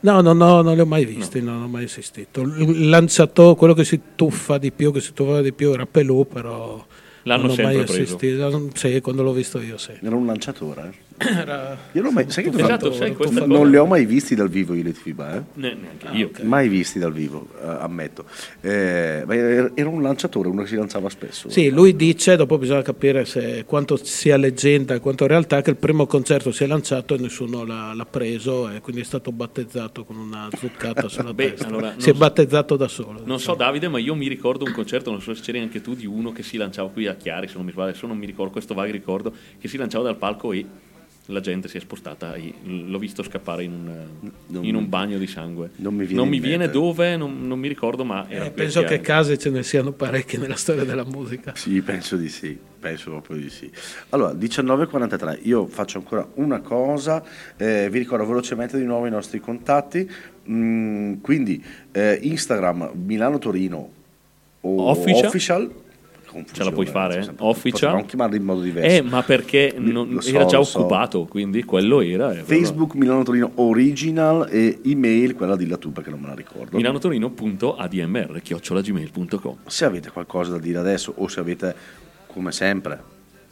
No, 0.00 0.20
no, 0.20 0.32
no, 0.32 0.62
non 0.62 0.74
li 0.74 0.80
ho 0.80 0.86
mai 0.86 1.04
visti, 1.04 1.40
no. 1.40 1.52
non 1.52 1.62
ho 1.64 1.68
mai 1.68 1.84
assistito. 1.84 2.40
Il 2.40 2.88
lanciatore, 2.88 3.56
quello 3.56 3.74
che 3.74 3.84
si 3.84 4.00
tuffa 4.16 4.58
di 4.58 4.72
più, 4.72 4.92
che 4.92 5.00
si 5.00 5.12
tuffava 5.12 5.42
di 5.42 5.52
più 5.52 5.72
era 5.72 5.86
Pelù, 5.86 6.26
però 6.26 6.84
L'hanno 7.24 7.46
non 7.48 7.50
ho 7.50 7.62
mai 7.62 7.74
sempre 7.74 7.94
preso. 7.94 8.14
assistito. 8.16 8.70
Sì, 8.74 9.00
quando 9.00 9.22
l'ho 9.22 9.32
visto 9.32 9.60
io 9.60 9.76
sì. 9.76 9.92
Era 10.00 10.14
un 10.16 10.26
lanciatore. 10.26 10.82
eh. 10.88 11.07
Era 11.18 11.76
Io 11.92 12.02
non, 12.02 12.10
ho 12.10 12.14
mai, 12.14 12.30
sai 12.30 12.44
che 12.44 12.50
Esatto, 12.50 12.88
tuffatore. 12.90 13.12
cosa- 13.14 13.44
non 13.46 13.68
li 13.70 13.76
ho 13.76 13.86
mai 13.86 14.04
visti 14.06 14.34
dal 14.34 14.48
vivo 14.48 14.74
io 14.74 14.82
le 14.84 14.92
FIBA, 14.92 15.36
eh? 15.36 15.42
Ne- 15.54 15.74
neanche 15.74 16.06
Ah, 16.06 16.12
io. 16.14 16.30
mai 16.42 16.68
visti 16.68 16.98
dal 16.98 17.12
vivo, 17.12 17.48
eh, 17.60 17.66
ammetto. 17.66 18.24
Eh, 18.60 19.24
era 19.74 19.88
un 19.88 20.00
lanciatore, 20.02 20.48
uno 20.48 20.62
che 20.62 20.68
si 20.68 20.76
lanciava 20.76 21.08
spesso. 21.10 21.48
Sì, 21.50 21.70
lui 21.70 21.96
dice, 21.96 22.36
dopo 22.36 22.56
bisogna 22.58 22.82
capire 22.82 23.24
se, 23.24 23.64
quanto 23.66 23.96
sia 23.96 24.36
leggenda 24.36 24.94
e 24.94 25.00
quanto 25.00 25.26
realtà, 25.26 25.60
che 25.62 25.70
il 25.70 25.76
primo 25.76 26.06
concerto 26.06 26.52
si 26.52 26.64
è 26.64 26.66
lanciato 26.66 27.14
e 27.14 27.18
nessuno 27.18 27.64
l'ha, 27.64 27.92
l'ha 27.94 28.06
preso 28.06 28.68
e 28.70 28.80
quindi 28.80 29.02
è 29.02 29.04
stato 29.04 29.32
battezzato 29.32 30.04
con 30.04 30.16
una 30.16 30.48
zuccata 30.56 31.08
sulla 31.08 31.34
Beh, 31.34 31.50
testa. 31.50 31.66
allora, 31.66 31.94
si 31.96 32.10
è 32.10 32.12
so- 32.12 32.18
battezzato 32.18 32.76
da 32.76 32.88
solo. 32.88 33.20
Non 33.24 33.40
so 33.40 33.54
Davide, 33.54 33.88
ma 33.88 33.98
io 33.98 34.14
mi 34.14 34.28
ricordo 34.28 34.64
un 34.64 34.72
concerto, 34.72 35.10
non 35.10 35.20
so 35.20 35.34
se 35.34 35.42
c'eri 35.42 35.58
anche 35.58 35.80
tu, 35.80 35.94
di 35.94 36.06
uno 36.06 36.30
che 36.32 36.42
si 36.42 36.56
lanciava 36.56 36.88
qui 36.90 37.06
a 37.06 37.14
Chiari, 37.14 37.48
se 37.48 37.54
non 37.56 37.64
mi 37.64 37.72
sbaglio, 37.72 37.90
adesso 37.90 38.06
non 38.06 38.16
mi 38.18 38.26
ricordo 38.26 38.52
questo 38.52 38.74
vago 38.74 38.92
ricordo, 38.92 39.32
che 39.58 39.68
si 39.68 39.76
lanciava 39.76 40.04
dal 40.04 40.16
palco 40.16 40.52
e 40.52 40.64
la 41.30 41.40
gente 41.40 41.68
si 41.68 41.76
è 41.76 41.80
spostata, 41.80 42.34
l'ho 42.64 42.98
visto 42.98 43.22
scappare 43.22 43.62
in 43.64 43.72
un, 43.72 44.30
Non 44.46 44.64
in 44.64 44.74
mi- 44.74 44.80
un 44.82 44.88
bagno 44.88 45.18
di 45.18 45.26
sangue. 45.26 45.70
non 45.76 45.94
mi 45.94 46.06
viene 46.06 46.22
in 46.22 46.38
mente. 46.40 46.70
dove, 46.70 47.16
non, 47.16 47.46
non 47.46 47.58
mi 47.58 47.68
ricordo, 47.68 48.02
ma 48.04 48.24
era 48.28 48.46
Eh, 48.46 48.50
penso 48.50 48.82
che 48.84 49.00
casi 49.00 49.38
ce 49.38 49.50
ne 49.50 49.62
siano 49.62 49.92
parecchi 49.92 50.38
nella 50.38 50.56
storia 50.56 50.84
della 50.84 51.04
musica. 51.04 51.54
Sì, 51.54 51.82
penso 51.82 52.16
di 52.16 52.28
sì, 52.30 52.56
penso 52.80 53.10
proprio 53.10 53.36
di 53.36 53.50
sì. 53.50 53.70
Allora, 54.10 54.32
19.43, 54.32 55.40
io 55.42 55.66
faccio 55.66 55.98
ancora 55.98 56.26
una 56.34 56.60
cosa, 56.60 57.22
eh, 57.58 57.88
vi 57.90 57.98
ricordo 57.98 58.24
velocemente 58.26 58.78
di 58.78 58.84
nuovo 58.84 59.06
i 59.06 59.10
nostri 59.10 59.38
contatti, 59.40 60.10
Mm, 60.50 61.16
quindi 61.20 61.62
eh, 61.92 62.18
Instagram 62.22 62.92
Milano 63.04 63.36
Torino 63.36 63.90
o 64.62 64.88
Official? 64.88 65.20
Confusione, 65.24 65.70
Ce 66.52 66.62
la 66.64 66.70
puoi 66.72 66.86
fare? 66.86 67.20
eh? 67.20 67.30
Official? 67.38 67.90
Potremmo 67.90 68.04
chiamarli 68.06 68.36
in 68.36 68.42
modo 68.44 68.60
diverso. 68.60 68.96
Eh, 68.96 69.02
ma 69.02 69.22
perché 69.22 69.74
non- 69.78 70.20
so, 70.20 70.28
era 70.28 70.44
già 70.44 70.58
lo 70.58 70.64
so. 70.64 70.78
occupato, 70.80 71.24
quindi 71.24 71.64
quello 71.64 72.00
era. 72.00 72.32
eh, 72.32 72.42
Facebook 72.42 72.94
Milano 72.94 73.22
Torino 73.22 73.50
Original 73.56 74.46
e 74.50 74.78
email, 74.84 75.34
quella 75.34 75.56
dilla 75.56 75.76
tu 75.78 75.90
perché 75.92 76.10
non 76.10 76.20
me 76.20 76.26
la 76.28 76.34
ricordo. 76.34 76.76
milanotorino.admr 76.76 78.40
chiocciolagmail.com 78.42 79.56
Se 79.66 79.84
avete 79.84 80.10
qualcosa 80.10 80.52
da 80.52 80.58
dire 80.58 80.78
adesso 80.78 81.12
o 81.16 81.28
se 81.28 81.40
avete, 81.40 81.74
come 82.26 82.52
sempre, 82.52 83.02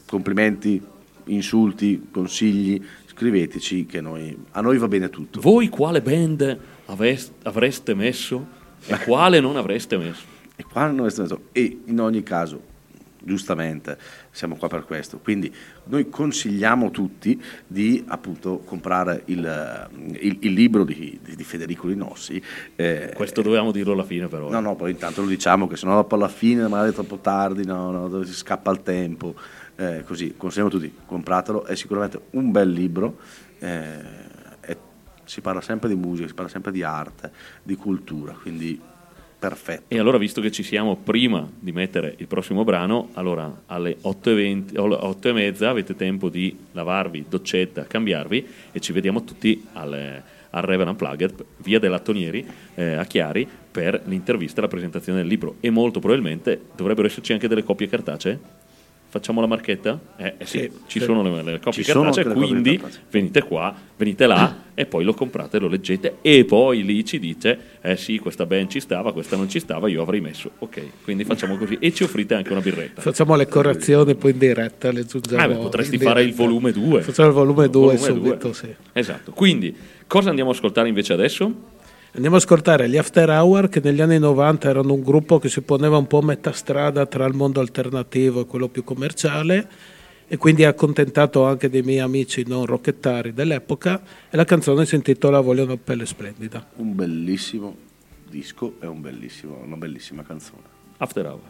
complimenti, 0.07 0.81
insulti, 1.27 2.09
consigli, 2.13 2.81
scriveteci 3.07 3.87
che 3.87 4.01
noi, 4.01 4.37
a 4.53 4.61
noi 4.61 4.79
va 4.79 4.89
bene 4.89 5.09
tutto. 5.11 5.41
Voi 5.41 5.69
quale 5.69 6.01
band 6.03 6.59
aves- 6.87 7.33
avreste 7.43 7.95
messo 7.95 8.47
e 8.87 8.97
quale 8.99 9.41
non 9.41 9.57
avreste 9.57 9.97
messo? 9.97 10.35
E, 10.57 10.65
qua 10.65 10.87
non 10.91 11.07
è 11.07 11.11
stato- 11.11 11.49
e 11.53 11.81
in 11.85 12.01
ogni 12.01 12.23
caso, 12.23 12.75
giustamente, 13.23 13.99
siamo 14.31 14.57
qua 14.57 14.69
per 14.69 14.85
questo. 14.85 15.19
Quindi 15.19 15.53
noi 15.85 16.09
consigliamo 16.09 16.91
tutti 16.91 17.41
di 17.67 18.03
appunto 18.09 18.59
comprare 18.59 19.23
il, 19.27 19.89
il- 20.21 20.37
il 20.41 20.53
libro 20.53 20.85
di, 20.85 21.19
di- 21.23 21.45
Federico 21.45 21.89
Linossi. 21.89 22.41
eh, 22.77 23.13
Questo 23.15 23.43
dovevamo 23.43 23.71
dirlo 23.73 23.93
alla 23.93 24.05
fine, 24.05 24.29
però. 24.29 24.49
No, 24.51 24.61
no, 24.61 24.77
poi 24.77 24.93
intanto 24.93 25.23
lo 25.23 25.29
diciamo 25.29 25.67
che 25.67 25.77
sennò 25.77 25.95
dopo 25.95 26.15
alla 26.15 26.29
fine 26.29 26.67
magari 26.69 26.91
è 26.91 26.95
troppo 26.95 27.19
tardi, 27.19 27.65
no, 27.65 27.91
no, 27.91 28.09
dove 28.09 28.25
si 28.27 28.33
scappa 28.35 28.71
il 28.71 28.83
tempo. 28.83 29.35
Eh, 29.79 30.05
così, 30.07 30.35
consigliamo 30.37 30.71
tutti, 30.71 30.91
compratelo, 31.05 31.65
è 31.65 31.75
sicuramente 31.75 32.21
un 32.31 32.51
bel 32.51 32.71
libro. 32.71 33.19
eh, 33.59 34.25
e 34.61 34.77
si 35.25 35.41
parla 35.41 35.61
sempre 35.61 35.89
di 35.89 35.95
musica, 35.97 36.29
si 36.29 36.35
parla 36.35 36.51
sempre 36.51 36.71
di 36.73 36.83
arte, 36.83 37.31
di 37.63 37.75
cultura, 37.75 38.33
quindi 38.41 38.79
perfetto. 39.39 39.85
E 39.89 39.99
allora, 39.99 40.19
visto 40.19 40.41
che 40.41 40.51
ci 40.51 40.63
siamo 40.63 40.97
prima 40.97 41.49
di 41.59 41.73
mettere 41.73 42.15
il 42.19 42.27
prossimo 42.27 42.65
brano, 42.65 43.11
allora 43.15 43.63
alle 43.67 43.97
8.20 44.03 44.79
o 44.79 44.85
alle 44.85 44.95
8 44.95 45.29
e 45.29 45.33
mezza 45.33 45.71
avete 45.71 45.95
tempo 45.95 46.29
di 46.29 46.57
lavarvi, 46.73 47.27
doccetta, 47.29 47.85
cambiarvi 47.85 48.47
e 48.73 48.81
ci 48.81 48.93
vediamo 48.93 49.25
tutti 49.25 49.67
al, 49.73 50.23
al 50.51 50.63
Reverend 50.63 51.01
Unplugged, 51.01 51.45
via 51.59 51.79
dell'Attonieri 51.79 52.47
eh, 52.75 52.95
a 52.95 53.05
Chiari, 53.05 53.49
per 53.71 54.03
l'intervista 54.07 54.59
e 54.59 54.63
la 54.63 54.69
presentazione 54.69 55.19
del 55.19 55.29
libro. 55.29 55.57
E 55.61 55.71
molto 55.71 56.01
probabilmente 56.01 56.61
dovrebbero 56.75 57.07
esserci 57.07 57.33
anche 57.33 57.49
delle 57.49 57.63
copie 57.63 57.89
cartacee. 57.89 58.65
Facciamo 59.17 59.41
la 59.41 59.47
marchetta? 59.47 59.99
Eh, 60.19 60.35
eh 60.37 60.45
sì, 60.45 60.59
Sì, 60.59 60.71
ci 60.89 60.99
sì. 60.99 61.05
sono 61.07 61.23
le, 61.23 61.43
le 61.43 61.59
copie 61.59 61.83
Ci 61.83 61.91
cartacee, 61.91 62.25
quindi 62.35 62.79
venite 63.11 63.43
qua, 63.43 63.75
venite 63.97 64.27
là 64.27 64.65
e 64.75 64.85
poi 64.85 65.05
lo 65.05 65.15
comprate, 65.15 65.59
lo 65.59 65.69
leggete 65.69 66.17
e 66.21 66.45
poi 66.45 66.85
lì 66.85 67.03
ci 67.03 67.19
dite, 67.19 67.59
eh 67.81 67.97
sì, 67.97 68.19
questa 68.19 68.45
band 68.45 68.69
ci 68.69 68.79
stava, 68.79 69.15
questa 69.15 69.35
non 69.37 69.49
ci 69.49 69.59
stava, 69.59 69.89
io 69.89 70.03
avrei 70.03 70.21
messo. 70.21 70.51
Ok, 70.59 70.83
quindi 71.03 71.25
facciamo 71.25 71.57
così 71.57 71.79
e 71.81 71.95
ci 71.95 72.03
offrite 72.03 72.35
anche 72.35 72.53
una 72.53 72.61
birretta. 72.61 73.01
Facciamo 73.01 73.35
le 73.37 73.49
correzioni 73.49 74.15
poi 74.17 74.33
in 74.33 74.39
diretta, 74.39 74.93
le 74.93 75.01
aggiungiamo. 75.01 75.43
Ah, 75.43 75.49
beh, 75.49 75.55
potresti 75.55 75.97
fare 75.97 76.23
il 76.23 76.35
volume 76.35 76.73
2. 76.73 77.01
Facciamo 77.01 77.29
il 77.29 77.35
volume 77.35 77.71
2 77.71 77.97
Volume 77.97 77.99
subito, 77.99 78.37
due. 78.37 78.53
sì. 78.53 78.75
Esatto. 78.93 79.33
Quindi, 79.33 79.75
cosa 80.07 80.29
andiamo 80.29 80.51
a 80.51 80.53
ascoltare 80.53 80.89
invece 80.89 81.15
adesso? 81.15 81.51
Andiamo 82.17 82.37
a 82.37 82.39
ascoltare 82.39 82.89
gli 82.89 82.97
After 82.97 83.29
Hour 83.29 83.69
che 83.69 83.83
negli 83.85 84.01
anni 84.01 84.19
90 84.19 84.71
erano 84.71 84.95
un 84.95 85.03
gruppo 85.03 85.39
che 85.39 85.51
si 85.51 85.61
poneva 85.61 85.99
un 85.99 86.07
po' 86.07 86.21
a 86.21 86.25
metà 86.25 86.51
strada 86.51 87.05
tra 87.05 87.27
il 87.27 87.35
mondo 87.35 87.61
alternativo 87.61 88.41
e 88.41 88.47
quello 88.47 88.69
più 88.69 88.85
commerciale 88.85 89.69
e 90.27 90.39
quindi 90.39 90.65
ha 90.65 90.71
accontentato 90.71 91.45
anche 91.45 91.69
dei 91.69 91.83
miei 91.83 91.99
amici 91.99 92.43
non 92.47 92.65
rockettari 92.65 93.35
dell'epoca 93.35 94.01
e 94.31 94.35
la 94.35 94.47
canzone 94.47 94.87
si 94.87 94.95
intitola 94.95 95.41
Voglio 95.41 95.65
una 95.65 95.77
pelle 95.77 96.07
splendida. 96.07 96.67
Un 96.77 96.95
bellissimo 96.95 97.77
disco 98.31 98.77
e 98.81 98.87
un 98.87 99.03
bellissimo- 99.03 99.61
una 99.63 99.77
bellissima 99.77 100.23
canzone. 100.23 100.63
After 100.97 101.27
Hour. 101.27 101.41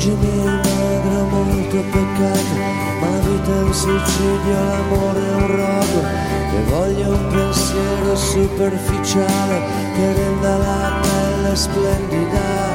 Stringimi 0.00 0.32
il 0.32 0.60
magro 0.64 1.24
molto 1.26 1.76
peccato 1.92 3.72
suicidio, 3.74 4.64
l'amore 4.64 5.20
è 5.20 5.34
un 5.34 5.46
rogo 5.46 6.00
e 6.56 6.62
voglio 6.70 7.10
un 7.10 7.26
pensiero 7.28 8.16
superficiale 8.16 9.60
che 9.94 10.12
renda 10.14 10.56
la 10.56 11.00
pelle 11.02 11.54
splendida 11.54 12.72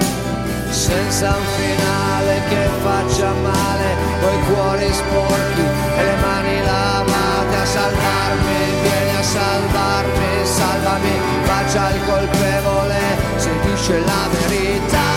senza 0.70 1.30
un 1.30 1.46
finale 1.58 2.42
che 2.48 2.70
faccia 2.84 3.34
male, 3.42 3.96
coi 4.22 4.54
cuori 4.54 4.94
sporchi 4.94 5.66
e 5.98 6.04
le 6.04 6.16
mani 6.22 6.62
lavate 6.62 7.56
a 7.56 7.66
salvarmi, 7.66 8.60
vieni 8.84 9.18
a 9.18 9.24
salvarmi, 9.24 10.46
salvami, 10.46 11.20
faccia 11.42 11.90
il 11.90 12.06
colpevole 12.06 13.00
se 13.38 13.50
dice 13.64 14.00
la 14.06 14.30
verità. 14.30 15.14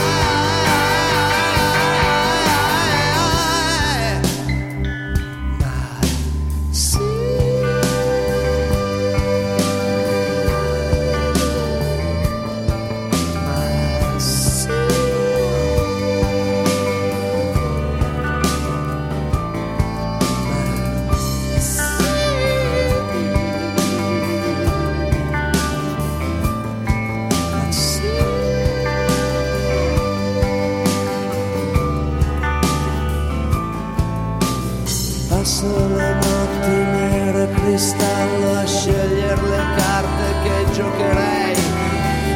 Le 35.67 36.15
notti 36.15 36.71
nere 36.71 37.49
cristallo 37.53 38.61
a 38.61 38.65
scegliere 38.65 39.41
le 39.43 39.63
carte 39.77 40.27
che 40.43 40.73
giocherei. 40.73 41.57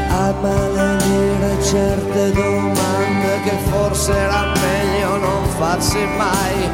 A 0.09 0.35
maledire 0.41 1.63
certe 1.63 2.33
domande 2.33 3.41
che 3.45 3.57
forse 3.71 4.13
era 4.13 4.53
meglio 4.61 5.17
non 5.19 5.47
farsi 5.57 6.05
mai. 6.17 6.69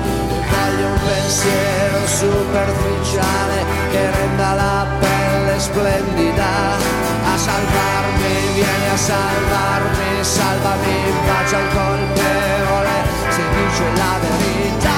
Voglio 0.49 0.87
un 0.87 0.99
pensiero 1.05 2.07
superficiale 2.07 3.65
che 3.91 4.11
renda 4.11 4.55
la 4.55 4.87
pelle 5.01 5.59
splendida. 5.59 6.77
A 7.25 7.37
salvarmi 7.37 8.53
vieni 8.55 8.89
a 8.91 8.97
salvarmi 8.97 10.25
salvami 10.25 11.13
bacia 11.27 11.59
il 11.59 11.69
colpevole 11.69 12.97
se 13.29 13.43
dice 13.55 13.85
la 13.97 14.19
verità 14.21 14.98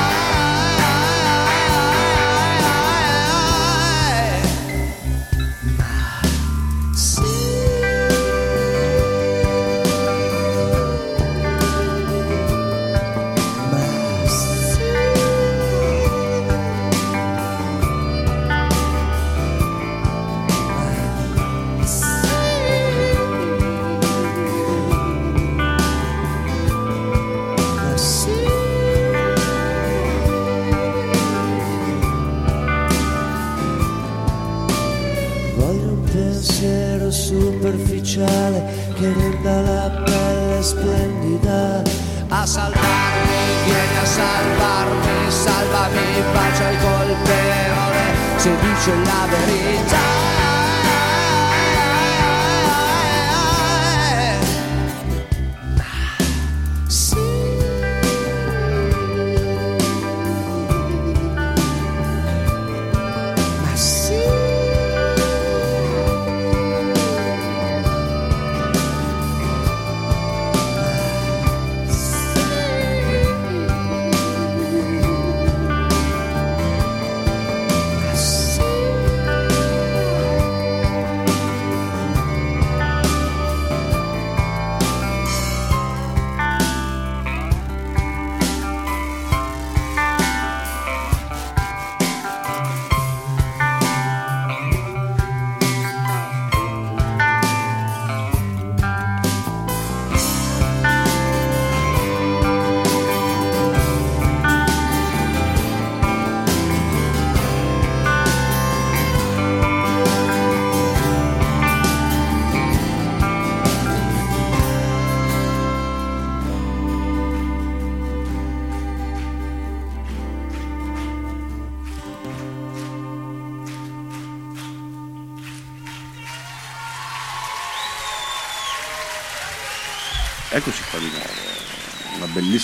superficiale 38.20 38.62
che 38.94 39.12
renda 39.12 39.60
la 39.60 39.90
pelle 40.04 40.62
splendida. 40.62 41.82
A 42.28 42.46
salvarmi, 42.46 43.64
vieni 43.64 43.96
a 44.00 44.04
salvarmi, 44.04 45.30
salvami, 45.30 46.22
bacia 46.32 46.70
il 46.70 46.78
colpevole, 46.78 48.02
se 48.36 48.50
dice 48.60 48.94
la 49.04 49.26
verità. 49.28 50.29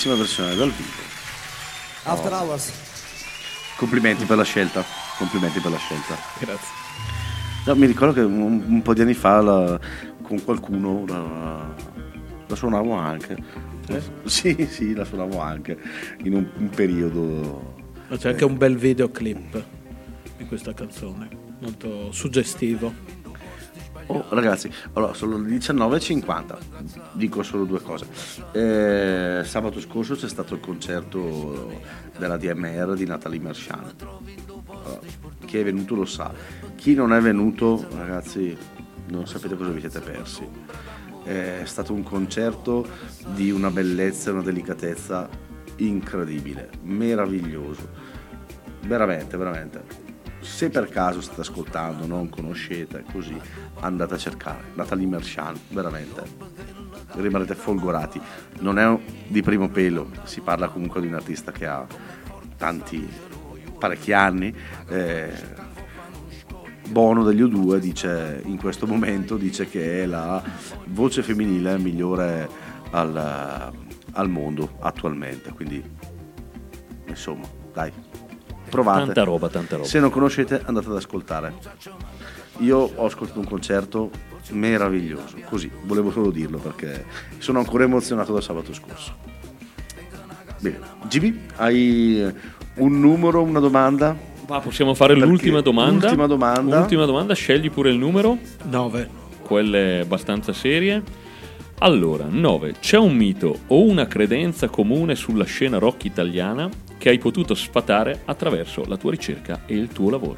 Bellissima 0.06 0.14
versione 0.14 0.54
dal 0.54 0.70
vivo. 0.70 1.02
After 2.04 2.32
Hours. 2.32 2.72
Complimenti 3.76 4.24
per 4.24 4.36
la 4.36 4.44
scelta, 4.44 4.84
complimenti 5.18 5.58
per 5.60 5.72
la 5.72 5.76
scelta. 5.78 6.16
Grazie. 6.38 6.68
No, 7.66 7.74
mi 7.74 7.86
ricordo 7.86 8.14
che 8.14 8.20
un, 8.20 8.62
un 8.66 8.82
po' 8.82 8.94
di 8.94 9.00
anni 9.00 9.14
fa 9.14 9.42
la- 9.42 9.78
con 10.22 10.42
qualcuno 10.44 11.04
la, 11.06 11.74
la 12.46 12.54
suonavo 12.54 12.94
anche. 12.94 13.36
Sì, 14.24 14.66
sì, 14.70 14.94
la 14.94 15.04
suonavo 15.04 15.40
anche 15.40 15.78
in 16.22 16.34
un, 16.34 16.46
un 16.56 16.70
periodo. 16.70 17.74
Ma 18.08 18.16
C'è 18.16 18.30
anche 18.30 18.44
un 18.44 18.56
bel 18.56 18.76
videoclip 18.76 19.64
di 20.36 20.44
questa 20.46 20.72
canzone, 20.72 21.28
molto 21.60 22.12
suggestivo. 22.12 23.24
Oh, 24.08 24.24
ragazzi, 24.28 24.70
allora 24.92 25.14
sono 25.14 25.36
le 25.36 25.56
19.50, 25.56 26.58
dico 27.12 27.42
solo 27.42 27.64
due 27.64 27.80
cose. 27.82 28.06
Eh, 28.52 29.42
sabato 29.44 29.80
scorso 29.80 30.14
c'è 30.14 30.28
stato 30.28 30.54
il 30.54 30.60
concerto 30.60 31.80
della 32.16 32.36
DMR 32.36 32.94
di 32.94 33.04
Natalie 33.04 33.40
Merchant. 33.40 34.06
Allora, 34.68 35.00
chi 35.44 35.58
è 35.58 35.64
venuto 35.64 35.96
lo 35.96 36.04
sa, 36.04 36.32
chi 36.76 36.94
non 36.94 37.12
è 37.12 37.20
venuto, 37.20 37.84
ragazzi, 37.96 38.56
non 39.08 39.26
sapete 39.26 39.56
cosa 39.56 39.70
vi 39.70 39.80
siete 39.80 40.00
persi. 40.00 40.48
È 41.24 41.62
stato 41.64 41.92
un 41.92 42.04
concerto 42.04 42.86
di 43.34 43.50
una 43.50 43.70
bellezza 43.70 44.30
e 44.30 44.34
una 44.34 44.42
delicatezza 44.42 45.28
incredibile, 45.76 46.70
meraviglioso. 46.82 47.88
Veramente, 48.82 49.36
veramente. 49.36 50.05
Se 50.46 50.70
per 50.70 50.88
caso 50.88 51.20
state 51.20 51.42
ascoltando, 51.42 52.06
non 52.06 52.30
conoscete, 52.30 53.04
così 53.12 53.38
andate 53.80 54.14
a 54.14 54.16
cercare. 54.16 54.64
Natalie 54.72 55.06
Merchant, 55.06 55.58
veramente. 55.68 56.22
Rimarrete 57.12 57.54
folgorati. 57.54 58.18
Non 58.60 58.78
è 58.78 58.98
di 59.26 59.42
primo 59.42 59.68
pelo, 59.68 60.10
si 60.22 60.40
parla 60.40 60.68
comunque 60.68 61.02
di 61.02 61.08
un 61.08 61.14
artista 61.14 61.52
che 61.52 61.66
ha 61.66 61.86
tanti, 62.56 63.06
parecchi 63.78 64.12
anni. 64.12 64.54
eh, 64.88 65.64
Bono 66.88 67.24
degli 67.24 67.42
U2 67.42 67.78
dice 67.78 68.40
in 68.44 68.56
questo 68.58 68.86
momento 68.86 69.36
dice 69.36 69.68
che 69.68 70.04
è 70.04 70.06
la 70.06 70.40
voce 70.86 71.22
femminile 71.24 71.76
migliore 71.78 72.48
al, 72.92 73.72
al 74.12 74.28
mondo 74.30 74.76
attualmente. 74.78 75.52
Quindi 75.52 75.82
insomma, 77.06 77.46
dai, 77.72 77.92
provate. 78.68 79.04
Tanta 79.04 79.22
roba, 79.24 79.48
tanta 79.48 79.76
roba. 79.76 79.88
Se 79.88 79.98
non 80.00 80.10
conoscete, 80.10 80.62
andate 80.64 80.88
ad 80.88 80.96
ascoltare. 80.96 81.54
Io 82.58 82.90
ho 82.94 83.06
ascoltato 83.06 83.38
un 83.38 83.46
concerto 83.46 84.10
meraviglioso, 84.50 85.36
così, 85.48 85.70
volevo 85.82 86.10
solo 86.10 86.30
dirlo 86.30 86.58
perché 86.58 87.04
sono 87.38 87.58
ancora 87.58 87.84
emozionato 87.84 88.32
da 88.32 88.40
sabato 88.40 88.72
scorso. 88.72 89.14
Bene, 90.60 90.78
GB, 91.08 91.36
hai 91.56 92.32
un 92.76 93.00
numero, 93.00 93.42
una 93.42 93.60
domanda? 93.60 94.16
Ma 94.48 94.60
possiamo 94.60 94.94
fare 94.94 95.14
Perché? 95.14 95.28
l'ultima 95.28 95.60
domanda. 95.60 96.06
Ultima 96.06 96.26
domanda. 96.26 96.80
Ultima 96.80 97.04
domanda, 97.04 97.34
scegli 97.34 97.70
pure 97.70 97.90
il 97.90 97.98
numero, 97.98 98.38
9. 98.68 99.08
quelle 99.42 100.00
abbastanza 100.00 100.52
serie. 100.52 101.02
Allora, 101.80 102.26
9. 102.28 102.76
C'è 102.80 102.96
un 102.96 103.14
mito 103.14 103.58
o 103.66 103.82
una 103.82 104.06
credenza 104.06 104.68
comune 104.68 105.14
sulla 105.14 105.44
scena 105.44 105.78
rock 105.78 106.04
italiana 106.04 106.70
che 106.98 107.08
hai 107.08 107.18
potuto 107.18 107.54
sfatare 107.54 108.22
attraverso 108.24 108.84
la 108.86 108.96
tua 108.96 109.10
ricerca 109.10 109.62
e 109.66 109.74
il 109.74 109.88
tuo 109.88 110.10
lavoro? 110.10 110.36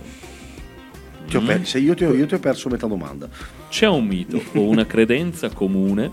Ti 1.27 1.37
ho 1.37 1.43
per- 1.43 1.67
se 1.67 1.79
io 1.79 1.95
ti, 1.95 2.05
ho, 2.05 2.15
io 2.15 2.27
ti 2.27 2.35
ho 2.35 2.39
perso 2.39 2.69
metà 2.69 2.87
domanda. 2.87 3.29
C'è 3.69 3.87
un 3.87 4.07
mito 4.07 4.43
o 4.55 4.63
una 4.63 4.87
credenza 4.87 5.51
comune 5.51 6.11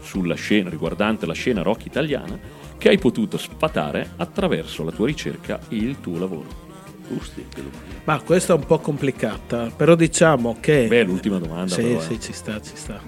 sulla 0.00 0.34
scena 0.34 0.68
riguardante 0.70 1.26
la 1.26 1.34
scena 1.34 1.62
rock 1.62 1.86
italiana 1.86 2.38
che 2.76 2.88
hai 2.88 2.98
potuto 2.98 3.36
sfatare 3.36 4.12
attraverso 4.16 4.82
la 4.82 4.90
tua 4.90 5.06
ricerca 5.06 5.60
e 5.68 5.76
il 5.76 6.00
tuo 6.00 6.18
lavoro? 6.18 6.68
Usti, 7.08 7.44
che 7.48 7.62
domanda. 7.62 7.88
Ma 8.04 8.20
questa 8.20 8.54
è 8.54 8.56
un 8.56 8.64
po' 8.64 8.78
complicata, 8.78 9.70
però 9.74 9.94
diciamo 9.94 10.56
che... 10.60 10.86
Beh, 10.88 11.02
l'ultima 11.02 11.38
domanda. 11.38 11.74
Sì, 11.74 11.82
però, 11.82 11.98
eh. 11.98 12.02
sì, 12.02 12.20
ci 12.20 12.32
sta, 12.32 12.60
ci 12.60 12.74
sta. 12.74 13.00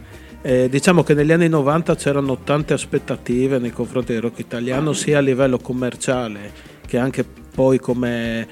Eh, 0.45 0.69
diciamo 0.69 1.05
che 1.05 1.15
negli 1.15 1.31
anni 1.31 1.49
90 1.49 1.95
c'erano 1.95 2.39
tante 2.39 2.73
aspettative 2.73 3.59
nei 3.59 3.71
confronti 3.71 4.13
del 4.13 4.23
rock 4.23 4.41
italiano, 4.41 4.93
sia 4.93 5.19
a 5.19 5.21
livello 5.21 5.59
commerciale 5.59 6.51
che 6.85 6.99
anche 6.99 7.25
poi 7.25 7.79
come, 7.79 8.47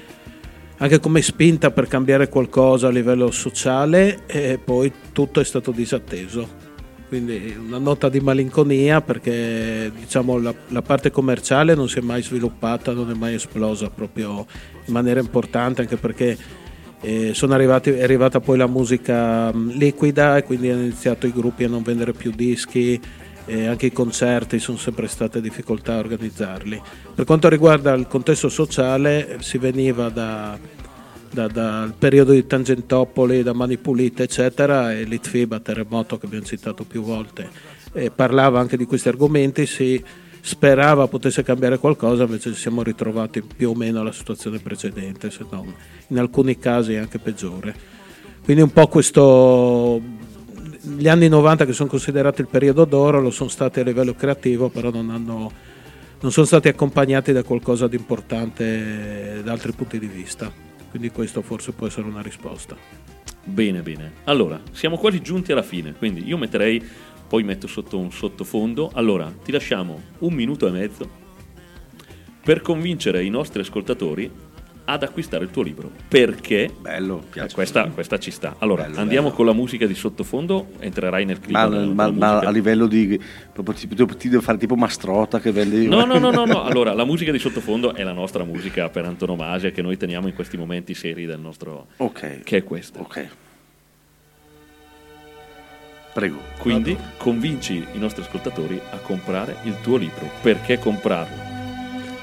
anche 0.77 0.99
come 1.01 1.21
spinta 1.21 1.69
per 1.69 1.87
cambiare 1.87 2.29
qualcosa 2.29 2.87
a 2.87 2.91
livello 2.91 3.29
sociale, 3.29 4.25
e 4.25 4.57
poi 4.57 4.91
tutto 5.11 5.41
è 5.41 5.43
stato 5.43 5.71
disatteso. 5.71 6.69
Quindi 7.09 7.53
una 7.59 7.77
nota 7.77 8.07
di 8.07 8.21
malinconia 8.21 9.01
perché 9.01 9.91
diciamo, 9.93 10.39
la, 10.39 10.55
la 10.69 10.81
parte 10.81 11.11
commerciale 11.11 11.75
non 11.75 11.89
si 11.89 11.99
è 11.99 12.01
mai 12.01 12.23
sviluppata, 12.23 12.93
non 12.93 13.11
è 13.11 13.13
mai 13.13 13.33
esplosa 13.33 13.89
proprio 13.89 14.45
in 14.85 14.93
maniera 14.93 15.19
importante, 15.19 15.81
anche 15.81 15.97
perché 15.97 16.37
eh, 17.01 17.33
arrivati, 17.49 17.89
è 17.91 18.03
arrivata 18.03 18.39
poi 18.39 18.57
la 18.57 18.67
musica 18.67 19.53
mh, 19.53 19.71
liquida 19.77 20.37
e 20.37 20.43
quindi 20.43 20.69
hanno 20.69 20.81
iniziato 20.81 21.27
i 21.27 21.31
gruppi 21.31 21.63
a 21.63 21.67
non 21.67 21.81
vendere 21.81 22.13
più 22.13 22.31
dischi 22.31 22.99
e 23.45 23.65
anche 23.65 23.87
i 23.87 23.91
concerti 23.91 24.59
sono 24.59 24.77
sempre 24.77 25.07
state 25.07 25.41
difficoltà 25.41 25.95
a 25.95 25.99
organizzarli. 25.99 26.81
Per 27.15 27.25
quanto 27.25 27.49
riguarda 27.49 27.93
il 27.93 28.07
contesto 28.07 28.49
sociale 28.49 29.37
si 29.39 29.57
veniva 29.57 30.09
da, 30.09 30.57
da- 31.31 31.47
dal 31.47 31.93
periodo 31.97 32.33
di 32.33 32.45
Tangentopoli, 32.45 33.41
da 33.43 33.53
Mani 33.53 33.77
Pulite 33.77 34.23
eccetera 34.23 34.93
e 34.93 35.03
Litfiba, 35.03 35.59
Terremoto 35.59 36.17
che 36.17 36.27
abbiamo 36.27 36.45
citato 36.45 36.83
più 36.83 37.01
volte, 37.01 37.49
e 37.93 38.11
parlava 38.11 38.59
anche 38.59 38.77
di 38.77 38.85
questi 38.85 39.07
argomenti, 39.07 39.65
si 39.65 40.01
sperava 40.41 41.07
potesse 41.07 41.43
cambiare 41.43 41.77
qualcosa, 41.77 42.23
invece 42.23 42.53
ci 42.53 42.59
siamo 42.59 42.83
ritrovati 42.83 43.41
più 43.41 43.69
o 43.69 43.75
meno 43.75 44.01
alla 44.01 44.11
situazione 44.11 44.59
precedente, 44.59 45.31
se 45.31 45.45
non 45.49 45.73
in 46.07 46.17
alcuni 46.17 46.57
casi 46.57 46.95
anche 46.95 47.19
peggiore. 47.19 47.73
Quindi 48.43 48.63
un 48.63 48.71
po' 48.71 48.87
questo 48.87 50.01
gli 50.83 51.07
anni 51.07 51.27
90 51.27 51.65
che 51.65 51.73
sono 51.73 51.89
considerati 51.89 52.41
il 52.41 52.47
periodo 52.47 52.85
d'oro 52.85 53.21
lo 53.21 53.29
sono 53.29 53.49
stati 53.49 53.79
a 53.79 53.83
livello 53.83 54.15
creativo, 54.15 54.69
però 54.69 54.89
non, 54.89 55.11
hanno, 55.11 55.51
non 56.19 56.31
sono 56.31 56.45
stati 56.45 56.67
accompagnati 56.67 57.31
da 57.31 57.43
qualcosa 57.43 57.87
di 57.87 57.95
importante 57.95 59.41
da 59.43 59.51
altri 59.51 59.73
punti 59.73 59.99
di 59.99 60.07
vista. 60.07 60.51
Quindi 60.89 61.11
questo 61.11 61.41
forse 61.41 61.71
può 61.71 61.87
essere 61.87 62.07
una 62.07 62.21
risposta. 62.21 62.75
Bene, 63.43 63.81
bene. 63.81 64.11
Allora, 64.25 64.59
siamo 64.71 64.97
quasi 64.97 65.21
giunti 65.21 65.51
alla 65.51 65.63
fine, 65.63 65.93
quindi 65.93 66.25
io 66.27 66.37
metterei, 66.37 66.83
poi 67.31 67.43
metto 67.43 67.65
sotto 67.65 67.97
un 67.97 68.11
sottofondo. 68.11 68.91
Allora, 68.93 69.33
ti 69.41 69.53
lasciamo 69.53 70.01
un 70.19 70.33
minuto 70.33 70.67
e 70.67 70.71
mezzo 70.71 71.09
per 72.43 72.59
convincere 72.59 73.23
i 73.23 73.29
nostri 73.29 73.61
ascoltatori 73.61 74.29
ad 74.83 75.03
acquistare 75.03 75.45
il 75.45 75.49
tuo 75.49 75.61
libro. 75.61 75.89
Perché? 76.09 76.69
Bello, 76.81 77.19
Eh, 77.21 77.29
piace. 77.31 77.53
Questa, 77.55 77.85
questa 77.87 78.19
ci 78.19 78.31
sta. 78.31 78.55
Allora, 78.57 78.83
Bello, 78.83 78.97
andiamo 78.99 79.23
bello. 79.27 79.35
con 79.37 79.45
la 79.45 79.53
musica 79.53 79.85
di 79.87 79.95
sottofondo, 79.95 80.71
entrerai 80.79 81.23
nel 81.23 81.39
clima. 81.39 81.69
Ma, 81.69 81.85
ma- 81.85 82.11
ma 82.11 82.39
a 82.39 82.49
livello 82.51 82.85
di. 82.85 83.17
proprio 83.53 83.75
ti, 83.75 83.87
ti- 83.87 84.05
ti 84.17 84.27
devo 84.27 84.41
fare 84.41 84.57
tipo 84.57 84.75
mastrota 84.75 85.39
che 85.39 85.53
vende. 85.53 85.87
No, 85.87 86.03
no, 86.03 86.17
no, 86.17 86.31
no, 86.31 86.43
no. 86.43 86.63
Allora, 86.67 86.93
la 86.93 87.05
musica 87.05 87.31
di 87.31 87.39
sottofondo 87.39 87.93
è 87.95 88.03
la 88.03 88.11
nostra 88.11 88.43
musica 88.43 88.89
per 88.89 89.05
antonomasia 89.05 89.71
che 89.71 89.81
noi 89.81 89.95
teniamo 89.95 90.27
in 90.27 90.33
questi 90.33 90.57
momenti 90.57 90.93
seri 90.93 91.25
del 91.25 91.39
nostro... 91.39 91.87
Ok. 91.95 92.41
che 92.43 92.57
è 92.57 92.63
questa. 92.65 92.99
Ok. 92.99 93.27
Prego. 96.13 96.39
Quindi 96.57 96.97
convinci 97.17 97.85
i 97.93 97.97
nostri 97.97 98.21
ascoltatori 98.21 98.79
a 98.91 98.97
comprare 98.97 99.57
il 99.63 99.75
tuo 99.81 99.97
libro. 99.97 100.29
Perché 100.41 100.77
comprarlo? 100.77 101.49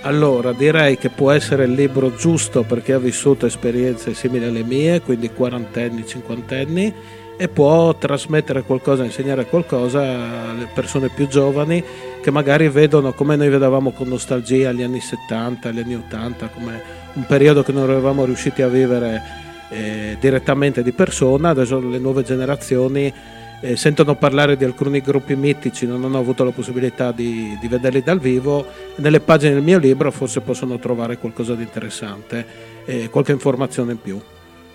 Allora, 0.03 0.53
direi 0.53 0.97
che 0.97 1.09
può 1.09 1.31
essere 1.33 1.65
il 1.65 1.73
libro 1.73 2.15
giusto 2.15 2.63
per 2.63 2.83
chi 2.83 2.93
ha 2.93 2.99
vissuto 2.99 3.47
esperienze 3.47 4.15
simili 4.15 4.45
alle 4.45 4.63
mie, 4.63 5.01
quindi 5.01 5.31
quarantenni, 5.31 6.07
cinquantenni, 6.07 6.95
e 7.37 7.49
può 7.49 7.95
trasmettere 7.95 8.63
qualcosa, 8.63 9.05
insegnare 9.05 9.47
qualcosa 9.47 10.01
alle 10.01 10.69
persone 10.73 11.09
più 11.09 11.29
giovani 11.29 11.83
che 12.21 12.31
magari 12.31 12.69
vedono 12.69 13.13
come 13.13 13.37
noi 13.37 13.49
vedevamo 13.49 13.93
con 13.93 14.09
nostalgia 14.09 14.73
gli 14.73 14.83
anni 14.83 15.01
70, 15.01 15.71
gli 15.71 15.79
anni 15.79 15.95
80, 15.95 16.49
come 16.49 16.83
un 17.13 17.25
periodo 17.27 17.63
che 17.63 17.73
non 17.73 17.89
eravamo 17.89 18.25
riusciti 18.25 18.63
a 18.63 18.69
vivere 18.69 19.23
eh, 19.71 20.17
direttamente 20.19 20.83
di 20.83 20.93
persona, 20.93 21.51
adesso 21.51 21.79
le 21.79 21.99
nuove 21.99 22.23
generazioni 22.23 23.13
eh, 23.61 23.77
sentono 23.77 24.15
parlare 24.15 24.57
di 24.57 24.65
alcuni 24.65 25.01
gruppi 25.01 25.35
mitici, 25.35 25.87
non 25.87 26.05
hanno 26.05 26.19
avuto 26.19 26.45
la 26.45 26.51
possibilità 26.51 27.13
di, 27.13 27.57
di 27.61 27.69
vederli 27.69 28.03
dal 28.03 28.21
vivo, 28.21 28.67
nelle 28.97 29.21
pagine 29.21 29.55
del 29.55 29.63
mio 29.63 29.79
libro 29.79 30.11
forse 30.11 30.41
possono 30.41 30.79
trovare 30.79 31.19
qualcosa 31.19 31.55
di 31.55 31.63
interessante 31.63 32.47
e 32.85 33.09
qualche 33.09 33.33
informazione 33.33 33.93
in 33.93 34.01
più. 34.01 34.21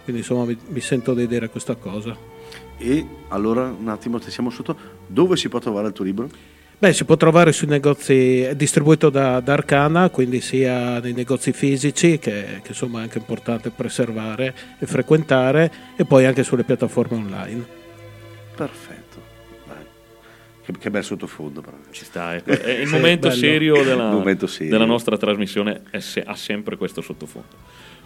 Quindi 0.03 0.21
insomma 0.21 0.45
mi, 0.45 0.57
mi 0.67 0.81
sento 0.81 1.13
di 1.13 1.27
dire 1.27 1.49
questa 1.49 1.75
cosa. 1.75 2.15
E 2.77 3.05
allora 3.29 3.73
un 3.77 3.87
attimo, 3.87 4.19
ti 4.19 4.29
siamo 4.29 4.49
sotto. 4.49 4.75
Dove 5.07 5.37
si 5.37 5.47
può 5.47 5.59
trovare 5.59 5.87
il 5.87 5.93
tuo 5.93 6.03
libro? 6.03 6.29
Beh, 6.77 6.91
si 6.91 7.05
può 7.05 7.15
trovare 7.15 7.53
sui 7.53 7.67
negozi, 7.67 8.41
è 8.41 8.55
distribuito 8.55 9.09
da, 9.09 9.39
da 9.39 9.53
Arcana, 9.53 10.09
quindi 10.09 10.41
sia 10.41 10.99
nei 10.99 11.13
negozi 11.13 11.53
fisici, 11.53 12.19
che, 12.19 12.59
che 12.61 12.67
insomma 12.67 12.99
è 12.99 13.03
anche 13.03 13.19
importante 13.19 13.69
preservare 13.69 14.53
e 14.77 14.85
frequentare, 14.85 15.71
e 15.95 16.03
poi 16.03 16.25
anche 16.25 16.43
sulle 16.43 16.65
piattaforme 16.65 17.15
online. 17.15 17.81
Perfetto. 18.55 19.21
Dai. 19.65 19.83
Che, 20.65 20.73
che 20.77 20.89
bel 20.89 21.03
sottofondo. 21.03 21.61
Però. 21.61 21.77
Ci 21.91 22.05
sta, 22.05 22.35
ecco. 22.35 22.51
è 22.51 22.71
il 22.79 22.89
momento 22.89 23.29
serio 23.31 23.81
della, 23.83 24.09
momento 24.11 24.47
serio. 24.47 24.71
della 24.71 24.85
nostra 24.85 25.17
trasmissione, 25.17 25.83
è 25.89 25.99
se- 25.99 26.23
ha 26.23 26.35
sempre 26.35 26.77
questo 26.77 27.01
sottofondo. 27.01 27.55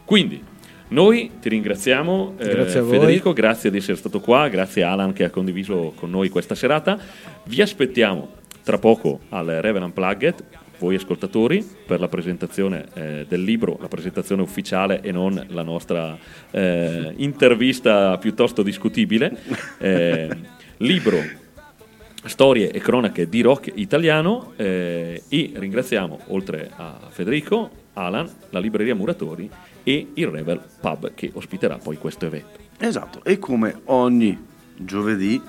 Quindi, 0.05 0.41
noi 0.89 1.31
ti 1.41 1.49
ringraziamo, 1.49 2.35
eh, 2.37 2.47
Grazie 2.47 2.79
voi. 2.79 2.97
Federico, 2.97 3.33
grazie 3.33 3.69
di 3.69 3.77
essere 3.77 3.97
stato 3.97 4.21
qua, 4.21 4.47
grazie 4.47 4.83
Alan 4.83 5.11
che 5.11 5.25
ha 5.25 5.29
condiviso 5.29 5.91
con 5.95 6.09
noi 6.09 6.29
questa 6.29 6.55
serata. 6.55 6.97
Vi 7.43 7.61
aspettiamo 7.61 8.35
tra 8.63 8.77
poco 8.77 9.21
al 9.29 9.47
Revenant 9.47 9.93
Plugget, 9.93 10.43
voi 10.79 10.95
ascoltatori, 10.95 11.65
per 11.85 11.99
la 11.99 12.07
presentazione 12.07 12.85
eh, 12.93 13.25
del 13.27 13.43
libro, 13.43 13.77
la 13.79 13.87
presentazione 13.87 14.41
ufficiale 14.41 15.01
e 15.01 15.11
non 15.11 15.43
la 15.49 15.63
nostra 15.63 16.17
eh, 16.51 17.13
intervista 17.17 18.17
piuttosto 18.17 18.63
discutibile. 18.63 19.37
Eh, 19.79 20.29
libro 20.77 21.45
storie 22.25 22.71
e 22.71 22.79
cronache 22.79 23.29
di 23.29 23.41
rock 23.41 23.71
italiano 23.75 24.53
eh, 24.55 25.23
e 25.27 25.51
ringraziamo 25.53 26.19
oltre 26.27 26.69
a 26.75 26.99
Federico, 27.09 27.69
Alan, 27.93 28.29
la 28.49 28.59
libreria 28.59 28.95
Muratori 28.95 29.49
e 29.83 30.07
il 30.13 30.27
Revel 30.27 30.61
Pub 30.79 31.13
che 31.13 31.31
ospiterà 31.33 31.77
poi 31.77 31.97
questo 31.97 32.25
evento. 32.25 32.59
Esatto. 32.79 33.23
E 33.23 33.39
come 33.39 33.81
ogni 33.85 34.37
giovedì, 34.75 35.41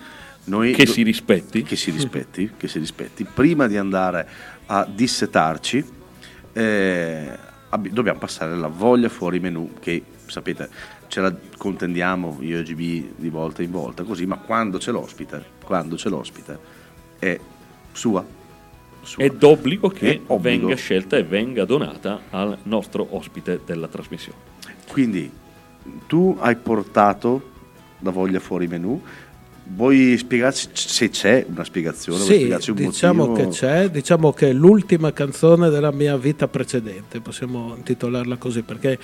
noi. 0.45 0.73
Che 0.73 0.87
si 0.87 1.03
rispetti. 1.03 1.63
Che 1.63 1.77
si 1.77 1.91
rispetti, 1.91 2.53
che 2.57 2.69
si 2.69 2.79
rispetti. 2.79 3.25
Prima 3.25 3.67
di 3.67 3.77
andare 3.77 4.27
a 4.71 4.87
dissetarci, 4.89 5.85
eh, 6.53 7.39
dobbiamo 7.91 8.19
passare 8.19 8.57
la 8.57 8.69
voglia 8.69 9.09
fuori 9.09 9.41
menù, 9.41 9.75
che 9.81 10.03
sapete, 10.27 10.69
ce 11.09 11.21
la 11.21 11.35
contendiamo 11.57 12.37
io 12.41 12.59
e 12.59 12.63
GB 12.63 13.17
di 13.17 13.29
volta 13.31 13.63
in 13.63 13.71
volta, 13.71 14.03
così, 14.03 14.27
ma 14.27 14.37
quando 14.37 14.79
c'è 14.79 14.91
l'ospite, 14.91 15.45
quando 15.65 15.97
c'è 15.97 16.09
l'ospite, 16.09 16.59
è 17.19 17.39
sua. 17.93 18.25
sua. 19.03 19.25
È 19.25 19.31
d'obbligo 19.31 19.89
che 19.89 20.15
È 20.15 20.21
obbligo. 20.27 20.39
venga 20.67 20.75
scelta 20.77 21.17
e 21.17 21.25
venga 21.25 21.65
donata 21.65 22.21
al 22.31 22.59
nostro 22.65 23.07
ospite 23.17 23.61
della 23.65 23.89
trasmissione. 23.89 24.39
Quindi 24.91 25.31
tu 26.07 26.37
hai 26.41 26.57
portato 26.57 27.53
la 28.01 28.11
voglia 28.11 28.39
fuori 28.41 28.67
menù. 28.67 29.03
Vuoi 29.71 30.17
spiegarci 30.17 30.69
se 30.73 31.11
c'è 31.11 31.45
una 31.49 31.63
spiegazione? 31.65 32.19
vuoi 32.19 32.31
Sì, 32.31 32.39
spiegarci 32.39 32.71
un 32.71 32.77
diciamo 32.77 33.27
motivo? 33.27 33.49
che 33.49 33.55
c'è, 33.55 33.91
diciamo 33.91 34.33
che 34.33 34.49
è 34.49 34.53
l'ultima 34.53 35.13
canzone 35.13 35.69
della 35.69 35.93
mia 35.93 36.17
vita 36.17 36.49
precedente, 36.49 37.21
possiamo 37.21 37.75
intitolarla 37.77 38.37
così, 38.39 38.63
perché 38.63 38.99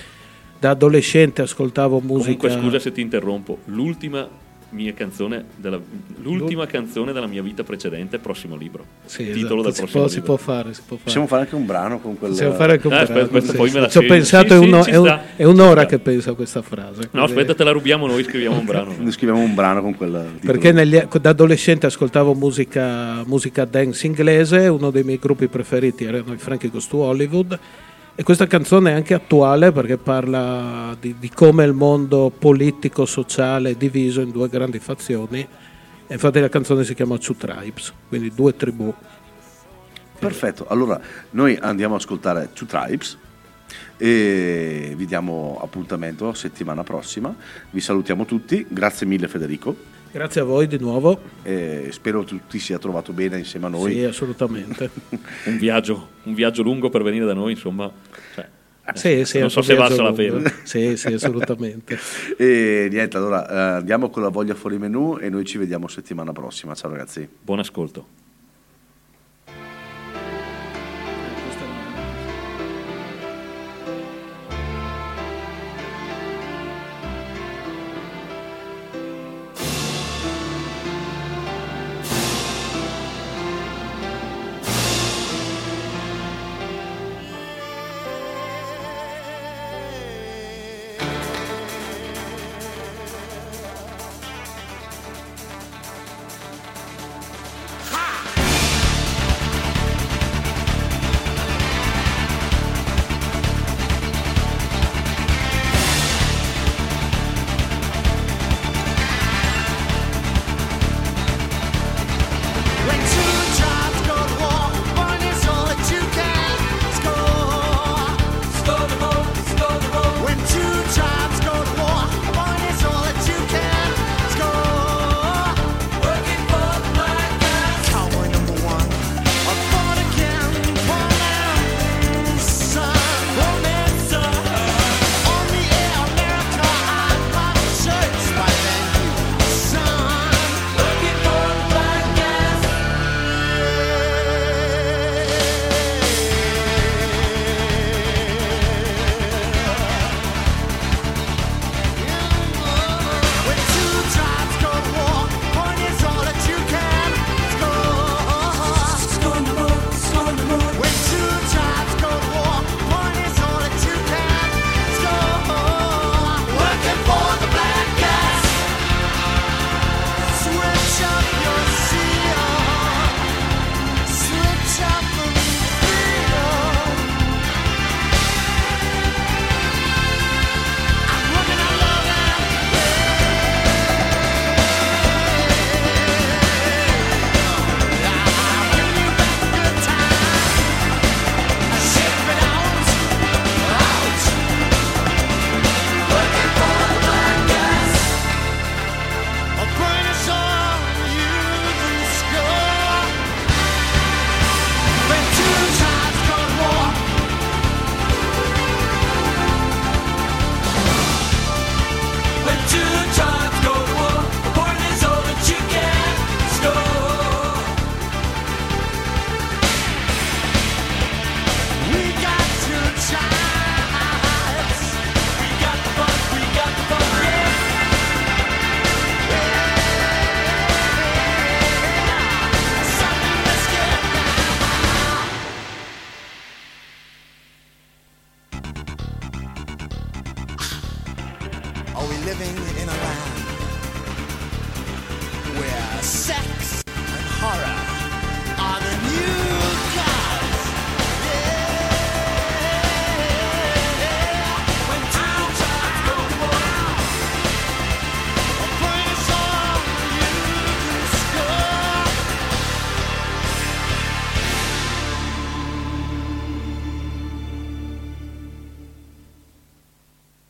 da 0.59 0.71
adolescente 0.71 1.43
ascoltavo 1.43 1.99
musica. 1.99 2.37
Comunque, 2.37 2.49
scusa 2.63 2.79
se 2.79 2.91
ti 2.91 3.01
interrompo. 3.01 3.59
L'ultima 3.65 4.27
mia 4.75 4.93
canzone 4.93 5.45
della, 5.55 5.79
l'ultima 6.21 6.65
canzone 6.67 7.13
della 7.13 7.25
mia 7.27 7.41
vita 7.41 7.63
precedente, 7.63 8.19
prossimo 8.19 8.55
libro. 8.55 8.85
Sì, 9.05 9.31
Titolo 9.31 9.61
esatto, 9.61 9.63
del 9.63 9.73
si, 9.73 9.79
prossimo 9.81 10.01
può, 10.01 10.07
si 10.09 10.15
libro. 10.19 10.35
può 10.35 10.43
fare, 10.43 10.73
si 10.73 10.81
può 10.81 10.95
fare. 10.97 11.01
Possiamo 11.05 11.27
fare 11.27 11.41
anche 11.43 11.55
un 11.55 11.65
brano 11.65 11.99
con 11.99 12.17
quel... 12.17 12.31
Possiamo 12.31 12.53
fare 12.53 12.73
anche 12.73 12.87
un 12.87 12.93
Eh, 12.93 12.95
brano, 13.05 13.11
aspetta, 13.21 13.37
aspetta, 13.37 13.51
sì, 13.51 13.57
poi 13.57 13.69
sì. 13.69 13.73
me 13.75 13.81
la 13.81 13.87
Ci 13.89 13.97
ho 13.97 14.01
pensato, 14.05 14.47
Sì, 14.47 14.53
è, 14.53 14.57
uno- 14.57 14.85
è 14.85 14.95
un- 14.97 15.19
è 15.37 15.43
un'ora 15.45 15.81
ci 15.81 15.87
che 15.87 15.99
penso 15.99 16.29
a 16.31 16.35
questa 16.35 16.61
frase. 16.61 17.09
No, 17.11 17.23
aspetta, 17.23 17.55
te 17.55 17.63
la 17.63 17.71
rubiamo 17.71 18.05
noi, 18.07 18.23
scriviamo 18.23 18.57
un 18.59 18.65
brano. 18.65 18.93
Noi 18.99 19.11
scriviamo 19.11 19.41
un 19.41 19.55
brano 19.55 19.81
con 19.81 19.95
quel 19.95 20.11
titolo. 20.35 20.51
Perché 20.51 20.71
negli- 20.71 21.03
da 21.19 21.29
adolescente 21.29 21.85
ascoltavo 21.85 22.33
musica, 22.33 23.23
musica 23.25 23.65
dance 23.65 24.05
inglese, 24.05 24.67
uno 24.67 24.91
dei 24.91 25.03
miei 25.03 25.19
gruppi 25.19 25.47
preferiti 25.47 26.03
erano 26.03 26.33
i 26.33 26.37
Frankie 26.37 26.69
Goes 26.69 26.87
to 26.87 26.97
Hollywood 26.97 27.57
e 28.17 28.23
questa 28.23 28.47
canzone 28.47 28.91
è 28.91 28.93
anche 28.93 29.13
attuale 29.13 29.73
perché 29.73 29.97
parla 29.97 30.95
di, 30.99 31.15
di 31.19 31.29
come 31.29 31.65
il 31.65 31.73
mondo 31.73 32.31
politico-sociale 32.37 33.71
è 33.71 33.75
diviso 33.75 34.21
in 34.21 34.31
due 34.31 34.47
grandi 34.47 34.79
fazioni 34.79 35.39
e 36.07 36.13
infatti 36.13 36.39
la 36.39 36.47
canzone 36.47 36.85
si 36.85 36.93
chiama 36.93 37.17
Two 37.17 37.35
Tribes, 37.35 37.91
quindi 38.07 38.31
due 38.33 38.55
tribù. 38.55 38.93
Perfetto, 40.17 40.65
allora 40.67 40.99
noi 41.31 41.57
andiamo 41.59 41.95
ad 41.95 42.01
ascoltare 42.01 42.51
Two 42.53 42.67
Tribes 42.67 43.17
e 43.97 44.93
vi 44.95 45.05
diamo 45.05 45.59
appuntamento 45.61 46.33
settimana 46.33 46.83
prossima. 46.83 47.35
Vi 47.69 47.81
salutiamo 47.81 48.23
tutti, 48.23 48.65
grazie 48.69 49.05
mille 49.05 49.27
Federico. 49.27 49.75
Grazie 50.15 50.39
a 50.39 50.43
voi 50.45 50.65
di 50.65 50.79
nuovo. 50.79 51.19
e 51.43 51.89
spero 51.91 52.23
tutti 52.23 52.57
sia 52.57 52.77
trovato 52.79 53.11
bene 53.11 53.37
insieme 53.37 53.65
a 53.65 53.69
noi. 53.69 53.91
Sì, 53.95 54.03
assolutamente. 54.05 54.89
Un 55.43 55.57
viaggio, 55.57 56.07
un 56.23 56.33
viaggio 56.33 56.63
lungo 56.63 56.87
per 56.89 57.03
venire 57.03 57.25
da 57.25 57.33
noi, 57.33 57.51
insomma. 57.51 57.91
cioè, 58.33 58.47
Sì, 58.93 59.25
sì, 59.25 59.39
non 59.39 59.51
so 59.51 59.61
se 59.61 59.75
valsa 59.75 60.03
la 60.03 60.13
pena. 60.13 60.49
Sì, 60.63 60.95
sì, 60.95 61.11
assolutamente. 61.11 61.99
E 62.39 62.87
niente, 62.89 63.17
allora 63.17 63.45
eh, 63.45 63.77
andiamo 63.79 64.09
con 64.09 64.23
la 64.23 64.29
voglia 64.29 64.55
fuori 64.55 64.77
menù 64.77 65.17
e 65.19 65.27
noi 65.29 65.43
ci 65.43 65.57
vediamo 65.57 65.89
settimana 65.89 66.31
prossima. 66.31 66.73
Ciao 66.75 66.91
ragazzi. 66.91 67.27
Buon 67.41 67.59
ascolto. 67.59 68.24